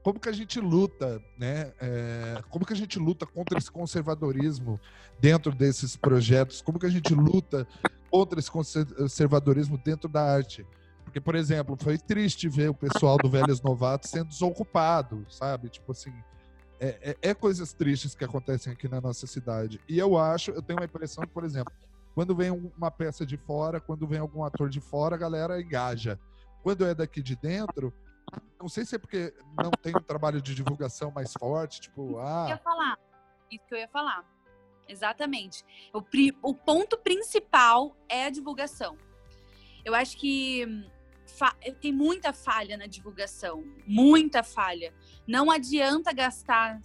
como 0.02 0.18
que 0.18 0.28
a 0.28 0.32
gente 0.32 0.58
luta, 0.60 1.22
né? 1.38 1.72
É, 1.80 2.42
como 2.48 2.64
que 2.64 2.72
a 2.72 2.76
gente 2.76 2.98
luta 2.98 3.26
contra 3.26 3.58
esse 3.58 3.70
conservadorismo 3.70 4.80
dentro 5.20 5.52
desses 5.52 5.96
projetos? 5.96 6.62
Como 6.62 6.78
que 6.78 6.86
a 6.86 6.90
gente 6.90 7.14
luta 7.14 7.66
contra 8.10 8.38
esse 8.38 8.50
conservadorismo 8.50 9.78
dentro 9.78 10.08
da 10.08 10.22
arte? 10.22 10.66
Porque, 11.10 11.20
por 11.20 11.34
exemplo, 11.34 11.76
foi 11.76 11.98
triste 11.98 12.48
ver 12.48 12.70
o 12.70 12.74
pessoal 12.74 13.16
do 13.16 13.28
Velhos 13.28 13.60
Novatos 13.60 14.10
sendo 14.10 14.28
desocupado, 14.28 15.26
sabe? 15.28 15.68
Tipo 15.68 15.90
assim, 15.90 16.14
é, 16.78 17.10
é, 17.10 17.30
é, 17.30 17.34
coisas 17.34 17.72
tristes 17.72 18.14
que 18.14 18.24
acontecem 18.24 18.72
aqui 18.72 18.86
na 18.86 19.00
nossa 19.00 19.26
cidade. 19.26 19.80
E 19.88 19.98
eu 19.98 20.16
acho, 20.16 20.52
eu 20.52 20.62
tenho 20.62 20.78
uma 20.78 20.84
impressão 20.84 21.24
que, 21.24 21.32
por 21.32 21.42
exemplo, 21.42 21.74
quando 22.14 22.32
vem 22.32 22.52
uma 22.52 22.92
peça 22.92 23.26
de 23.26 23.36
fora, 23.36 23.80
quando 23.80 24.06
vem 24.06 24.20
algum 24.20 24.44
ator 24.44 24.70
de 24.70 24.80
fora, 24.80 25.16
a 25.16 25.18
galera 25.18 25.60
engaja. 25.60 26.16
Quando 26.62 26.86
é 26.86 26.94
daqui 26.94 27.20
de 27.20 27.34
dentro, 27.34 27.92
não 28.56 28.68
sei 28.68 28.84
se 28.84 28.94
é 28.94 28.98
porque 28.98 29.34
não 29.60 29.72
tem 29.72 29.92
um 29.96 30.02
trabalho 30.02 30.40
de 30.40 30.54
divulgação 30.54 31.10
mais 31.10 31.32
forte, 31.32 31.80
tipo, 31.80 32.20
ah. 32.20 32.22
Isso 32.22 32.46
que 32.46 32.52
eu 32.52 32.56
ia 32.56 32.58
falar. 32.62 32.98
Isso 33.50 33.64
que 33.66 33.74
eu 33.74 33.78
ia 33.78 33.88
falar. 33.88 34.24
Exatamente. 34.88 35.64
O, 35.92 36.04
o 36.50 36.54
ponto 36.54 36.96
principal 36.96 37.96
é 38.08 38.26
a 38.26 38.30
divulgação. 38.30 38.96
Eu 39.84 39.94
acho 39.94 40.16
que 40.16 40.66
hum, 40.68 40.99
tem 41.80 41.92
muita 41.92 42.32
falha 42.32 42.76
na 42.76 42.86
divulgação. 42.86 43.64
Muita 43.86 44.42
falha. 44.42 44.94
Não 45.26 45.50
adianta 45.50 46.12
gastar 46.12 46.80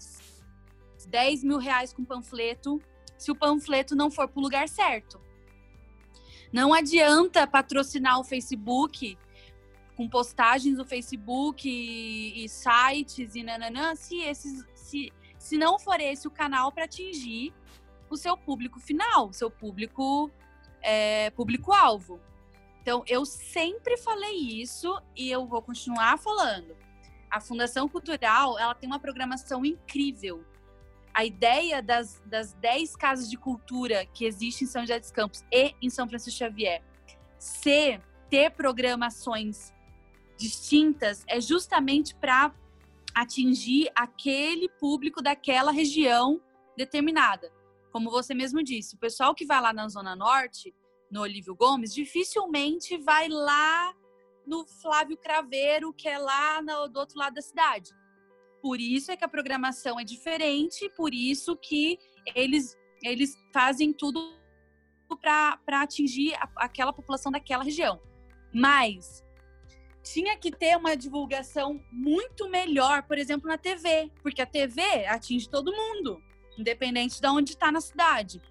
10 1.07 1.43
mil 1.43 1.57
reais 1.57 1.93
com 1.93 2.03
panfleto 2.03 2.81
se 3.17 3.31
o 3.31 3.35
panfleto 3.35 3.95
não 3.95 4.11
for 4.11 4.27
para 4.27 4.39
o 4.39 4.43
lugar 4.43 4.67
certo. 4.67 5.21
Não 6.51 6.73
adianta 6.73 7.45
patrocinar 7.47 8.19
o 8.19 8.23
Facebook 8.23 9.17
com 9.95 10.09
postagens 10.09 10.77
no 10.77 10.85
Facebook 10.85 11.67
e, 11.67 12.43
e 12.43 12.49
sites 12.49 13.35
e 13.35 13.43
nananã, 13.43 13.95
se, 13.95 14.19
esses, 14.21 14.65
se, 14.73 15.11
se 15.37 15.57
não 15.57 15.79
for 15.79 15.99
esse 15.99 16.27
o 16.27 16.31
canal 16.31 16.71
para 16.71 16.85
atingir 16.85 17.53
o 18.09 18.17
seu 18.17 18.37
público 18.37 18.79
final, 18.79 19.31
seu 19.31 19.49
público 19.49 20.29
é, 20.81 21.29
público-alvo. 21.31 22.19
Então, 22.85 23.03
eu 23.07 23.25
sempre 23.25 23.97
falei 23.97 24.37
isso 24.37 25.01
e 25.15 25.31
eu 25.31 25.47
vou 25.47 25.59
continuar 25.59 26.19
falando. 26.19 26.77
A 27.31 27.41
Fundação 27.41 27.89
Cultural, 27.89 28.59
ela 28.59 28.75
tem 28.75 28.85
uma 28.85 28.99
programação 28.99 29.65
incrível. 29.65 30.45
A 31.11 31.25
ideia 31.25 31.81
das, 31.81 32.21
das 32.27 32.53
10 32.53 32.95
casas 32.95 33.27
de 33.27 33.37
cultura 33.37 34.05
que 34.05 34.23
existem 34.23 34.67
em 34.67 34.69
São 34.69 34.83
José 34.83 34.99
dos 34.99 35.09
Campos 35.09 35.43
e 35.51 35.73
em 35.81 35.89
São 35.89 36.07
Francisco 36.07 36.37
Xavier 36.37 36.83
ser 37.39 38.03
ter 38.29 38.51
programações 38.51 39.73
distintas 40.37 41.23
é 41.27 41.41
justamente 41.41 42.13
para 42.13 42.53
atingir 43.15 43.89
aquele 43.95 44.69
público 44.69 45.23
daquela 45.23 45.71
região 45.71 46.39
determinada. 46.77 47.51
Como 47.91 48.11
você 48.11 48.35
mesmo 48.35 48.61
disse, 48.61 48.95
o 48.95 48.99
pessoal 48.99 49.33
que 49.33 49.43
vai 49.43 49.59
lá 49.59 49.73
na 49.73 49.87
Zona 49.87 50.15
Norte, 50.15 50.71
no 51.09 51.21
Olívio 51.21 51.55
Gomes, 51.55 51.93
dificilmente 51.93 52.97
vai 52.97 53.27
lá 53.27 53.95
no 54.45 54.65
Flávio 54.65 55.17
Craveiro, 55.17 55.93
que 55.93 56.07
é 56.07 56.17
lá 56.17 56.61
no, 56.61 56.87
do 56.87 56.99
outro 56.99 57.17
lado 57.17 57.35
da 57.35 57.41
cidade. 57.41 57.91
Por 58.61 58.79
isso 58.79 59.11
é 59.11 59.17
que 59.17 59.23
a 59.23 59.29
programação 59.29 59.99
é 59.99 60.03
diferente, 60.03 60.89
por 60.95 61.13
isso 61.13 61.55
que 61.57 61.99
eles, 62.35 62.75
eles 63.03 63.35
fazem 63.53 63.93
tudo 63.93 64.33
para 65.21 65.81
atingir 65.81 66.33
a, 66.35 66.49
aquela 66.57 66.91
população 66.91 67.31
daquela 67.31 67.63
região. 67.63 68.01
Mas 68.53 69.23
tinha 70.01 70.37
que 70.37 70.51
ter 70.51 70.77
uma 70.77 70.95
divulgação 70.95 71.83
muito 71.91 72.47
melhor, 72.49 73.03
por 73.03 73.17
exemplo, 73.17 73.47
na 73.47 73.57
TV, 73.57 74.11
porque 74.21 74.41
a 74.41 74.45
TV 74.45 74.81
atinge 75.07 75.49
todo 75.49 75.75
mundo, 75.75 76.21
independente 76.57 77.19
de 77.19 77.27
onde 77.27 77.51
está 77.51 77.71
na 77.71 77.81
cidade. 77.81 78.41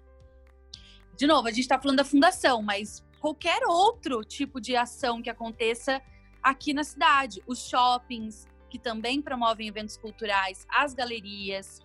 De 1.17 1.25
novo, 1.25 1.47
a 1.47 1.51
gente 1.51 1.61
está 1.61 1.79
falando 1.79 1.97
da 1.97 2.03
fundação, 2.03 2.61
mas 2.61 3.03
qualquer 3.19 3.63
outro 3.65 4.23
tipo 4.23 4.59
de 4.59 4.75
ação 4.75 5.21
que 5.21 5.29
aconteça 5.29 6.01
aqui 6.43 6.73
na 6.73 6.83
cidade, 6.83 7.41
os 7.47 7.67
shoppings 7.67 8.47
que 8.69 8.77
também 8.77 9.21
promovem 9.21 9.67
eventos 9.67 9.97
culturais, 9.97 10.65
as 10.69 10.93
galerias, 10.93 11.81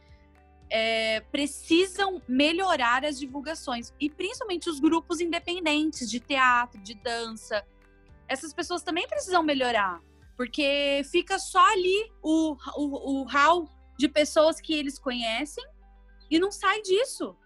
é, 0.69 1.21
precisam 1.33 2.23
melhorar 2.29 3.05
as 3.05 3.19
divulgações 3.19 3.93
e 4.01 4.09
principalmente 4.09 4.69
os 4.69 4.79
grupos 4.81 5.21
independentes 5.21 6.11
de 6.11 6.21
teatro, 6.21 6.81
de 6.81 6.95
dança, 6.95 7.65
essas 8.29 8.53
pessoas 8.53 8.83
também 8.83 9.07
precisam 9.09 9.43
melhorar. 9.43 10.01
Porque 10.37 11.03
fica 11.11 11.39
só 11.39 11.65
ali 11.73 12.11
o, 12.23 12.57
o, 12.77 13.23
o 13.23 13.25
hall 13.25 13.69
de 13.99 14.09
pessoas 14.09 14.61
que 14.61 14.73
eles 14.73 14.99
conhecem 14.99 15.65
e 16.31 16.39
não 16.39 16.51
sai 16.51 16.81
disso. 16.81 17.37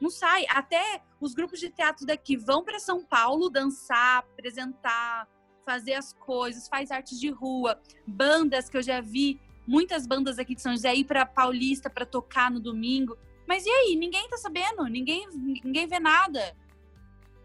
Não 0.00 0.10
sai. 0.10 0.44
Até 0.48 1.02
os 1.20 1.34
grupos 1.34 1.60
de 1.60 1.70
teatro 1.70 2.06
daqui 2.06 2.36
vão 2.36 2.64
para 2.64 2.78
São 2.78 3.04
Paulo 3.04 3.48
dançar, 3.48 4.18
apresentar, 4.18 5.28
fazer 5.64 5.94
as 5.94 6.12
coisas, 6.12 6.68
faz 6.68 6.90
arte 6.90 7.18
de 7.18 7.30
rua, 7.30 7.80
bandas 8.06 8.68
que 8.68 8.76
eu 8.76 8.82
já 8.82 9.00
vi, 9.00 9.40
muitas 9.66 10.06
bandas 10.06 10.38
aqui 10.38 10.54
de 10.54 10.60
São 10.60 10.72
José 10.72 10.94
ir 10.94 11.04
para 11.04 11.24
Paulista 11.24 11.88
para 11.88 12.04
tocar 12.04 12.50
no 12.50 12.60
domingo. 12.60 13.16
Mas 13.46 13.64
e 13.66 13.70
aí? 13.70 13.96
Ninguém 13.96 14.28
tá 14.28 14.36
sabendo, 14.36 14.84
ninguém, 14.84 15.28
ninguém 15.32 15.86
vê 15.86 15.98
nada. 15.98 16.56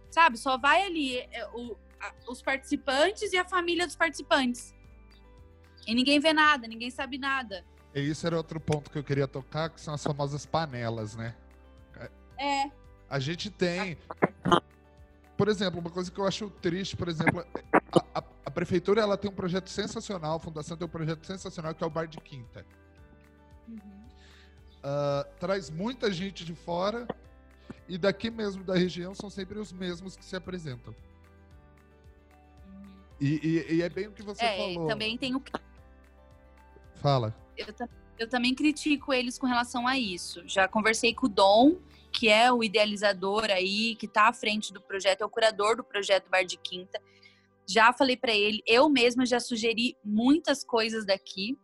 Sabe? 0.10 0.38
Só 0.38 0.58
vai 0.58 0.84
ali 0.84 1.18
é, 1.18 1.48
o, 1.54 1.76
a, 2.00 2.14
os 2.28 2.42
participantes 2.42 3.32
e 3.34 3.38
a 3.38 3.46
família 3.46 3.86
dos 3.86 3.96
participantes. 3.96 4.74
E 5.88 5.94
ninguém 5.94 6.20
vê 6.20 6.34
nada, 6.34 6.68
ninguém 6.68 6.90
sabe 6.90 7.18
nada. 7.18 7.66
E 7.94 8.02
isso 8.02 8.26
era 8.28 8.38
outro 8.38 8.60
ponto 8.60 8.92
que 8.92 8.98
eu 8.98 9.04
queria 9.04 9.28
tocar, 9.28 9.70
que 9.70 9.82
são 9.82 9.94
as 9.94 10.04
famosas 10.04 10.46
panelas, 10.46 11.16
né? 11.16 11.36
É. 12.40 12.72
A 13.10 13.20
gente 13.20 13.50
tem. 13.50 13.98
Por 15.36 15.48
exemplo, 15.48 15.80
uma 15.80 15.90
coisa 15.90 16.12
que 16.12 16.20
eu 16.20 16.26
acho 16.26 16.50
triste, 16.50 16.96
por 16.96 17.08
exemplo, 17.08 17.46
a, 17.94 18.20
a, 18.20 18.24
a, 18.46 18.52
prefeitura 18.52 19.02
ela 19.02 19.18
tem 19.18 19.30
um 19.30 19.34
projeto 19.34 19.70
sensacional, 19.70 20.36
a 20.36 20.40
fundação 20.40 20.76
tem 20.76 20.86
um 20.86 20.90
projeto 20.90 21.26
sensacional 21.26 21.74
que 21.74 21.84
é 21.84 21.88
o 21.88 21.90
Bar 21.90 22.08
de 22.08 22.20
Quinta. 22.20 22.66
Uhum. 23.68 23.78
Uh, 23.78 25.26
traz 25.40 25.70
muita 25.70 26.12
gente 26.12 26.46
de 26.46 26.54
fora 26.54 27.08
e 27.88 27.98
daqui 27.98 28.30
mesmo 28.30 28.64
da 28.64 28.76
região 28.76 29.14
são 29.16 29.30
sempre 29.30 29.60
os 29.60 29.72
mesmos 29.72 30.16
que 30.16 30.26
se 30.26 30.36
apresentam. 30.36 30.94
Uhum. 32.68 32.98
E, 33.20 33.66
e, 33.70 33.76
e, 33.76 33.82
é 33.82 33.90
bem 33.90 34.08
o 34.08 34.12
que 34.12 34.22
você 34.22 34.44
é, 34.44 34.74
falou. 34.74 34.88
Também 34.88 35.18
tem 35.18 35.36
o. 35.36 35.42
Fala. 36.96 37.34
Eu, 37.58 37.66
eu 38.18 38.30
também 38.30 38.54
critico 38.54 39.14
eles 39.14 39.38
com 39.38 39.48
relação 39.48 39.88
a 39.88 39.98
isso. 39.98 40.44
Já 40.46 40.68
conversei 40.68 41.14
com 41.14 41.28
o 41.28 41.30
Dom 41.30 41.78
que 42.12 42.30
é 42.30 42.52
o 42.52 42.64
idealizador 42.64 43.46
aí, 43.46 43.96
que 43.96 44.06
está 44.06 44.28
à 44.28 44.34
frente 44.34 44.74
do 44.74 44.82
projeto, 44.82 45.22
é 45.22 45.26
o 45.26 45.30
curador 45.30 45.76
do 45.76 45.84
projeto 45.84 46.30
Bar 46.30 46.44
de 46.44 46.58
Quinta. 46.58 47.02
Já 47.68 47.94
falei 47.94 48.18
para 48.18 48.34
ele, 48.34 48.64
eu 48.66 48.90
mesma 48.90 49.26
já 49.26 49.40
sugeri 49.40 49.96
muitas 50.04 50.64
coisas 50.64 51.06
daqui 51.06 51.58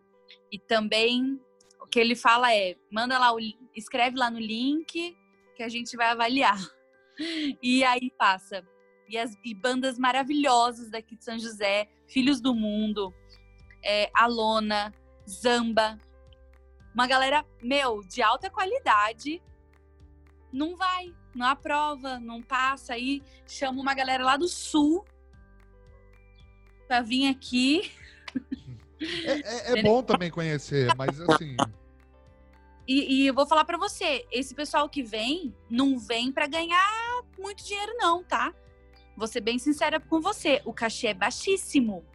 e 0.52 0.60
também 0.60 1.40
o 1.82 1.88
que 1.88 2.00
ele 2.00 2.16
fala 2.16 2.54
é, 2.54 2.76
manda 2.92 3.18
lá 3.18 3.34
o 3.34 3.40
escreve 3.76 4.18
lá 4.18 4.30
no 4.30 4.40
link 4.40 5.18
que 5.56 5.64
a 5.64 5.70
gente 5.70 5.96
vai 5.96 6.08
avaliar. 6.08 6.58
E 7.64 7.82
aí 7.82 8.12
passa. 8.18 8.62
E 9.08 9.18
as 9.18 9.32
e 9.46 9.56
bandas 9.56 9.98
maravilhosas 9.98 10.90
daqui 10.92 11.16
de 11.16 11.24
São 11.24 11.40
José, 11.40 11.88
Filhos 12.10 12.42
do 12.42 12.54
Mundo, 12.54 13.14
é, 13.82 14.12
Alona, 14.14 14.94
Zamba, 15.26 15.98
uma 16.96 17.08
galera, 17.08 17.46
meu, 17.62 18.02
de 18.08 18.22
alta 18.22 18.50
qualidade, 18.50 19.42
não 20.56 20.76
vai, 20.76 21.14
não 21.36 21.46
aprova, 21.46 22.18
não 22.18 22.42
passa. 22.42 22.94
Aí 22.94 23.22
chama 23.46 23.82
uma 23.82 23.94
galera 23.94 24.24
lá 24.24 24.38
do 24.38 24.48
sul 24.48 25.06
pra 26.88 27.02
vir 27.02 27.28
aqui. 27.28 27.92
É, 28.98 29.74
é, 29.74 29.80
é 29.80 29.84
bom 29.84 30.02
também 30.02 30.32
conhecer, 30.32 30.96
mas 30.96 31.20
assim. 31.20 31.58
E, 32.88 33.16
e 33.16 33.28
eu 33.28 33.34
vou 33.34 33.46
falar 33.46 33.66
para 33.66 33.78
você, 33.78 34.26
esse 34.32 34.56
pessoal 34.56 34.88
que 34.88 35.04
vem, 35.04 35.54
não 35.70 36.00
vem 36.00 36.32
para 36.32 36.48
ganhar 36.48 37.22
muito 37.38 37.64
dinheiro, 37.66 37.94
não, 37.98 38.24
tá? 38.24 38.54
Vou 39.18 39.28
ser 39.28 39.42
bem 39.42 39.60
sincera 39.60 40.00
com 40.00 40.22
você, 40.22 40.62
o 40.64 40.74
cachê 40.74 41.08
é 41.08 41.14
baixíssimo. 41.14 42.06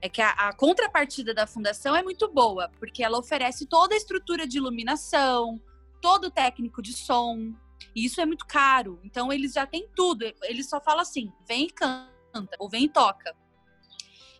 É 0.00 0.08
que 0.08 0.22
a, 0.22 0.30
a 0.30 0.52
contrapartida 0.52 1.34
da 1.34 1.46
fundação 1.46 1.96
é 1.96 2.02
muito 2.02 2.30
boa, 2.32 2.70
porque 2.78 3.02
ela 3.02 3.18
oferece 3.18 3.66
toda 3.66 3.94
a 3.94 3.96
estrutura 3.96 4.46
de 4.46 4.58
iluminação, 4.58 5.60
todo 6.02 6.30
técnico 6.30 6.82
de 6.82 6.92
som. 6.92 7.54
E 7.94 8.04
isso 8.04 8.20
é 8.20 8.26
muito 8.26 8.46
caro. 8.46 9.00
Então 9.02 9.32
eles 9.32 9.54
já 9.54 9.66
têm 9.66 9.88
tudo. 9.96 10.24
Eles 10.42 10.68
só 10.68 10.80
falam 10.80 11.00
assim: 11.00 11.32
vem 11.48 11.66
e 11.66 11.70
canta, 11.70 12.56
ou 12.58 12.68
vem 12.68 12.84
e 12.84 12.88
toca. 12.88 13.34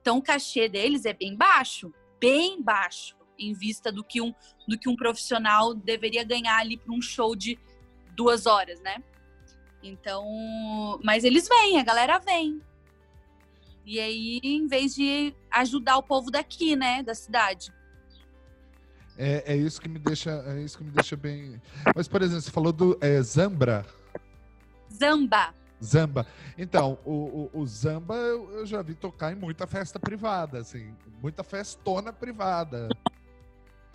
Então 0.00 0.18
o 0.18 0.22
cachê 0.22 0.68
deles 0.68 1.06
é 1.06 1.14
bem 1.14 1.36
baixo, 1.36 1.94
bem 2.20 2.60
baixo, 2.60 3.16
em 3.38 3.54
vista 3.54 3.92
do 3.92 4.02
que 4.02 4.20
um, 4.20 4.34
do 4.66 4.76
que 4.76 4.88
um 4.88 4.96
profissional 4.96 5.72
deveria 5.72 6.24
ganhar 6.24 6.58
ali 6.58 6.76
para 6.76 6.92
um 6.92 7.00
show 7.00 7.36
de 7.36 7.58
duas 8.16 8.44
horas, 8.44 8.80
né? 8.80 9.02
Então, 9.82 11.00
mas 11.02 11.24
eles 11.24 11.48
vêm, 11.48 11.78
a 11.78 11.84
galera 11.84 12.18
vem. 12.18 12.60
E 13.84 13.98
aí, 13.98 14.40
em 14.42 14.66
vez 14.66 14.94
de 14.94 15.34
ajudar 15.50 15.96
o 15.96 16.02
povo 16.02 16.30
daqui, 16.30 16.76
né, 16.76 17.02
da 17.02 17.14
cidade, 17.14 17.72
é, 19.16 19.54
é 19.54 19.56
isso 19.56 19.80
que 19.80 19.88
me 19.88 19.98
deixa, 19.98 20.30
é 20.46 20.60
isso 20.60 20.78
que 20.78 20.84
me 20.84 20.90
deixa 20.90 21.16
bem. 21.16 21.60
Mas 21.94 22.08
por 22.08 22.22
exemplo, 22.22 22.42
você 22.42 22.50
falou 22.50 22.72
do 22.72 22.98
é, 23.00 23.20
Zambra. 23.22 23.84
Zamba. 24.92 25.54
Zamba. 25.82 26.26
Então, 26.56 26.98
o, 27.04 27.50
o, 27.52 27.60
o 27.60 27.66
Zamba 27.66 28.14
eu, 28.14 28.50
eu, 28.58 28.66
já 28.66 28.80
vi 28.82 28.94
tocar 28.94 29.32
em 29.32 29.34
muita 29.34 29.66
festa 29.66 29.98
privada, 29.98 30.58
assim, 30.58 30.94
muita 31.20 31.42
festona 31.42 32.12
privada. 32.12 32.88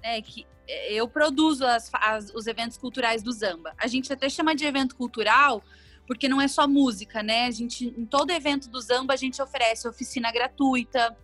É 0.03 0.21
que 0.21 0.45
é, 0.67 0.93
eu 0.93 1.07
produzo 1.07 1.65
as, 1.65 1.89
as, 1.93 2.29
os 2.33 2.45
eventos 2.45 2.77
culturais 2.77 3.23
do 3.23 3.31
Zamba. 3.31 3.73
A 3.77 3.87
gente 3.87 4.11
até 4.11 4.29
chama 4.29 4.53
de 4.53 4.65
evento 4.65 4.95
cultural 4.95 5.63
porque 6.05 6.29
não 6.29 6.41
é 6.41 6.47
só 6.47 6.67
música, 6.67 7.21
né? 7.21 7.45
A 7.45 7.51
gente, 7.51 7.93
em 7.97 8.05
todo 8.05 8.31
evento 8.31 8.69
do 8.69 8.79
Zamba, 8.79 9.13
a 9.13 9.17
gente 9.17 9.41
oferece 9.41 9.87
oficina 9.87 10.31
gratuita, 10.31 11.15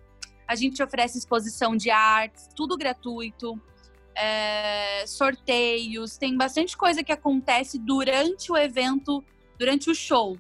a 0.46 0.56
gente 0.56 0.84
oferece 0.84 1.18
exposição 1.18 1.76
de 1.76 1.90
artes, 1.90 2.50
tudo 2.54 2.78
gratuito 2.78 3.60
é, 4.16 5.06
sorteios, 5.08 6.18
tem 6.18 6.36
bastante 6.38 6.78
coisa 6.78 7.04
que 7.04 7.12
acontece 7.12 7.80
durante 7.80 8.52
o 8.52 8.58
evento, 8.58 9.24
durante 9.58 9.90
o 9.90 9.96
show. 9.96 10.38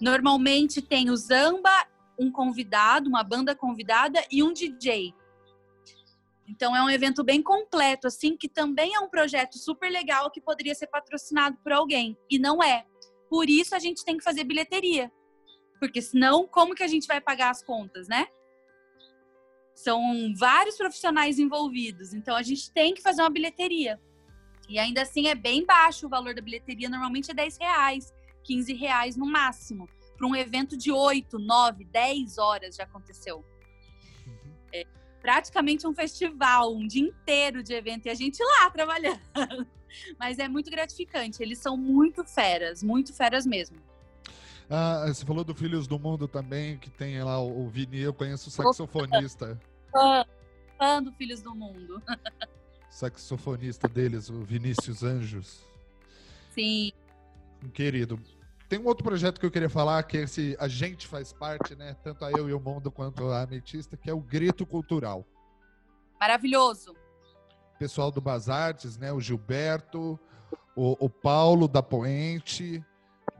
Normalmente 0.00 0.82
tem 0.82 1.10
o 1.10 1.16
Zamba, 1.16 1.70
um 2.18 2.30
convidado, 2.30 3.08
uma 3.08 3.22
banda 3.22 3.54
convidada 3.54 4.22
e 4.30 4.42
um 4.42 4.52
DJ. 4.52 5.14
Então 6.46 6.76
é 6.76 6.82
um 6.82 6.90
evento 6.90 7.24
bem 7.24 7.42
completo, 7.42 8.06
assim, 8.06 8.36
que 8.36 8.48
também 8.48 8.94
é 8.94 9.00
um 9.00 9.08
projeto 9.08 9.56
super 9.58 9.90
legal 9.90 10.30
que 10.30 10.40
poderia 10.40 10.74
ser 10.74 10.88
patrocinado 10.88 11.56
por 11.62 11.72
alguém. 11.72 12.16
E 12.30 12.38
não 12.38 12.62
é. 12.62 12.84
Por 13.30 13.48
isso 13.48 13.74
a 13.74 13.78
gente 13.78 14.04
tem 14.04 14.18
que 14.18 14.24
fazer 14.24 14.44
bilheteria. 14.44 15.10
Porque 15.80 16.00
senão, 16.02 16.46
como 16.46 16.74
que 16.74 16.82
a 16.82 16.86
gente 16.86 17.06
vai 17.06 17.20
pagar 17.20 17.50
as 17.50 17.62
contas, 17.62 18.08
né? 18.08 18.26
São 19.74 20.32
vários 20.36 20.76
profissionais 20.76 21.38
envolvidos, 21.38 22.14
então 22.14 22.36
a 22.36 22.42
gente 22.42 22.70
tem 22.70 22.94
que 22.94 23.02
fazer 23.02 23.22
uma 23.22 23.30
bilheteria. 23.30 24.00
E 24.68 24.78
ainda 24.78 25.02
assim 25.02 25.26
é 25.26 25.34
bem 25.34 25.64
baixo 25.64 26.06
o 26.06 26.08
valor 26.08 26.34
da 26.34 26.40
bilheteria, 26.40 26.88
normalmente 26.88 27.30
é 27.30 27.34
10 27.34 27.58
reais, 27.58 28.14
15 28.44 28.72
reais 28.74 29.16
no 29.16 29.26
máximo. 29.26 29.88
Para 30.16 30.26
um 30.26 30.34
evento 30.34 30.76
de 30.76 30.92
8, 30.92 31.38
9, 31.38 31.84
10 31.84 32.38
horas 32.38 32.76
já 32.76 32.84
aconteceu. 32.84 33.44
Uhum. 34.26 34.52
É 34.72 34.86
praticamente 35.20 35.86
um 35.86 35.94
festival, 35.94 36.74
um 36.74 36.86
dia 36.86 37.02
inteiro 37.02 37.62
de 37.62 37.74
evento, 37.74 38.06
e 38.06 38.10
a 38.10 38.14
gente 38.14 38.42
lá 38.42 38.70
trabalhando. 38.70 39.20
Mas 40.18 40.38
é 40.38 40.48
muito 40.48 40.70
gratificante, 40.70 41.42
eles 41.42 41.58
são 41.58 41.76
muito 41.76 42.24
feras, 42.24 42.82
muito 42.82 43.12
feras 43.12 43.46
mesmo. 43.46 43.76
Ah, 44.68 45.04
você 45.06 45.24
falou 45.24 45.44
do 45.44 45.54
Filhos 45.54 45.86
do 45.86 45.98
Mundo 45.98 46.26
também, 46.26 46.78
que 46.78 46.90
tem 46.90 47.22
lá 47.22 47.40
o 47.40 47.68
Vini, 47.68 48.00
eu 48.00 48.14
conheço 48.14 48.48
o 48.48 48.52
saxofonista. 48.52 49.60
Fã, 49.92 50.24
fã 50.78 51.02
do 51.02 51.12
Filhos 51.12 51.42
do 51.42 51.54
Mundo. 51.54 52.02
saxofonista 52.88 53.88
deles, 53.88 54.30
o 54.30 54.42
Vinícius 54.42 55.02
Anjos. 55.02 55.64
Sim. 56.54 56.92
Um 57.62 57.68
querido. 57.68 58.18
Tem 58.68 58.78
um 58.78 58.86
outro 58.86 59.04
projeto 59.04 59.38
que 59.38 59.44
eu 59.44 59.50
queria 59.50 59.68
falar, 59.68 60.02
que 60.04 60.16
esse, 60.16 60.56
a 60.58 60.68
gente 60.68 61.06
faz 61.06 61.32
parte, 61.32 61.74
né? 61.76 61.94
Tanto 62.02 62.24
a 62.24 62.30
eu 62.30 62.48
e 62.48 62.54
o 62.54 62.60
mundo 62.60 62.90
quanto 62.90 63.28
a 63.30 63.42
Ametista, 63.42 63.96
que 63.96 64.08
é 64.08 64.14
o 64.14 64.20
Grito 64.20 64.64
Cultural. 64.64 65.26
Maravilhoso. 66.18 66.96
Pessoal 67.78 68.10
do 68.10 68.20
Basartes, 68.20 68.96
né? 68.96 69.12
O 69.12 69.20
Gilberto, 69.20 70.18
o, 70.74 71.04
o 71.04 71.10
Paulo 71.10 71.68
da 71.68 71.82
Poente, 71.82 72.82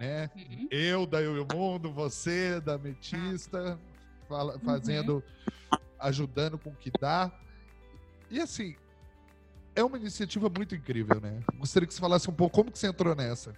né? 0.04 0.30
Uhum. 0.36 0.68
Eu 0.70 1.06
da 1.06 1.20
Eu 1.20 1.36
e 1.36 1.40
o 1.40 1.46
Mundo, 1.50 1.90
você 1.90 2.60
da 2.60 2.76
Metista, 2.76 3.78
fala, 4.28 4.58
fazendo, 4.60 5.24
uhum. 5.72 5.78
ajudando 5.98 6.58
com 6.58 6.70
o 6.70 6.76
que 6.76 6.90
dá. 6.90 7.32
E 8.30 8.40
assim, 8.40 8.76
é 9.74 9.82
uma 9.82 9.96
iniciativa 9.96 10.50
muito 10.54 10.74
incrível, 10.74 11.20
né? 11.20 11.40
Gostaria 11.56 11.86
que 11.86 11.94
você 11.94 12.00
falasse 12.00 12.28
um 12.28 12.34
pouco 12.34 12.56
como 12.56 12.70
que 12.70 12.78
você 12.78 12.88
entrou 12.88 13.14
nessa. 13.14 13.54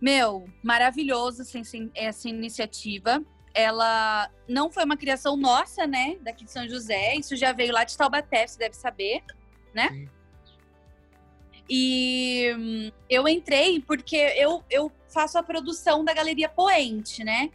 Meu, 0.00 0.48
maravilhoso 0.62 1.42
essa, 1.42 1.58
essa 1.94 2.28
iniciativa. 2.28 3.22
Ela 3.54 4.30
não 4.48 4.70
foi 4.70 4.84
uma 4.84 4.96
criação 4.96 5.36
nossa, 5.36 5.86
né? 5.86 6.16
Daqui 6.22 6.44
de 6.44 6.50
São 6.50 6.66
José. 6.68 7.14
Isso 7.14 7.36
já 7.36 7.52
veio 7.52 7.72
lá 7.72 7.84
de 7.84 7.96
Taubaté, 7.96 8.46
você 8.46 8.58
deve 8.58 8.74
saber, 8.74 9.22
né? 9.74 9.88
Sim. 9.90 10.08
E 11.68 12.52
hum, 12.56 12.92
eu 13.08 13.28
entrei 13.28 13.80
porque 13.80 14.16
eu, 14.16 14.62
eu 14.70 14.92
faço 15.08 15.38
a 15.38 15.42
produção 15.42 16.04
da 16.04 16.12
Galeria 16.12 16.48
Poente, 16.48 17.22
né? 17.22 17.50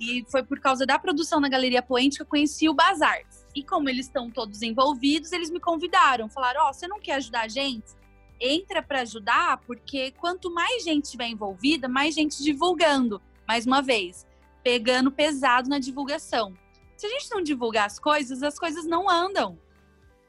E 0.00 0.24
foi 0.30 0.42
por 0.44 0.60
causa 0.60 0.86
da 0.86 0.98
produção 0.98 1.40
da 1.40 1.48
Galeria 1.48 1.82
Poente 1.82 2.16
que 2.16 2.22
eu 2.22 2.26
conheci 2.26 2.68
o 2.68 2.74
Bazar. 2.74 3.20
E 3.54 3.64
como 3.64 3.88
eles 3.88 4.06
estão 4.06 4.30
todos 4.30 4.62
envolvidos, 4.62 5.32
eles 5.32 5.50
me 5.50 5.58
convidaram. 5.58 6.28
Falaram: 6.28 6.62
Ó, 6.62 6.70
oh, 6.70 6.72
você 6.72 6.86
não 6.86 7.00
quer 7.00 7.14
ajudar 7.14 7.42
a 7.42 7.48
gente? 7.48 7.96
Entra 8.40 8.80
para 8.80 9.00
ajudar, 9.00 9.58
porque 9.66 10.12
quanto 10.12 10.52
mais 10.52 10.84
gente 10.84 11.06
estiver 11.06 11.26
envolvida, 11.26 11.88
mais 11.88 12.14
gente 12.14 12.42
divulgando. 12.42 13.20
Mais 13.48 13.66
uma 13.66 13.82
vez, 13.82 14.26
pegando 14.62 15.10
pesado 15.10 15.68
na 15.68 15.78
divulgação. 15.78 16.54
Se 16.96 17.06
a 17.06 17.08
gente 17.08 17.30
não 17.30 17.42
divulgar 17.42 17.86
as 17.86 17.98
coisas, 17.98 18.42
as 18.42 18.58
coisas 18.58 18.84
não 18.84 19.10
andam. 19.10 19.58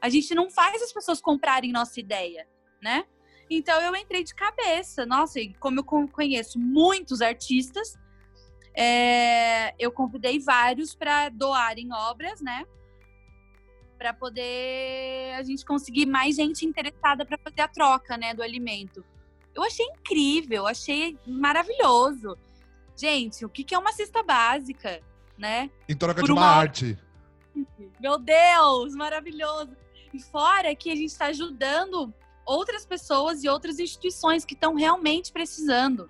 A 0.02 0.10
gente 0.10 0.34
não 0.34 0.50
faz 0.50 0.82
as 0.82 0.94
pessoas 0.94 1.20
comprarem 1.20 1.72
nossa 1.72 2.00
ideia, 2.00 2.48
né? 2.82 3.06
Então 3.50 3.82
eu 3.82 3.96
entrei 3.96 4.24
de 4.24 4.36
cabeça. 4.36 5.06
Nossa, 5.06 5.40
e 5.40 5.54
como 5.56 5.80
eu 5.80 5.84
conheço 5.84 6.60
muitos 6.60 7.22
artistas, 7.22 7.98
é, 8.76 9.74
eu 9.80 9.92
convidei 9.92 10.40
vários 10.40 10.94
para 10.94 11.30
doarem 11.30 11.92
obras, 11.92 12.40
né? 12.42 12.66
Para 13.98 14.14
poder 14.14 15.34
a 15.38 15.44
gente 15.44 15.66
conseguir 15.66 16.06
mais 16.06 16.36
gente 16.36 16.66
interessada 16.66 17.26
para 17.26 17.38
fazer 17.38 17.62
a 17.62 17.68
troca, 17.68 18.18
né, 18.18 18.34
do 18.34 18.44
alimento. 18.44 19.04
Eu 19.54 19.64
achei 19.64 19.86
incrível, 19.88 20.68
achei 20.68 21.18
maravilhoso. 21.26 22.38
Gente, 22.96 23.44
o 23.44 23.50
que, 23.50 23.64
que 23.64 23.74
é 23.74 23.78
uma 23.78 23.92
cesta 23.92 24.22
básica, 24.24 25.02
né? 25.38 25.70
Em 25.88 25.96
troca 25.96 26.22
Por 26.22 26.28
de 26.28 26.32
uma, 26.32 26.42
uma 26.42 26.48
arte. 26.48 26.98
Meu 28.00 28.18
Deus, 28.18 28.96
maravilhoso. 28.96 29.76
E 30.14 30.20
fora 30.20 30.74
que 30.76 30.90
a 30.92 30.96
gente 30.96 31.10
está 31.10 31.26
ajudando 31.26 32.14
outras 32.50 32.84
pessoas 32.84 33.44
e 33.44 33.48
outras 33.48 33.78
instituições 33.78 34.44
que 34.44 34.56
estão 34.56 34.74
realmente 34.74 35.32
precisando. 35.32 36.10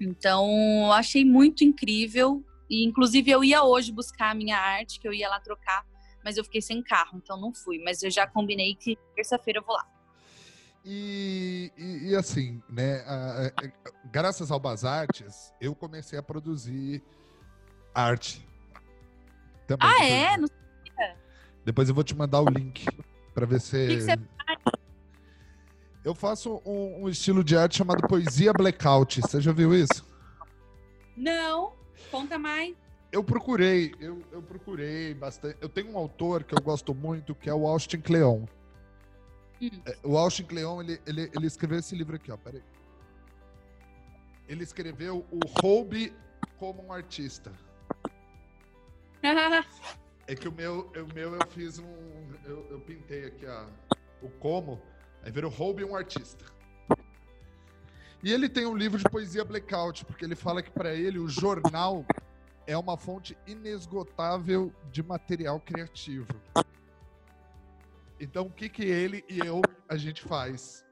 Então, 0.00 0.92
achei 0.92 1.24
muito 1.24 1.64
incrível. 1.64 2.44
E, 2.70 2.84
inclusive, 2.84 3.28
eu 3.28 3.42
ia 3.42 3.64
hoje 3.64 3.90
buscar 3.90 4.30
a 4.30 4.34
minha 4.34 4.56
arte, 4.56 5.00
que 5.00 5.08
eu 5.08 5.12
ia 5.12 5.28
lá 5.28 5.40
trocar, 5.40 5.84
mas 6.24 6.36
eu 6.36 6.44
fiquei 6.44 6.62
sem 6.62 6.80
carro, 6.82 7.20
então 7.22 7.36
não 7.40 7.52
fui. 7.52 7.82
Mas 7.82 8.02
eu 8.02 8.10
já 8.10 8.26
combinei 8.26 8.76
que 8.76 8.96
terça-feira 9.16 9.58
eu 9.58 9.64
vou 9.64 9.74
lá. 9.74 9.86
E, 10.84 11.72
e, 11.76 12.10
e 12.10 12.16
assim, 12.16 12.62
né, 12.68 13.04
graças 14.10 14.50
ao 14.50 14.58
Basartes, 14.58 15.52
eu 15.60 15.74
comecei 15.74 16.18
a 16.18 16.22
produzir 16.22 17.02
arte. 17.92 18.46
Também. 19.66 19.88
Ah, 19.88 20.04
é? 20.04 20.36
Não 20.36 20.46
sabia. 20.46 21.16
Depois 21.64 21.88
eu 21.88 21.94
vou 21.94 22.02
te 22.02 22.14
mandar 22.14 22.40
o 22.40 22.48
link 22.48 22.84
para 23.34 23.46
ver 23.46 23.60
se. 23.60 23.76
O 23.84 23.88
que, 23.88 23.96
que 23.96 24.02
você? 24.02 24.31
Eu 26.04 26.14
faço 26.16 26.60
um, 26.66 27.04
um, 27.04 27.08
estilo 27.08 27.44
de 27.44 27.56
arte 27.56 27.78
chamado 27.78 28.06
poesia 28.08 28.52
blackout. 28.52 29.20
Você 29.20 29.40
já 29.40 29.52
viu 29.52 29.72
isso? 29.72 30.04
Não. 31.16 31.74
Conta 32.10 32.38
mais. 32.38 32.74
Eu 33.12 33.22
procurei, 33.22 33.94
eu, 34.00 34.20
eu 34.32 34.42
procurei 34.42 35.14
bastante. 35.14 35.56
Eu 35.60 35.68
tenho 35.68 35.92
um 35.92 35.98
autor 35.98 36.42
que 36.42 36.54
eu 36.54 36.62
gosto 36.62 36.92
muito, 36.94 37.34
que 37.34 37.48
é 37.48 37.54
o 37.54 37.66
Austin 37.66 38.00
Kleon. 38.00 38.46
Hum. 39.60 39.70
É, 39.86 39.96
o 40.02 40.16
Austin 40.16 40.44
Kleon, 40.44 40.82
ele, 40.82 41.00
ele, 41.06 41.30
ele 41.32 41.46
escreveu 41.46 41.78
esse 41.78 41.94
livro 41.94 42.16
aqui, 42.16 42.32
ó. 42.32 42.36
Peraí. 42.36 42.62
Ele 44.48 44.64
escreveu 44.64 45.24
o 45.30 45.38
Hobby 45.60 46.12
como 46.58 46.84
um 46.84 46.92
artista. 46.92 47.52
é 50.26 50.34
que 50.34 50.48
o 50.48 50.52
meu, 50.52 50.90
o 50.96 51.14
meu 51.14 51.34
eu 51.34 51.46
fiz 51.50 51.78
um. 51.78 52.34
Eu, 52.44 52.66
eu 52.70 52.80
pintei 52.80 53.26
aqui, 53.26 53.46
ó. 53.46 53.66
O 54.20 54.28
como 54.30 54.80
Aí 55.22 55.30
virou 55.30 55.50
Roube 55.50 55.84
um 55.84 55.94
artista. 55.94 56.44
E 58.22 58.32
ele 58.32 58.48
tem 58.48 58.66
um 58.66 58.76
livro 58.76 58.98
de 58.98 59.04
poesia 59.04 59.44
blackout, 59.44 60.04
porque 60.04 60.24
ele 60.24 60.36
fala 60.36 60.62
que 60.62 60.70
para 60.70 60.94
ele 60.94 61.18
o 61.18 61.28
jornal 61.28 62.04
é 62.66 62.76
uma 62.76 62.96
fonte 62.96 63.36
inesgotável 63.46 64.72
de 64.90 65.02
material 65.02 65.58
criativo. 65.60 66.28
Então, 68.20 68.46
o 68.46 68.50
que 68.50 68.68
que 68.68 68.84
ele 68.84 69.24
e 69.28 69.40
eu 69.40 69.60
a 69.88 69.96
gente 69.96 70.22
faz? 70.22 70.84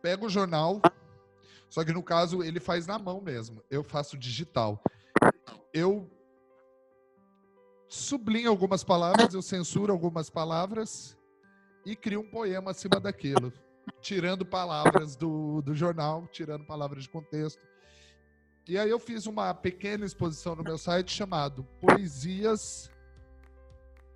Pega 0.00 0.24
o 0.24 0.28
jornal, 0.28 0.80
só 1.68 1.84
que 1.84 1.92
no 1.92 2.02
caso 2.02 2.42
ele 2.42 2.60
faz 2.60 2.86
na 2.86 2.98
mão 2.98 3.20
mesmo. 3.20 3.62
Eu 3.68 3.82
faço 3.82 4.16
digital. 4.16 4.80
Eu 5.72 6.08
sublinho 7.88 8.50
algumas 8.50 8.84
palavras, 8.84 9.34
eu 9.34 9.42
censuro 9.42 9.92
algumas 9.92 10.30
palavras 10.30 11.16
e 11.84 11.96
cria 11.96 12.18
um 12.18 12.28
poema 12.28 12.70
acima 12.70 13.00
daquilo, 13.00 13.52
tirando 14.00 14.44
palavras 14.44 15.16
do, 15.16 15.62
do 15.62 15.74
jornal, 15.74 16.26
tirando 16.30 16.64
palavras 16.64 17.04
de 17.04 17.08
contexto. 17.08 17.60
E 18.68 18.78
aí 18.78 18.88
eu 18.88 18.98
fiz 18.98 19.26
uma 19.26 19.52
pequena 19.52 20.04
exposição 20.04 20.54
no 20.54 20.62
meu 20.62 20.78
site 20.78 21.12
chamado 21.12 21.64
Poesias 21.80 22.90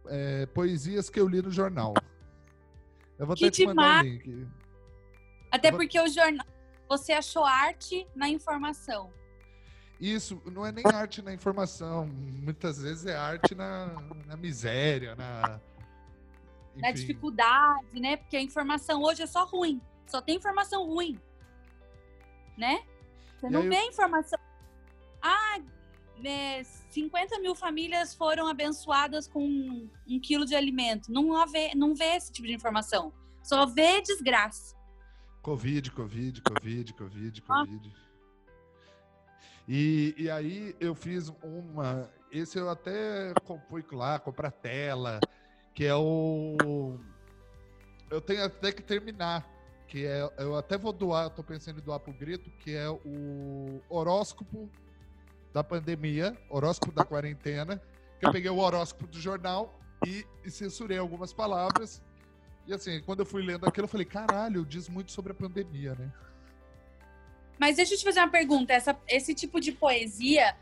é, 0.09 0.47
Poesias 0.47 1.11
que 1.11 1.19
eu 1.19 1.29
li 1.29 1.43
no 1.43 1.51
jornal. 1.51 1.95
Eu 3.19 3.27
vou 3.27 3.35
que 3.35 3.51
te 3.51 3.67
mandar 3.67 4.05
o 4.05 4.07
link. 4.07 4.49
Até 5.51 5.71
vou... 5.71 5.81
porque 5.81 5.99
o 6.01 6.09
jornal 6.09 6.47
você 6.89 7.13
achou 7.13 7.45
arte 7.45 8.07
na 8.15 8.29
informação. 8.29 9.13
Isso, 10.01 10.41
não 10.45 10.65
é 10.65 10.71
nem 10.71 10.85
arte 10.87 11.23
na 11.23 11.33
informação. 11.33 12.07
Muitas 12.07 12.81
vezes 12.81 13.07
é 13.07 13.17
arte 13.17 13.55
na, 13.55 13.87
na 14.27 14.37
miséria, 14.37 15.17
na, 15.17 15.61
na 16.77 16.91
dificuldade, 16.91 18.01
né? 18.01 18.17
Porque 18.17 18.37
a 18.37 18.43
informação 18.43 19.03
hoje 19.03 19.23
é 19.23 19.27
só 19.27 19.45
ruim. 19.45 19.81
Só 20.07 20.21
tem 20.21 20.37
informação 20.37 20.87
ruim. 20.87 21.19
Né? 22.57 22.85
Você 23.39 23.47
e 23.47 23.51
não 23.51 23.62
vê 23.62 23.81
eu... 23.81 23.89
informação. 23.89 24.39
Ah, 25.21 25.59
né, 26.19 26.62
50 26.65 27.39
mil 27.41 27.55
famílias 27.55 28.15
foram 28.15 28.47
abençoadas 28.47 29.27
com 29.27 29.45
um, 29.45 29.91
um 30.09 30.21
quilo 30.21 30.47
de 30.47 30.55
alimento. 30.55 31.11
Não 31.12 31.47
vê, 31.47 31.75
não 31.75 31.95
vê 31.95 32.17
esse 32.17 32.33
tipo 32.33 32.47
de 32.47 32.55
informação. 32.55 33.12
Só 33.43 33.67
vê 33.67 34.01
desgraça. 34.01 34.75
Covid, 35.43 35.91
Covid, 35.93 36.43
Covid, 36.43 36.93
Covid, 36.95 37.45
ah. 37.49 37.59
Covid. 37.61 37.95
Ah. 37.95 38.07
E, 39.69 40.15
e 40.17 40.31
aí 40.31 40.77
eu 40.81 40.95
fiz 40.95 41.33
uma. 41.43 42.11
Esse 42.31 42.59
eu 42.59 42.69
até 42.69 43.33
fui 43.69 43.85
lá 43.93 44.19
comprar 44.19 44.51
tela, 44.51 45.21
que 45.77 45.85
é 45.85 45.95
o. 45.95 46.99
Eu 48.11 48.19
tenho 48.19 48.43
até 48.43 48.73
que 48.73 48.83
terminar, 48.83 49.47
que 49.87 50.07
é. 50.07 50.29
Eu 50.39 50.57
até 50.57 50.79
vou 50.79 50.91
doar, 50.91 51.27
estou 51.27 51.45
pensando 51.45 51.79
em 51.79 51.83
doar 51.83 52.01
pro 52.01 52.15
grito, 52.15 52.51
que 52.61 52.75
é 52.75 52.89
o 52.89 53.79
horóscopo 53.91 54.71
da 55.53 55.62
pandemia, 55.62 56.35
horóscopo 56.49 56.93
da 56.93 57.05
quarentena, 57.05 57.81
que 58.19 58.27
eu 58.27 58.33
peguei 58.33 58.51
o 58.51 58.57
horóscopo 58.57 59.07
do 59.07 59.21
jornal 59.21 59.79
e, 60.07 60.25
e 60.43 60.51
censurei 60.51 60.97
algumas 60.97 61.35
palavras. 61.35 62.03
E 62.67 62.73
assim, 62.73 63.03
quando 63.03 63.21
eu 63.21 63.27
fui 63.27 63.43
lendo 63.43 63.67
aquilo, 63.67 63.85
eu 63.85 63.89
falei, 63.89 64.07
caralho, 64.07 64.65
diz 64.65 64.89
muito 64.89 65.12
sobre 65.12 65.33
a 65.33 65.35
pandemia, 65.35 65.95
né? 65.95 66.11
Mas 67.59 67.77
deixa 67.77 67.93
eu 67.93 67.99
te 67.99 68.05
fazer 68.05 68.21
uma 68.21 68.31
pergunta. 68.31 68.73
Essa, 68.73 68.99
esse 69.07 69.35
tipo 69.35 69.61
de 69.61 69.73
poesia 69.73 70.57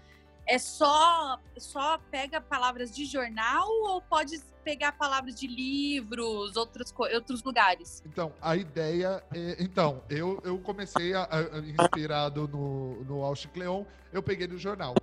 é 0.47 0.59
só 0.59 1.41
só 1.57 1.99
pega 2.11 2.41
palavras 2.41 2.95
de 2.95 3.05
jornal 3.05 3.69
ou 3.69 4.03
pode 4.03 4.39
pegar 4.63 4.93
palavras 4.93 5.35
de 5.35 5.47
livros, 5.47 6.57
outros, 6.57 6.93
outros 7.15 7.43
lugares? 7.43 8.03
Então, 8.07 8.33
a 8.41 8.57
ideia 8.57 9.23
é. 9.35 9.57
Então, 9.63 10.03
eu, 10.09 10.41
eu 10.45 10.59
comecei 10.59 11.15
a, 11.15 11.29
a, 11.31 11.59
inspirado 11.59 12.49
no, 12.49 13.05
no 13.05 13.35
Cleon, 13.53 13.85
eu 14.13 14.23
peguei 14.23 14.47
do 14.47 14.59
jornal. 14.59 14.95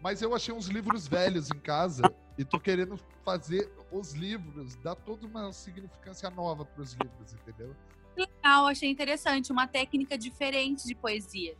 Mas 0.00 0.22
eu 0.22 0.34
achei 0.34 0.54
uns 0.54 0.66
livros 0.66 1.06
velhos 1.08 1.50
em 1.50 1.58
casa 1.58 2.02
e 2.38 2.44
tô 2.44 2.60
querendo 2.60 2.98
fazer 3.24 3.70
os 3.90 4.12
livros, 4.12 4.76
dar 4.76 4.94
toda 4.94 5.26
uma 5.26 5.52
significância 5.52 6.30
nova 6.30 6.64
para 6.64 6.82
os 6.82 6.92
livros, 6.92 7.32
entendeu? 7.32 7.74
Legal, 8.16 8.66
achei 8.66 8.90
interessante, 8.90 9.52
uma 9.52 9.66
técnica 9.66 10.16
diferente 10.16 10.86
de 10.86 10.94
poesia. 10.94 11.56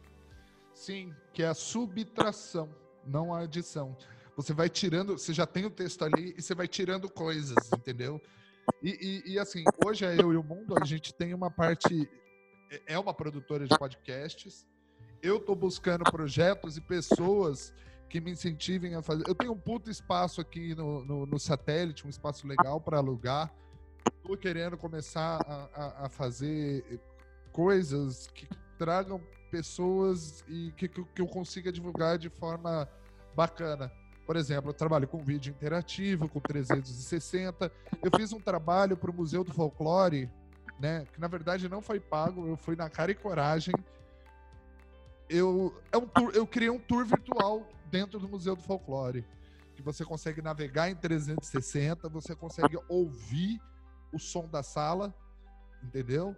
Sim, 0.73 1.15
que 1.33 1.43
é 1.43 1.49
a 1.49 1.55
subtração, 1.55 2.69
não 3.07 3.35
a 3.35 3.41
adição. 3.41 3.97
Você 4.37 4.53
vai 4.53 4.69
tirando, 4.69 5.19
você 5.19 5.33
já 5.33 5.47
tem 5.47 5.65
o 5.65 5.71
texto 5.71 6.05
ali 6.05 6.35
e 6.37 6.43
você 6.43 6.55
vai 6.55 6.69
tirando 6.69 7.09
coisas, 7.09 7.57
entendeu? 7.73 8.21
E, 8.83 9.23
e, 9.27 9.33
e 9.33 9.39
assim, 9.39 9.65
hoje 9.85 10.05
é 10.05 10.21
eu 10.21 10.33
e 10.33 10.37
o 10.37 10.43
mundo, 10.43 10.75
a 10.81 10.85
gente 10.85 11.15
tem 11.15 11.33
uma 11.33 11.51
parte, 11.51 12.09
é, 12.71 12.95
é 12.95 12.99
uma 12.99 13.15
produtora 13.15 13.67
de 13.67 13.79
podcasts. 13.79 14.67
Eu 15.23 15.39
estou 15.39 15.57
buscando 15.57 16.05
projetos 16.05 16.77
e 16.77 16.81
pessoas 16.81 17.73
que 18.09 18.21
me 18.21 18.31
incentivem 18.31 18.95
a 18.95 19.03
fazer. 19.03 19.25
Eu 19.27 19.35
tenho 19.35 19.53
um 19.53 19.59
puto 19.59 19.91
espaço 19.91 20.41
aqui 20.41 20.75
no, 20.75 21.05
no, 21.05 21.27
no 21.27 21.39
satélite, 21.39 22.07
um 22.07 22.11
espaço 22.11 22.47
legal 22.47 22.81
para 22.81 22.99
alugar. 22.99 23.53
Estou 24.19 24.37
querendo 24.37 24.77
começar 24.77 25.41
a, 25.47 25.69
a, 25.75 26.07
a, 26.07 26.09
fazer 26.09 27.01
coisas 27.53 28.27
que 28.29 28.47
tragam 28.79 29.21
pessoas 29.51 30.45
e 30.49 30.73
que, 30.77 30.89
que 30.89 31.23
eu 31.23 31.27
consiga 31.27 31.73
divulgar 31.73 32.19
de 32.19 32.29
forma 32.29 32.89
bacana. 33.37 33.93
Por 34.27 34.35
exemplo, 34.35 34.71
eu 34.71 34.75
trabalho 34.75 35.07
com 35.07 35.23
vídeo 35.23 35.53
interativo, 35.53 36.29
com 36.29 36.41
360. 36.41 37.71
Eu 38.03 38.11
fiz 38.17 38.33
um 38.33 38.41
trabalho 38.41 38.97
para 38.97 39.11
o 39.11 39.15
Museu 39.15 39.45
do 39.45 39.53
Folclore, 39.53 40.29
né? 40.81 41.07
Que 41.13 41.21
na 41.21 41.29
verdade 41.29 41.69
não 41.69 41.81
foi 41.81 42.01
pago, 42.01 42.49
eu 42.49 42.57
fui 42.57 42.75
na 42.75 42.91
cara 42.91 43.13
e 43.13 43.15
coragem. 43.15 43.75
Eu, 45.29 45.81
é 45.93 45.99
um 45.99 46.07
tour, 46.07 46.33
eu 46.35 46.47
criei 46.47 46.71
um 46.71 46.79
tour 46.79 47.05
virtual 47.05 47.69
dentro 47.91 48.19
do 48.19 48.29
Museu 48.29 48.57
do 48.57 48.63
Folclore. 48.63 49.25
Que 49.77 49.83
você 49.83 50.05
consegue 50.05 50.41
navegar 50.41 50.91
em 50.91 50.97
360, 50.97 52.09
você 52.09 52.35
consegue 52.35 52.79
ouvir 52.89 53.61
o 54.13 54.19
som 54.19 54.49
da 54.49 54.63
sala, 54.63 55.15
entendeu? 55.83 56.35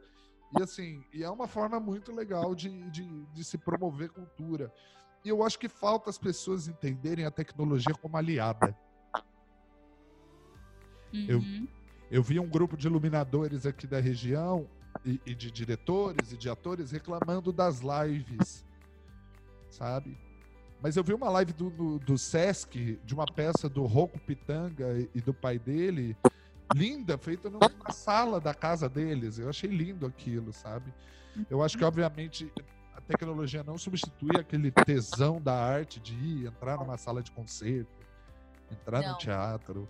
E 0.58 0.62
assim, 0.62 1.04
e 1.12 1.22
é 1.22 1.30
uma 1.30 1.46
forma 1.46 1.78
muito 1.78 2.12
legal 2.12 2.54
de, 2.54 2.68
de, 2.90 3.26
de 3.26 3.44
se 3.44 3.56
promover 3.56 4.10
cultura. 4.10 4.72
E 5.24 5.28
eu 5.28 5.42
acho 5.42 5.58
que 5.58 5.68
falta 5.68 6.10
as 6.10 6.18
pessoas 6.18 6.68
entenderem 6.68 7.24
a 7.24 7.30
tecnologia 7.30 7.94
como 7.94 8.16
aliada. 8.16 8.76
Uhum. 11.12 11.26
Eu, 11.28 11.42
eu 12.10 12.22
vi 12.22 12.38
um 12.38 12.48
grupo 12.48 12.76
de 12.76 12.86
iluminadores 12.86 13.66
aqui 13.66 13.86
da 13.86 14.00
região 14.00 14.68
e, 15.04 15.20
e, 15.26 15.34
de 15.34 15.50
diretores 15.50 16.32
e 16.32 16.36
de 16.36 16.48
atores 16.48 16.90
reclamando 16.90 17.52
das 17.52 17.80
lives, 17.80 18.64
sabe? 19.70 20.16
Mas 20.80 20.96
eu 20.96 21.02
vi 21.02 21.12
uma 21.12 21.28
live 21.28 21.52
do, 21.52 21.70
do, 21.70 21.98
do 21.98 22.16
Sesc, 22.16 22.98
de 23.04 23.14
uma 23.14 23.26
peça 23.26 23.68
do 23.68 23.84
Rocco 23.84 24.18
Pitanga 24.20 25.08
e, 25.12 25.20
do 25.20 25.34
pai 25.34 25.58
dele, 25.58 26.16
linda, 26.74 27.18
feita 27.18 27.50
numa 27.50 27.68
sala 27.90 28.40
da 28.40 28.54
casa 28.54 28.88
deles. 28.88 29.38
Eu 29.38 29.48
achei 29.48 29.68
lindo 29.68 30.06
aquilo, 30.06 30.52
sabe? 30.52 30.92
Eu 31.50 31.62
acho 31.62 31.76
que, 31.76 31.84
obviamente, 31.84 32.50
a 32.56 32.77
tecnologia 33.08 33.64
não 33.64 33.78
substitui 33.78 34.38
aquele 34.38 34.70
tesão 34.70 35.40
da 35.40 35.54
arte 35.54 35.98
de 35.98 36.14
ir, 36.14 36.46
entrar 36.46 36.76
numa 36.76 36.96
sala 36.96 37.22
de 37.22 37.30
concerto, 37.30 37.90
entrar 38.70 39.02
não. 39.02 39.12
no 39.12 39.18
teatro, 39.18 39.88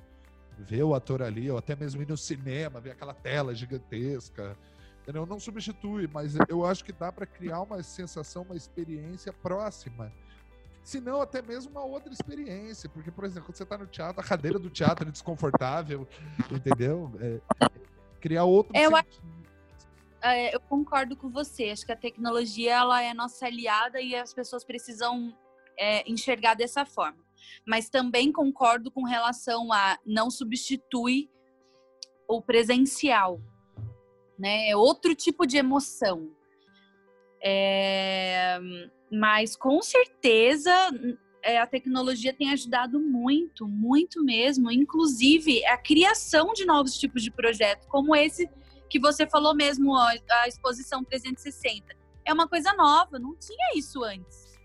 ver 0.59 0.83
o 0.85 0.95
ator 0.95 1.23
ali, 1.23 1.51
ou 1.51 1.59
até 1.59 1.75
mesmo 1.75 2.01
ir 2.01 2.09
no 2.09 2.17
cinema, 2.17 2.81
ver 2.81 2.93
aquela 2.93 3.13
tela 3.13 3.55
gigantesca. 3.55 4.57
Entendeu? 5.03 5.27
Não 5.27 5.41
substitui, 5.41 6.09
mas 6.13 6.35
eu 6.49 6.65
acho 6.65 6.85
que 6.85 6.93
dá 6.93 7.11
para 7.11 7.27
criar 7.27 7.63
uma 7.63 7.83
sensação, 7.83 8.43
uma 8.43 8.57
experiência 8.57 9.33
próxima 9.33 10.13
se 10.89 11.03
não 11.03 11.21
até 11.21 11.43
mesmo 11.43 11.71
uma 11.71 11.85
outra 11.85 12.11
experiência. 12.11 12.89
Porque, 12.89 13.11
por 13.11 13.25
exemplo, 13.25 13.45
quando 13.45 13.57
você 13.57 13.63
está 13.63 13.77
no 13.77 13.87
teatro, 13.87 14.23
a 14.23 14.25
cadeira 14.25 14.59
do 14.59 14.71
teatro 14.71 15.07
é 15.07 15.13
desconfortável, 15.13 16.09
entendeu? 16.51 17.13
É, 17.21 17.41
criar 18.23 18.45
outro 18.45 18.75
eu, 18.75 18.91
é, 20.23 20.55
eu 20.55 20.61
concordo 20.61 21.17
com 21.17 21.29
você. 21.29 21.71
Acho 21.71 21.87
que 21.87 21.93
a 21.93 21.97
tecnologia 21.97 22.75
ela 22.75 23.03
é 23.03 23.15
nossa 23.15 23.47
aliada 23.47 24.01
e 24.01 24.15
as 24.15 24.33
pessoas 24.35 24.65
precisam 24.65 25.37
é, 25.79 26.09
enxergar 26.11 26.55
dessa 26.55 26.85
forma. 26.85 27.25
Mas 27.67 27.89
também 27.89 28.33
concordo 28.33 28.91
com 28.91 29.05
relação 29.05 29.73
a 29.73 29.99
não 30.05 30.31
substitui 30.31 31.31
o 32.29 32.43
presencial, 32.43 33.41
né? 34.39 34.71
É 34.71 34.77
outro 34.77 35.15
tipo 35.15 35.47
de 35.47 35.57
emoção. 35.57 36.31
É, 37.43 38.59
mas 39.11 39.57
com 39.57 39.81
certeza 39.81 40.73
é, 41.43 41.59
a 41.59 41.67
tecnologia 41.67 42.35
tem 42.35 42.51
ajudado 42.51 43.01
muito, 43.01 43.67
muito 43.67 44.23
mesmo, 44.25 44.71
inclusive 44.71 45.65
a 45.67 45.79
criação 45.79 46.53
de 46.53 46.65
novos 46.67 46.99
tipos 46.99 47.23
de 47.23 47.31
projetos, 47.31 47.87
como 47.87 48.15
esse 48.15 48.51
que 48.89 48.99
você 48.99 49.27
falou 49.27 49.55
mesmo, 49.55 49.97
a 49.97 50.47
exposição 50.47 51.05
360. 51.05 51.97
É 52.25 52.33
uma 52.33 52.49
coisa 52.49 52.73
nova, 52.75 53.19
não 53.19 53.37
tinha 53.37 53.73
isso 53.75 54.03
antes. 54.03 54.59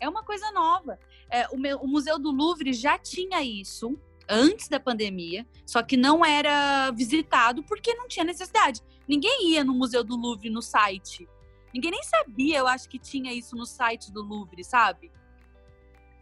É 0.00 0.08
uma 0.08 0.24
coisa 0.24 0.50
nova. 0.52 0.98
É, 1.30 1.46
o, 1.48 1.58
meu, 1.58 1.78
o 1.78 1.86
Museu 1.86 2.18
do 2.18 2.30
Louvre 2.30 2.72
já 2.72 2.98
tinha 2.98 3.42
isso 3.42 3.98
antes 4.28 4.68
da 4.68 4.78
pandemia, 4.78 5.46
só 5.66 5.82
que 5.82 5.96
não 5.96 6.24
era 6.24 6.90
visitado 6.92 7.62
porque 7.64 7.94
não 7.94 8.08
tinha 8.08 8.24
necessidade. 8.24 8.80
Ninguém 9.06 9.50
ia 9.50 9.64
no 9.64 9.74
Museu 9.74 10.04
do 10.04 10.16
Louvre 10.16 10.50
no 10.50 10.62
site 10.62 11.28
Ninguém 11.72 11.90
nem 11.90 12.02
sabia, 12.02 12.58
eu 12.58 12.66
acho 12.66 12.88
que 12.88 12.98
tinha 12.98 13.32
isso 13.32 13.56
no 13.56 13.64
site 13.64 14.12
do 14.12 14.22
Louvre, 14.22 14.62
sabe? 14.62 15.10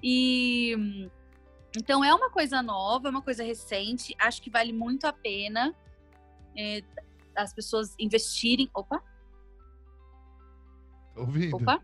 E 0.02 1.08
então 1.76 2.04
é 2.04 2.14
uma 2.14 2.30
coisa 2.30 2.62
nova, 2.62 3.08
é 3.08 3.10
uma 3.10 3.22
coisa 3.22 3.42
recente. 3.42 4.14
Acho 4.18 4.40
que 4.40 4.50
vale 4.50 4.72
muito 4.72 5.06
a 5.06 5.12
pena 5.12 5.74
é, 6.56 6.82
as 7.36 7.52
pessoas 7.52 7.94
investirem. 7.98 8.70
Opa! 8.74 9.02
Ouvindo. 11.16 11.56
Opa! 11.56 11.82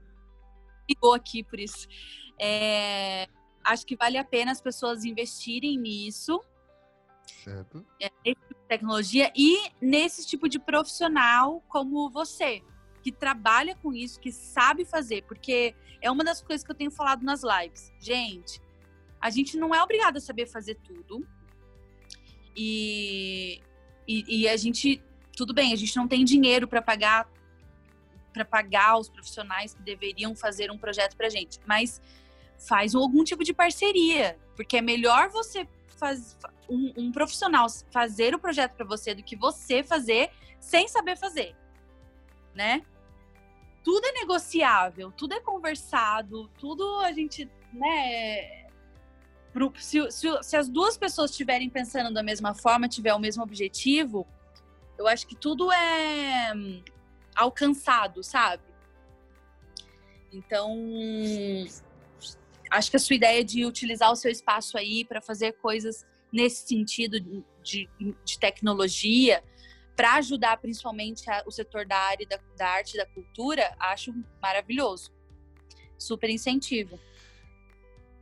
Ligou 0.88 1.14
aqui 1.14 1.42
por 1.42 1.58
isso. 1.58 1.88
É, 2.38 3.28
acho 3.64 3.84
que 3.86 3.96
vale 3.96 4.18
a 4.18 4.24
pena 4.24 4.52
as 4.52 4.60
pessoas 4.60 5.04
investirem 5.04 5.78
nisso. 5.78 6.40
Certo. 7.42 7.84
É, 8.00 8.10
nesse 8.24 8.40
tipo 8.40 8.54
de 8.54 8.68
tecnologia 8.68 9.32
e 9.34 9.70
nesse 9.80 10.26
tipo 10.26 10.48
de 10.48 10.58
profissional 10.58 11.60
como 11.68 12.08
você 12.10 12.62
que 13.02 13.12
trabalha 13.12 13.76
com 13.76 13.92
isso, 13.92 14.18
que 14.18 14.32
sabe 14.32 14.84
fazer, 14.84 15.22
porque 15.22 15.76
é 16.00 16.10
uma 16.10 16.24
das 16.24 16.42
coisas 16.42 16.64
que 16.64 16.72
eu 16.72 16.74
tenho 16.74 16.90
falado 16.90 17.22
nas 17.22 17.42
lives. 17.42 17.92
Gente, 18.00 18.60
a 19.20 19.30
gente 19.30 19.56
não 19.56 19.72
é 19.72 19.80
obrigado 19.80 20.16
a 20.16 20.20
saber 20.20 20.46
fazer 20.46 20.74
tudo. 20.84 21.24
E, 22.56 23.60
e, 24.06 24.42
e 24.42 24.48
a 24.48 24.56
gente, 24.56 25.02
tudo 25.36 25.52
bem, 25.54 25.72
a 25.72 25.76
gente 25.76 25.96
não 25.96 26.06
tem 26.06 26.24
dinheiro 26.24 26.66
para 26.66 26.82
pagar 26.82 27.28
para 28.32 28.44
pagar 28.44 28.98
os 28.98 29.08
profissionais 29.08 29.72
que 29.72 29.82
deveriam 29.82 30.36
fazer 30.36 30.70
um 30.70 30.76
projeto 30.76 31.16
para 31.16 31.30
gente, 31.30 31.58
mas 31.64 32.02
faz 32.58 32.94
algum 32.94 33.24
tipo 33.24 33.42
de 33.42 33.54
parceria, 33.54 34.38
porque 34.54 34.76
é 34.76 34.82
melhor 34.82 35.30
você 35.30 35.66
faz 35.96 36.36
um, 36.68 36.92
um 36.98 37.10
profissional 37.10 37.66
fazer 37.90 38.34
o 38.34 38.38
projeto 38.38 38.74
para 38.74 38.84
você 38.84 39.14
do 39.14 39.22
que 39.22 39.34
você 39.36 39.82
fazer 39.82 40.30
sem 40.60 40.86
saber 40.86 41.16
fazer, 41.16 41.56
né? 42.54 42.82
tudo 43.86 44.04
é 44.04 44.12
negociável, 44.14 45.12
tudo 45.12 45.34
é 45.34 45.40
conversado, 45.40 46.50
tudo 46.58 46.98
a 47.02 47.12
gente, 47.12 47.48
né? 47.72 48.65
Se, 49.78 50.10
se, 50.10 50.42
se 50.42 50.56
as 50.56 50.68
duas 50.68 50.96
pessoas 50.96 51.30
estiverem 51.30 51.70
pensando 51.70 52.12
da 52.12 52.22
mesma 52.22 52.54
forma, 52.54 52.88
tiver 52.88 53.14
o 53.14 53.18
mesmo 53.18 53.42
objetivo, 53.42 54.26
eu 54.98 55.06
acho 55.06 55.26
que 55.26 55.34
tudo 55.34 55.70
é 55.72 56.52
hum, 56.54 56.82
alcançado, 57.34 58.22
sabe? 58.22 58.62
Então, 60.32 60.76
acho 62.70 62.90
que 62.90 62.96
a 62.96 63.00
sua 63.00 63.16
ideia 63.16 63.44
de 63.44 63.64
utilizar 63.64 64.10
o 64.10 64.16
seu 64.16 64.30
espaço 64.30 64.76
aí 64.76 65.04
para 65.04 65.20
fazer 65.20 65.52
coisas 65.52 66.06
nesse 66.32 66.66
sentido 66.66 67.18
de, 67.62 67.88
de 68.24 68.38
tecnologia, 68.38 69.42
para 69.94 70.16
ajudar 70.16 70.58
principalmente 70.58 71.28
a, 71.30 71.42
o 71.46 71.50
setor 71.50 71.86
da 71.86 71.96
área 71.96 72.26
da, 72.26 72.38
da 72.56 72.68
arte 72.68 72.94
e 72.94 72.98
da 72.98 73.06
cultura, 73.06 73.74
acho 73.78 74.12
maravilhoso. 74.42 75.10
Super 75.98 76.28
incentivo. 76.28 77.00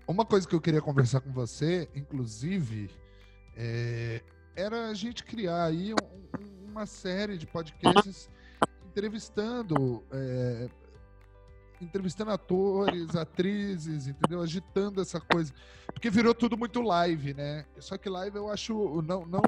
Uma 0.07 0.25
coisa 0.25 0.47
que 0.47 0.55
eu 0.55 0.61
queria 0.61 0.83
conversar 0.83 1.21
com 1.21 1.33
você, 1.33 1.89
inclusive, 1.95 2.91
é, 3.57 4.23
era 4.55 4.89
a 4.89 4.95
gente 4.95 5.25
criar 5.25 5.65
aí 5.65 5.95
um, 5.95 6.71
uma 6.71 6.87
série 6.87 7.39
de 7.39 7.47
podcasts 7.47 8.29
entrevistando 8.87 10.05
é, 10.13 10.69
entrevistando 11.81 12.31
atores, 12.31 13.15
atrizes, 13.17 14.07
entendeu? 14.07 14.41
Agitando 14.41 15.01
essa 15.01 15.21
coisa. 15.21 15.53
Porque 15.93 16.11
virou 16.11 16.35
tudo 16.35 16.57
muito 16.57 16.81
live, 16.81 17.35
né? 17.35 17.67
Só 17.79 17.97
que 17.97 18.09
live 18.09 18.37
eu 18.37 18.51
acho 18.51 19.03
não 19.03 19.25
não 19.25 19.43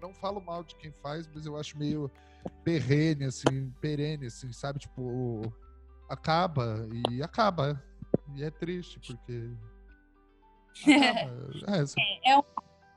não 0.00 0.14
falo 0.14 0.40
mal 0.40 0.62
de 0.62 0.76
quem 0.76 0.92
faz, 0.92 1.28
mas 1.34 1.44
eu 1.44 1.56
acho 1.56 1.76
meio 1.76 2.10
perene, 2.64 3.24
assim, 3.24 3.70
perene, 3.80 4.26
assim, 4.26 4.52
sabe? 4.52 4.78
Tipo, 4.78 5.52
acaba 6.08 6.86
e 7.10 7.22
acaba. 7.22 7.82
E 8.34 8.44
é 8.44 8.50
triste, 8.50 9.00
porque. 9.00 9.50
É, 10.86 12.30
é, 12.30 12.40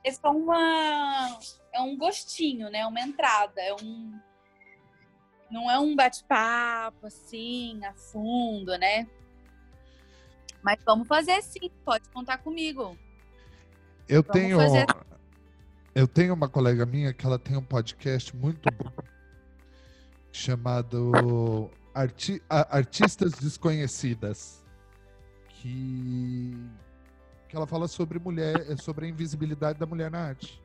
é, 0.04 0.12
só 0.12 0.30
uma. 0.30 1.40
É 1.72 1.80
um 1.80 1.96
gostinho, 1.96 2.70
né? 2.70 2.86
Uma 2.86 3.00
entrada. 3.00 3.60
É 3.60 3.74
um. 3.74 4.20
Não 5.50 5.68
é 5.68 5.78
um 5.80 5.96
bate-papo, 5.96 7.06
assim, 7.06 7.84
a 7.84 7.92
fundo, 7.92 8.78
né? 8.78 9.08
Mas 10.62 10.78
vamos 10.84 11.08
fazer 11.08 11.42
sim, 11.42 11.70
pode 11.84 12.08
contar 12.10 12.38
comigo. 12.38 12.96
Eu 14.08 14.22
vamos 14.22 14.40
tenho. 14.40 14.56
Fazer... 14.58 14.86
Eu 15.94 16.06
tenho 16.06 16.34
uma 16.34 16.48
colega 16.48 16.86
minha 16.86 17.12
que 17.12 17.26
ela 17.26 17.38
tem 17.38 17.56
um 17.56 17.64
podcast 17.64 18.34
muito 18.34 18.70
bom 18.70 18.92
chamado 20.32 21.70
Arti 21.94 22.42
Artistas 22.48 23.32
Desconhecidas, 23.32 24.61
que 25.62 26.70
que 27.48 27.54
ela 27.54 27.66
fala 27.66 27.86
sobre 27.86 28.18
mulher, 28.18 28.64
é 28.66 28.76
sobre 28.76 29.04
a 29.04 29.08
invisibilidade 29.08 29.78
da 29.78 29.84
mulher 29.84 30.10
na 30.10 30.18
arte. 30.28 30.60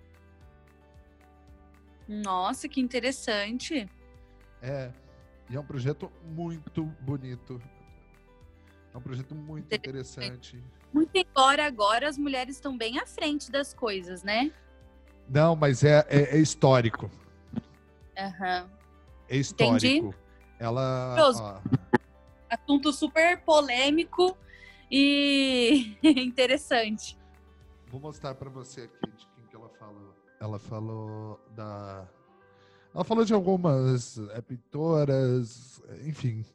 Nossa, 2.08 2.70
que 2.70 2.80
interessante. 2.80 3.90
É, 4.62 4.90
e 5.50 5.56
é 5.58 5.60
um 5.60 5.66
projeto 5.66 6.10
muito 6.24 6.86
bonito. 7.02 7.62
É 8.94 8.98
um 8.98 9.02
projeto 9.02 9.36
muito 9.36 9.76
interessante. 9.76 10.64
Muito 10.94 11.14
embora 11.14 11.66
agora 11.66 12.08
as 12.08 12.18
mulheres 12.18 12.56
estão 12.56 12.78
bem 12.78 12.98
à 13.00 13.06
frente 13.06 13.52
das 13.52 13.74
coisas, 13.74 14.24
né? 14.24 14.50
Não, 15.30 15.58
mas 15.58 15.84
é, 15.84 16.06
é, 16.08 16.38
é 16.38 16.40
histórico. 16.40 17.12
Uhum. 18.18 18.70
É 19.28 19.36
histórico. 19.36 19.76
Entendi. 19.76 20.16
Ela. 20.58 21.18
Ó... 21.20 21.60
Assunto 22.50 22.94
super 22.94 23.42
polêmico 23.42 24.38
e 24.90 25.98
interessante. 26.04 27.18
Vou 27.88 28.00
mostrar 28.00 28.36
para 28.36 28.50
você 28.50 28.82
aqui 28.82 29.12
de 29.12 29.28
quem 29.36 29.46
que 29.48 29.56
ela 29.56 29.70
falou. 29.70 30.14
Ela 30.40 30.60
falou 30.60 31.40
da. 31.56 32.08
Ela 32.94 33.04
falou 33.04 33.26
de 33.26 33.34
algumas 33.34 34.18
é, 34.32 34.42
pintoras, 34.42 35.82
enfim. 36.04 36.46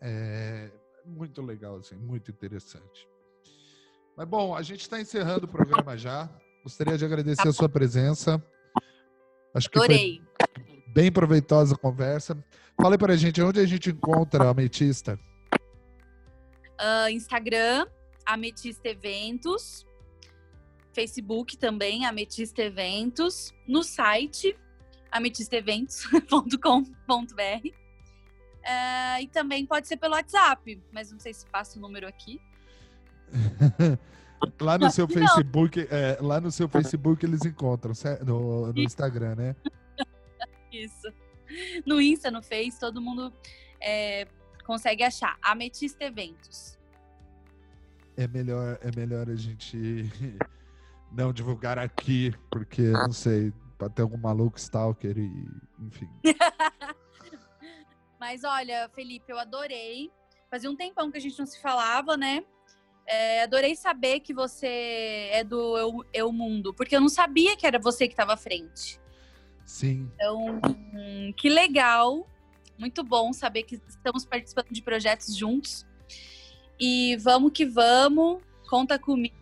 É... 0.00 0.70
muito 1.04 1.42
legal, 1.42 1.76
assim, 1.76 1.94
muito 1.96 2.30
interessante. 2.30 3.08
Mas 4.16 4.26
bom, 4.26 4.54
a 4.54 4.62
gente 4.62 4.80
está 4.80 5.00
encerrando 5.00 5.46
o 5.46 5.48
programa 5.48 5.96
já. 5.96 6.28
Gostaria 6.62 6.96
de 6.96 7.04
agradecer 7.04 7.48
a 7.48 7.52
sua 7.52 7.68
presença. 7.68 8.42
Acho 9.54 9.70
que 9.70 9.78
Adorei. 9.78 10.20
foi 10.20 10.82
bem 10.92 11.10
proveitosa 11.10 11.74
a 11.74 11.78
conversa. 11.78 12.36
Fala 12.80 12.96
para 12.98 13.14
a 13.14 13.16
gente 13.16 13.40
onde 13.42 13.60
a 13.60 13.66
gente 13.66 13.90
encontra 13.90 14.44
a 14.44 14.50
Ametista. 14.50 15.18
Uh, 16.80 17.10
Instagram, 17.10 17.86
Ametista 18.24 18.88
Eventos. 18.88 19.84
Facebook 20.92 21.56
também, 21.56 22.06
Ametista 22.06 22.62
Eventos. 22.62 23.52
No 23.66 23.82
site, 23.82 24.56
ametisteventos.com.br. 25.10 27.80
Uh, 28.60 29.22
e 29.22 29.28
também 29.28 29.66
pode 29.66 29.88
ser 29.88 29.96
pelo 29.96 30.14
WhatsApp, 30.14 30.80
mas 30.92 31.10
não 31.10 31.18
sei 31.18 31.32
se 31.32 31.46
passa 31.46 31.78
o 31.78 31.82
número 31.82 32.06
aqui. 32.06 32.40
lá 34.60 34.78
no 34.78 34.90
seu 34.90 35.08
Facebook, 35.08 35.86
é, 35.90 36.18
lá 36.20 36.40
no 36.40 36.50
seu 36.50 36.68
Facebook 36.68 37.24
eles 37.24 37.44
encontram, 37.44 37.92
no, 38.24 38.72
no 38.72 38.80
Instagram, 38.80 39.34
né? 39.36 39.56
Isso. 40.72 41.12
No 41.84 42.00
Insta, 42.00 42.30
no 42.30 42.42
Face, 42.42 42.78
todo 42.78 43.00
mundo 43.00 43.32
é, 43.80 44.26
consegue 44.70 45.02
achar. 45.02 45.36
Ametista 45.42 46.04
Eventos. 46.04 46.78
É 48.16 48.28
melhor, 48.28 48.78
é 48.80 48.96
melhor 48.96 49.28
a 49.28 49.34
gente 49.34 49.76
não 51.10 51.32
divulgar 51.32 51.76
aqui, 51.76 52.32
porque 52.48 52.82
não 52.82 53.10
sei, 53.10 53.52
pode 53.76 53.94
ter 53.94 54.02
algum 54.02 54.16
maluco 54.16 54.58
stalker 54.58 55.18
e 55.18 55.48
enfim. 55.80 56.08
Mas 58.20 58.44
olha, 58.44 58.88
Felipe, 58.94 59.32
eu 59.32 59.40
adorei. 59.40 60.08
Fazia 60.48 60.70
um 60.70 60.76
tempão 60.76 61.10
que 61.10 61.18
a 61.18 61.20
gente 61.20 61.36
não 61.36 61.46
se 61.46 61.60
falava, 61.60 62.16
né? 62.16 62.44
É, 63.06 63.42
adorei 63.42 63.74
saber 63.74 64.20
que 64.20 64.32
você 64.32 65.30
é 65.32 65.42
do 65.42 65.76
Eu, 65.76 66.04
Eu 66.12 66.30
Mundo, 66.30 66.72
porque 66.72 66.94
eu 66.94 67.00
não 67.00 67.08
sabia 67.08 67.56
que 67.56 67.66
era 67.66 67.78
você 67.78 68.06
que 68.06 68.12
estava 68.12 68.34
à 68.34 68.36
frente. 68.36 69.00
Sim. 69.64 70.08
Então, 70.14 70.60
que 71.36 71.48
legal. 71.48 72.29
Muito 72.80 73.04
bom 73.04 73.32
saber 73.32 73.62
que 73.64 73.80
estamos 73.86 74.24
participando 74.24 74.70
de 74.70 74.82
projetos 74.82 75.36
juntos. 75.36 75.86
E 76.80 77.16
vamos 77.18 77.52
que 77.52 77.66
vamos. 77.66 78.42
Conta 78.68 78.98
comigo 78.98 79.36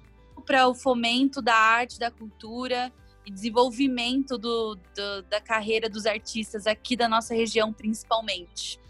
para 0.44 0.66
o 0.66 0.74
fomento 0.74 1.40
da 1.40 1.54
arte, 1.54 1.98
da 1.98 2.10
cultura 2.10 2.92
e 3.24 3.30
desenvolvimento 3.30 4.36
do, 4.36 4.74
do, 4.74 5.22
da 5.30 5.40
carreira 5.40 5.88
dos 5.88 6.04
artistas 6.04 6.66
aqui 6.66 6.96
da 6.96 7.08
nossa 7.08 7.34
região, 7.34 7.72
principalmente 7.72 8.80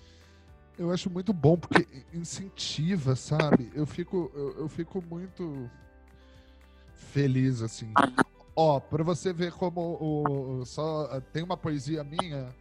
eu 0.78 0.92
acho 0.92 1.11
muito 1.11 1.32
bom 1.32 1.57
porque 1.57 1.86
incentiva, 2.14 3.16
sabe? 3.16 3.70
Eu 3.74 3.84
fico, 3.84 4.30
eu, 4.32 4.61
eu 4.61 4.68
fico 4.68 5.03
muito 5.03 5.68
feliz 6.94 7.61
assim. 7.62 7.92
Ó, 8.55 8.78
para 8.78 9.03
você 9.03 9.32
ver 9.32 9.53
como 9.53 9.80
o, 9.80 10.64
só 10.64 11.20
tem 11.32 11.42
uma 11.42 11.57
poesia 11.57 12.05
minha, 12.05 12.55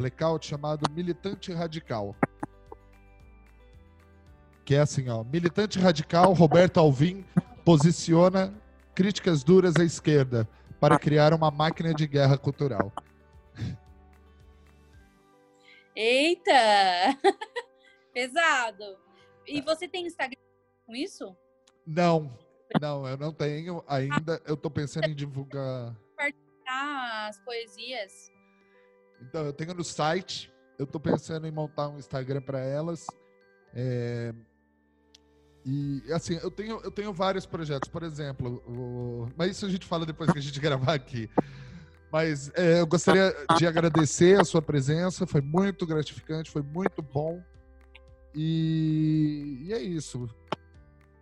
blackout 0.00 0.46
chamado 0.46 0.90
Militante 0.90 1.52
Radical. 1.52 2.16
Que 4.64 4.76
é 4.76 4.80
assim, 4.80 5.08
ó, 5.10 5.22
militante 5.24 5.78
radical 5.78 6.32
Roberto 6.32 6.78
Alvim 6.78 7.24
posiciona 7.64 8.54
críticas 8.94 9.42
duras 9.42 9.74
à 9.76 9.84
esquerda 9.84 10.48
para 10.80 10.98
criar 10.98 11.34
uma 11.34 11.50
máquina 11.50 11.92
de 11.92 12.06
guerra 12.06 12.38
cultural. 12.38 12.92
Eita! 15.94 16.52
Pesado. 18.14 18.96
E 19.46 19.60
você 19.60 19.86
tem 19.86 20.06
Instagram 20.06 20.40
com 20.86 20.94
isso? 20.94 21.36
Não, 21.86 22.38
não, 22.80 23.06
eu 23.06 23.16
não 23.18 23.32
tenho 23.32 23.84
ainda. 23.86 24.40
Eu 24.46 24.56
tô 24.56 24.70
pensando 24.70 25.08
em 25.08 25.14
divulgar. 25.14 25.94
Compartilhar 26.12 27.28
as 27.28 27.38
poesias. 27.40 28.30
Então, 29.20 29.44
eu 29.44 29.52
tenho 29.52 29.74
no 29.74 29.84
site. 29.84 30.52
Eu 30.78 30.86
tô 30.86 30.98
pensando 30.98 31.46
em 31.46 31.50
montar 31.50 31.88
um 31.88 31.98
Instagram 31.98 32.40
para 32.40 32.58
elas. 32.58 33.06
É... 33.74 34.32
E 35.64 36.02
assim, 36.10 36.38
eu 36.42 36.50
tenho, 36.50 36.80
eu 36.82 36.90
tenho 36.90 37.12
vários 37.12 37.44
projetos, 37.44 37.86
por 37.86 38.02
exemplo, 38.02 38.62
o... 38.66 39.28
mas 39.36 39.50
isso 39.50 39.66
a 39.66 39.68
gente 39.68 39.84
fala 39.84 40.06
depois 40.06 40.32
que 40.32 40.38
a 40.38 40.42
gente 40.42 40.58
gravar 40.58 40.94
aqui. 40.94 41.28
Mas 42.10 42.50
é, 42.54 42.80
eu 42.80 42.86
gostaria 42.86 43.36
de 43.58 43.66
agradecer 43.66 44.40
a 44.40 44.44
sua 44.44 44.62
presença, 44.62 45.26
foi 45.26 45.42
muito 45.42 45.86
gratificante, 45.86 46.50
foi 46.50 46.62
muito 46.62 47.02
bom. 47.02 47.44
E, 48.34 49.58
e 49.66 49.72
é 49.72 49.80
isso. 49.80 50.28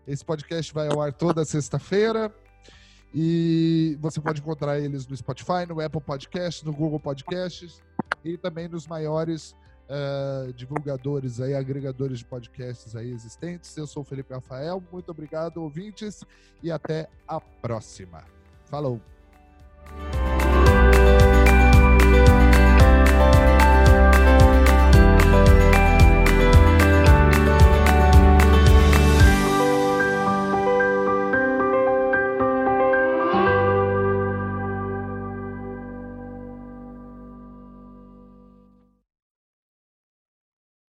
Esse 0.07 0.25
podcast 0.25 0.73
vai 0.73 0.89
ao 0.89 1.03
ar 1.03 1.13
toda 1.13 1.45
sexta-feira. 1.45 2.33
E 3.13 3.99
você 4.01 4.21
pode 4.21 4.41
encontrar 4.41 4.79
eles 4.79 5.07
no 5.07 5.17
Spotify, 5.17 5.67
no 5.69 5.81
Apple 5.81 6.01
Podcasts, 6.01 6.63
no 6.63 6.73
Google 6.73 7.01
Podcasts 7.01 7.83
e 8.29 8.39
também 8.39 8.69
nos 8.69 8.87
maiores 8.87 9.55
uh, 9.89 10.53
divulgadores 10.53 11.41
aí, 11.41 11.55
agregadores 11.55 12.19
de 12.19 12.25
podcasts 12.25 12.95
aí 12.95 13.11
existentes. 13.11 13.77
Eu 13.77 13.87
sou 13.87 14.03
o 14.03 14.07
Felipe 14.07 14.33
Rafael, 14.33 14.83
muito 14.93 15.11
obrigado, 15.11 15.63
ouvintes, 15.63 16.23
e 16.63 16.71
até 16.71 17.09
a 17.27 17.41
próxima. 17.41 18.25
Falou! 18.67 19.01